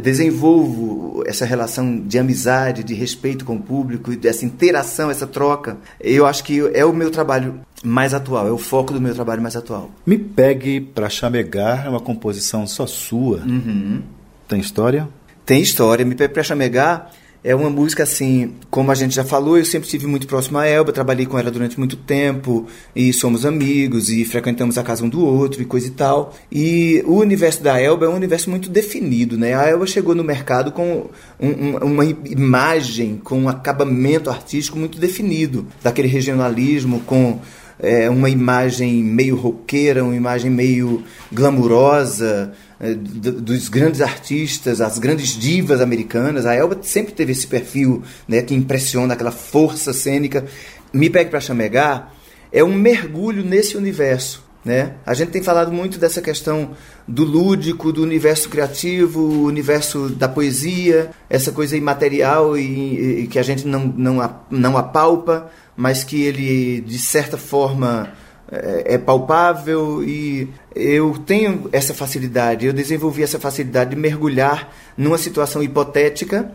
desenvolvo 0.00 1.22
essa 1.26 1.44
relação 1.44 2.00
de 2.00 2.18
amizade, 2.18 2.82
de 2.82 2.94
respeito 2.94 3.44
com 3.44 3.56
o 3.56 3.62
público, 3.62 4.10
essa 4.24 4.44
interação, 4.44 5.10
essa 5.10 5.26
troca. 5.26 5.76
Eu 6.00 6.26
acho 6.26 6.42
que 6.44 6.60
é 6.74 6.84
o 6.84 6.92
meu 6.92 7.10
trabalho 7.10 7.60
mais 7.82 8.12
atual, 8.12 8.46
é 8.46 8.50
o 8.50 8.58
foco 8.58 8.92
do 8.92 9.00
meu 9.00 9.14
trabalho 9.14 9.40
mais 9.40 9.56
atual. 9.56 9.90
Me 10.04 10.18
Pegue 10.18 10.80
Pra 10.80 11.08
Chamegar 11.08 11.86
é 11.86 11.88
uma 11.88 12.00
composição 12.00 12.66
só 12.66 12.86
sua. 12.86 13.38
Uhum. 13.38 14.02
Tem 14.48 14.60
história? 14.60 15.08
Tem 15.46 15.62
história. 15.62 16.04
Me 16.04 16.14
Pegue 16.14 16.34
Pra 16.34 16.42
Chamegar 16.42 17.10
É 17.42 17.54
uma 17.54 17.70
música 17.70 18.02
assim, 18.02 18.52
como 18.70 18.92
a 18.92 18.94
gente 18.94 19.14
já 19.14 19.24
falou, 19.24 19.56
eu 19.56 19.64
sempre 19.64 19.86
estive 19.86 20.06
muito 20.06 20.26
próximo 20.26 20.58
a 20.58 20.66
Elba, 20.66 20.92
trabalhei 20.92 21.24
com 21.24 21.38
ela 21.38 21.50
durante 21.50 21.78
muito 21.78 21.96
tempo 21.96 22.66
e 22.94 23.14
somos 23.14 23.46
amigos 23.46 24.10
e 24.10 24.26
frequentamos 24.26 24.76
a 24.76 24.82
casa 24.82 25.02
um 25.02 25.08
do 25.08 25.24
outro 25.24 25.62
e 25.62 25.64
coisa 25.64 25.86
e 25.86 25.90
tal. 25.90 26.34
E 26.52 27.02
o 27.06 27.14
universo 27.16 27.62
da 27.62 27.80
Elba 27.80 28.04
é 28.04 28.08
um 28.10 28.14
universo 28.14 28.50
muito 28.50 28.68
definido, 28.68 29.38
né? 29.38 29.54
A 29.54 29.66
Elba 29.66 29.86
chegou 29.86 30.14
no 30.14 30.22
mercado 30.22 30.70
com 30.70 31.08
um, 31.40 31.48
um, 31.48 31.76
uma 31.78 32.04
imagem, 32.04 33.18
com 33.24 33.40
um 33.40 33.48
acabamento 33.48 34.28
artístico 34.28 34.78
muito 34.78 34.98
definido, 34.98 35.66
daquele 35.82 36.08
regionalismo 36.08 37.00
com 37.00 37.40
é, 37.78 38.10
uma 38.10 38.28
imagem 38.28 39.02
meio 39.02 39.34
roqueira, 39.34 40.04
uma 40.04 40.14
imagem 40.14 40.50
meio 40.50 41.02
glamurosa, 41.32 42.52
dos 42.80 43.68
grandes 43.68 44.00
artistas, 44.00 44.80
as 44.80 44.98
grandes 44.98 45.38
divas 45.38 45.80
americanas. 45.80 46.46
A 46.46 46.54
Elba 46.54 46.78
sempre 46.82 47.12
teve 47.12 47.32
esse 47.32 47.46
perfil 47.46 48.02
né, 48.26 48.40
que 48.40 48.54
impressiona, 48.54 49.14
aquela 49.14 49.30
força 49.30 49.92
cênica. 49.92 50.46
Me 50.92 51.10
Pegue 51.10 51.30
para 51.30 51.40
Chamegar 51.40 52.12
é 52.52 52.64
um 52.64 52.74
mergulho 52.74 53.44
nesse 53.44 53.76
universo. 53.76 54.42
Né? 54.64 54.94
A 55.06 55.14
gente 55.14 55.30
tem 55.30 55.42
falado 55.42 55.72
muito 55.72 55.98
dessa 55.98 56.20
questão 56.20 56.72
do 57.08 57.24
lúdico, 57.24 57.92
do 57.92 58.02
universo 58.02 58.48
criativo, 58.48 59.20
o 59.20 59.44
universo 59.44 60.08
da 60.10 60.28
poesia, 60.28 61.10
essa 61.30 61.50
coisa 61.50 61.76
imaterial 61.76 62.58
e, 62.58 63.22
e 63.22 63.26
que 63.26 63.38
a 63.38 63.42
gente 63.42 63.66
não, 63.66 63.86
não, 63.86 64.40
não 64.50 64.76
apalpa, 64.76 65.50
mas 65.74 66.04
que 66.04 66.22
ele, 66.22 66.82
de 66.82 66.98
certa 66.98 67.38
forma, 67.38 68.12
é, 68.50 68.94
é 68.94 68.98
palpável 68.98 70.02
e 70.02 70.48
eu 70.74 71.16
tenho 71.24 71.68
essa 71.72 71.94
facilidade, 71.94 72.66
eu 72.66 72.72
desenvolvi 72.72 73.22
essa 73.22 73.38
facilidade 73.38 73.90
de 73.90 73.96
mergulhar 73.96 74.72
numa 74.96 75.18
situação 75.18 75.62
hipotética 75.62 76.50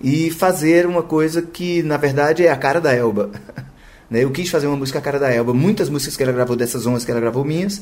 e 0.00 0.30
fazer 0.30 0.86
uma 0.86 1.02
coisa 1.02 1.42
que 1.42 1.82
na 1.82 1.96
verdade 1.96 2.44
é 2.44 2.50
a 2.50 2.56
cara 2.56 2.80
da 2.80 2.94
Elba. 2.94 3.30
Né, 4.10 4.22
eu 4.22 4.30
quis 4.30 4.50
fazer 4.50 4.66
uma 4.66 4.76
música 4.76 4.98
a 4.98 5.02
cara 5.02 5.18
da 5.18 5.32
Elba. 5.32 5.54
Muitas 5.54 5.88
músicas 5.88 6.14
que 6.14 6.22
ela 6.22 6.30
gravou 6.30 6.54
dessas 6.54 6.86
ondas 6.86 7.06
que 7.06 7.10
ela 7.10 7.18
gravou 7.18 7.42
minhas 7.42 7.80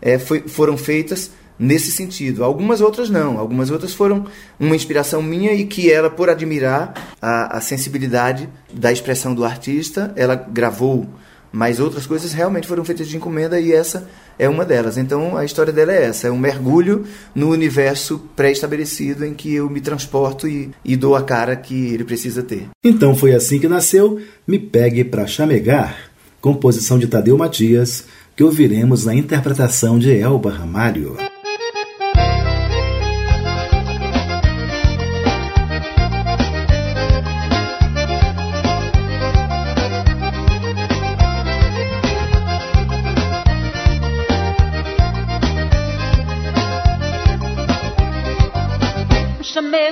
é, 0.00 0.20
foi, 0.20 0.42
foram 0.46 0.78
feitas 0.78 1.32
nesse 1.58 1.90
sentido. 1.90 2.44
Algumas 2.44 2.80
outras 2.80 3.10
não. 3.10 3.38
Algumas 3.38 3.70
outras 3.70 3.92
foram 3.92 4.24
uma 4.58 4.76
inspiração 4.76 5.20
minha 5.20 5.52
e 5.52 5.64
que 5.64 5.90
ela, 5.90 6.08
por 6.08 6.30
admirar 6.30 6.94
a, 7.20 7.58
a 7.58 7.60
sensibilidade 7.60 8.48
da 8.72 8.92
expressão 8.92 9.34
do 9.34 9.44
artista, 9.44 10.12
ela 10.16 10.36
gravou 10.36 11.08
mas 11.54 11.78
outras 11.78 12.04
coisas 12.04 12.32
realmente 12.32 12.66
foram 12.66 12.84
feitas 12.84 13.06
de 13.06 13.16
encomenda 13.16 13.60
e 13.60 13.72
essa 13.72 14.08
é 14.36 14.48
uma 14.48 14.64
delas. 14.64 14.98
Então 14.98 15.36
a 15.36 15.44
história 15.44 15.72
dela 15.72 15.92
é 15.92 16.06
essa: 16.06 16.26
é 16.26 16.30
um 16.30 16.36
mergulho 16.36 17.04
no 17.32 17.50
universo 17.50 18.20
pré-estabelecido 18.34 19.24
em 19.24 19.32
que 19.32 19.54
eu 19.54 19.70
me 19.70 19.80
transporto 19.80 20.48
e, 20.48 20.72
e 20.84 20.96
dou 20.96 21.14
a 21.14 21.22
cara 21.22 21.54
que 21.54 21.94
ele 21.94 22.02
precisa 22.02 22.42
ter. 22.42 22.66
Então 22.82 23.14
foi 23.14 23.34
assim 23.34 23.60
que 23.60 23.68
nasceu 23.68 24.20
Me 24.44 24.58
Pegue 24.58 25.04
para 25.04 25.28
Chamegar, 25.28 26.10
composição 26.40 26.98
de 26.98 27.06
Tadeu 27.06 27.38
Matias, 27.38 28.04
que 28.34 28.42
ouviremos 28.42 29.04
na 29.04 29.14
interpretação 29.14 29.96
de 29.96 30.12
Elba 30.12 30.50
Ramalho. 30.50 31.16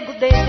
Chamego 0.03 0.15
desse 0.19 0.42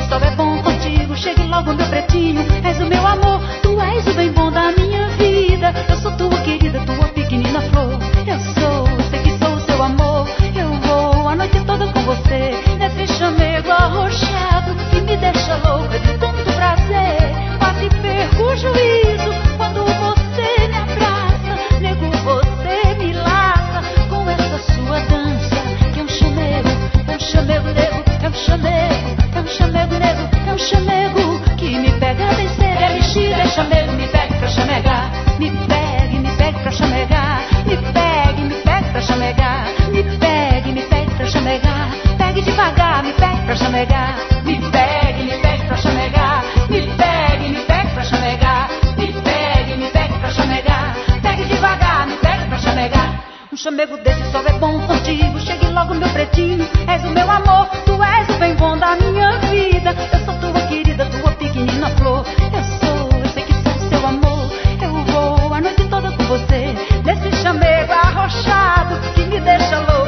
chamego 53.63 53.95
desse 53.99 54.29
só 54.29 54.41
é 54.41 54.51
bom 54.59 54.77
contigo. 54.85 55.39
Chegue 55.39 55.67
logo, 55.67 55.93
meu 55.95 56.09
pretinho. 56.09 56.67
És 56.85 57.01
o 57.05 57.09
meu 57.11 57.29
amor, 57.31 57.65
tu 57.85 58.03
és 58.03 58.27
o 58.27 58.33
bem 58.37 58.53
bom 58.55 58.77
da 58.77 58.97
minha 58.97 59.37
vida. 59.37 59.95
Eu 60.11 60.19
sou 60.25 60.35
tua 60.39 60.67
querida, 60.67 61.05
tua 61.05 61.31
pequenina 61.31 61.89
flor. 61.91 62.25
Eu 62.51 62.63
sou, 62.79 63.19
eu 63.19 63.29
sei 63.29 63.43
que 63.43 63.53
sou 63.53 63.89
seu 63.89 64.05
amor. 64.05 64.51
Eu 64.81 64.91
vou 65.05 65.53
a 65.53 65.61
noite 65.61 65.87
toda 65.87 66.11
com 66.11 66.23
você. 66.25 66.75
Nesse 67.05 67.31
chamego 67.41 67.93
arrochado 67.93 68.99
que 69.15 69.21
me 69.21 69.39
deixa 69.39 69.79
louca 69.79 70.02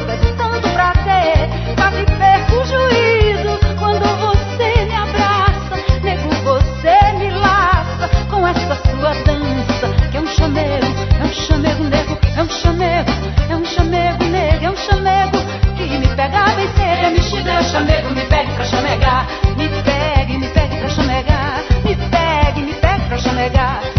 um 17.76 17.86
chamego, 17.86 18.10
me 18.10 18.24
pegue 18.26 18.52
pra 18.54 18.64
chamegar. 18.64 19.26
Me 19.56 19.68
pegue, 19.68 20.38
me 20.38 20.48
pegue 20.48 20.76
pra 20.78 20.88
chamegar. 20.88 21.64
Me 21.84 21.96
pegue, 21.96 22.62
me 22.62 22.74
pegue 22.74 23.04
pra 23.08 23.18
chamegar. 23.18 23.95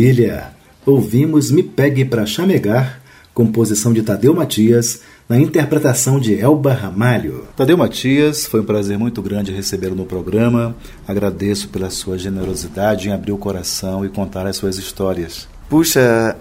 Maravilha! 0.00 0.52
Ouvimos 0.86 1.50
Me 1.50 1.62
Pegue 1.62 2.06
para 2.06 2.24
Chamegar, 2.24 3.02
composição 3.34 3.92
de 3.92 4.00
Tadeu 4.00 4.34
Matias, 4.34 5.02
na 5.28 5.38
interpretação 5.38 6.18
de 6.18 6.40
Elba 6.40 6.72
Ramalho. 6.72 7.46
Tadeu 7.54 7.76
Matias, 7.76 8.46
foi 8.46 8.62
um 8.62 8.64
prazer 8.64 8.98
muito 8.98 9.20
grande 9.20 9.52
recebê-lo 9.52 9.94
no 9.94 10.06
programa. 10.06 10.74
Agradeço 11.06 11.68
pela 11.68 11.90
sua 11.90 12.16
generosidade 12.16 13.10
em 13.10 13.12
abrir 13.12 13.32
o 13.32 13.36
coração 13.36 14.02
e 14.02 14.08
contar 14.08 14.46
as 14.46 14.56
suas 14.56 14.78
histórias. 14.78 15.46
Puxa, 15.68 16.34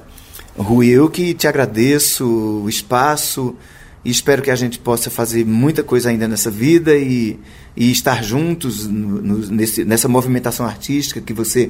Rui, 0.57 0.88
eu 0.88 1.10
que 1.10 1.34
te 1.34 1.45
agradeço 1.45 2.64
o 2.64 2.70
espaço 2.70 3.57
e 4.10 4.12
espero 4.12 4.41
que 4.41 4.49
a 4.49 4.55
gente 4.55 4.80
possa 4.80 5.12
fazer 5.12 5.45
muita 5.45 5.84
coisa 5.84 6.10
ainda 6.10 6.28
nessa 6.28 6.49
vida 6.49 6.97
e, 6.97 7.39
e 7.78 7.91
estar 7.91 8.24
juntos 8.24 8.88
no, 8.88 9.22
no, 9.22 9.38
nesse, 9.51 9.86
nessa 9.86 10.07
movimentação 10.07 10.66
artística 10.66 11.22
que 11.22 11.32
você 11.32 11.70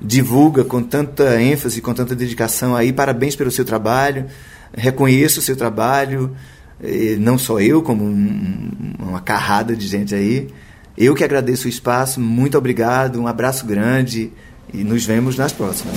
divulga 0.00 0.62
com 0.62 0.80
tanta 0.84 1.42
ênfase, 1.42 1.80
com 1.80 1.92
tanta 1.92 2.14
dedicação 2.14 2.76
aí. 2.76 2.92
Parabéns 2.92 3.34
pelo 3.34 3.50
seu 3.50 3.64
trabalho, 3.64 4.26
reconheço 4.72 5.40
o 5.40 5.42
seu 5.42 5.56
trabalho, 5.56 6.30
não 7.18 7.36
só 7.36 7.58
eu, 7.58 7.82
como 7.82 8.04
um, 8.04 8.70
uma 9.00 9.20
carrada 9.20 9.74
de 9.74 9.88
gente 9.88 10.14
aí. 10.14 10.46
Eu 10.96 11.12
que 11.16 11.24
agradeço 11.24 11.66
o 11.66 11.68
espaço, 11.68 12.20
muito 12.20 12.56
obrigado, 12.56 13.20
um 13.20 13.26
abraço 13.26 13.66
grande 13.66 14.30
e 14.72 14.84
nos 14.84 15.04
vemos 15.04 15.36
nas 15.36 15.52
próximas. 15.52 15.96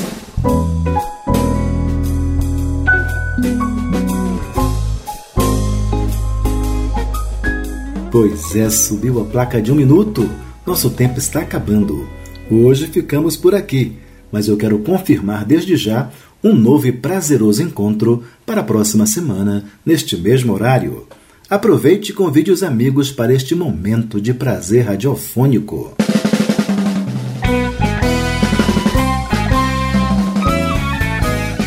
Pois 8.13 8.55
é, 8.55 8.69
subiu 8.69 9.19
a 9.19 9.25
placa 9.25 9.59
de 9.59 9.71
um 9.71 9.75
minuto. 9.75 10.29
Nosso 10.67 10.91
tempo 10.91 11.17
está 11.17 11.39
acabando. 11.39 12.07
Hoje 12.47 12.85
ficamos 12.85 13.35
por 13.35 13.55
aqui, 13.55 13.93
mas 14.31 14.47
eu 14.47 14.55
quero 14.55 14.77
confirmar 14.77 15.43
desde 15.43 15.75
já 15.75 16.11
um 16.43 16.53
novo 16.53 16.85
e 16.85 16.91
prazeroso 16.91 17.63
encontro 17.63 18.23
para 18.45 18.61
a 18.61 18.63
próxima 18.63 19.07
semana, 19.07 19.65
neste 19.83 20.15
mesmo 20.15 20.53
horário. 20.53 21.07
Aproveite 21.49 22.11
e 22.11 22.13
convide 22.13 22.51
os 22.51 22.61
amigos 22.61 23.11
para 23.11 23.33
este 23.33 23.55
momento 23.55 24.21
de 24.21 24.31
prazer 24.31 24.85
radiofônico. 24.85 25.95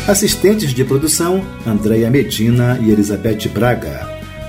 Assistentes 0.07 0.73
de 0.73 0.85
produção: 0.85 1.45
Andréia 1.65 2.09
Medina 2.09 2.79
e 2.81 2.89
Elizabeth 2.89 3.49
Braga. 3.53 4.06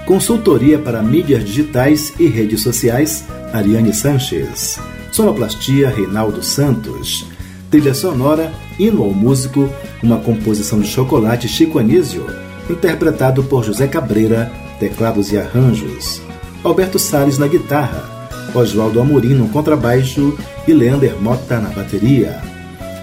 Consultoria 0.08 0.78
para 0.78 1.02
mídias 1.02 1.44
digitais 1.44 2.14
e 2.18 2.28
redes 2.28 2.62
sociais: 2.62 3.26
Ariane 3.52 3.92
Sanches. 3.92 4.78
Sonoplastia: 5.12 5.90
Reinaldo 5.90 6.42
Santos. 6.42 7.26
Trilha 7.70 7.92
sonora: 7.92 8.50
Hino 8.78 9.02
ao 9.02 9.10
Músico, 9.10 9.68
uma 10.02 10.16
composição 10.16 10.80
de 10.80 10.88
Chocolate 10.88 11.46
Chico 11.46 11.78
Anísio, 11.78 12.24
interpretado 12.70 13.44
por 13.44 13.62
José 13.62 13.86
Cabreira, 13.86 14.50
teclados 14.80 15.30
e 15.30 15.36
arranjos. 15.36 16.22
Alberto 16.64 16.98
Salles 16.98 17.36
na 17.36 17.46
guitarra, 17.46 18.30
Oswaldo 18.54 19.02
Amorim 19.02 19.34
no 19.34 19.50
contrabaixo 19.50 20.38
e 20.66 20.72
Leander 20.72 21.20
Mota 21.20 21.60
na 21.60 21.68
bateria. 21.68 22.40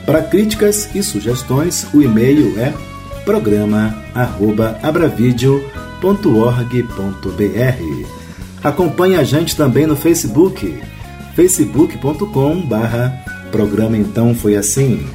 Para 0.08 0.24
críticas 0.24 0.90
e 0.96 1.04
sugestões, 1.04 1.86
o 1.94 2.02
e-mail 2.02 2.60
é 2.60 2.74
programa@abravideo.org.br. 6.06 8.06
Acompanhe 8.64 9.16
a 9.16 9.24
gente 9.24 9.56
também 9.56 9.88
no 9.88 9.96
Facebook, 9.96 10.78
facebook.com/barra 11.36 13.24
programa 13.52 13.98
então 13.98 14.36
foi 14.36 14.56
assim. 14.56 15.06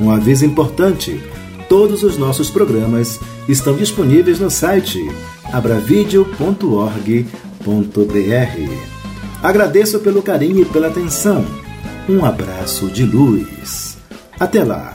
Um 0.00 0.10
aviso 0.10 0.44
importante: 0.44 1.20
todos 1.68 2.02
os 2.02 2.18
nossos 2.18 2.50
programas 2.50 3.20
estão 3.48 3.76
disponíveis 3.76 4.40
no 4.40 4.50
site 4.50 5.00
abravideo.org.br. 5.52 7.22
Agradeço 9.42 10.00
pelo 10.00 10.22
carinho 10.22 10.62
e 10.62 10.64
pela 10.64 10.88
atenção. 10.88 11.44
Um 12.08 12.24
abraço 12.24 12.88
de 12.88 13.04
luz. 13.04 13.98
Até 14.38 14.64
lá! 14.64 14.94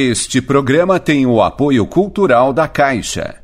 Este 0.00 0.40
programa 0.40 1.00
tem 1.00 1.26
o 1.26 1.42
apoio 1.42 1.84
cultural 1.84 2.52
da 2.52 2.68
Caixa. 2.68 3.37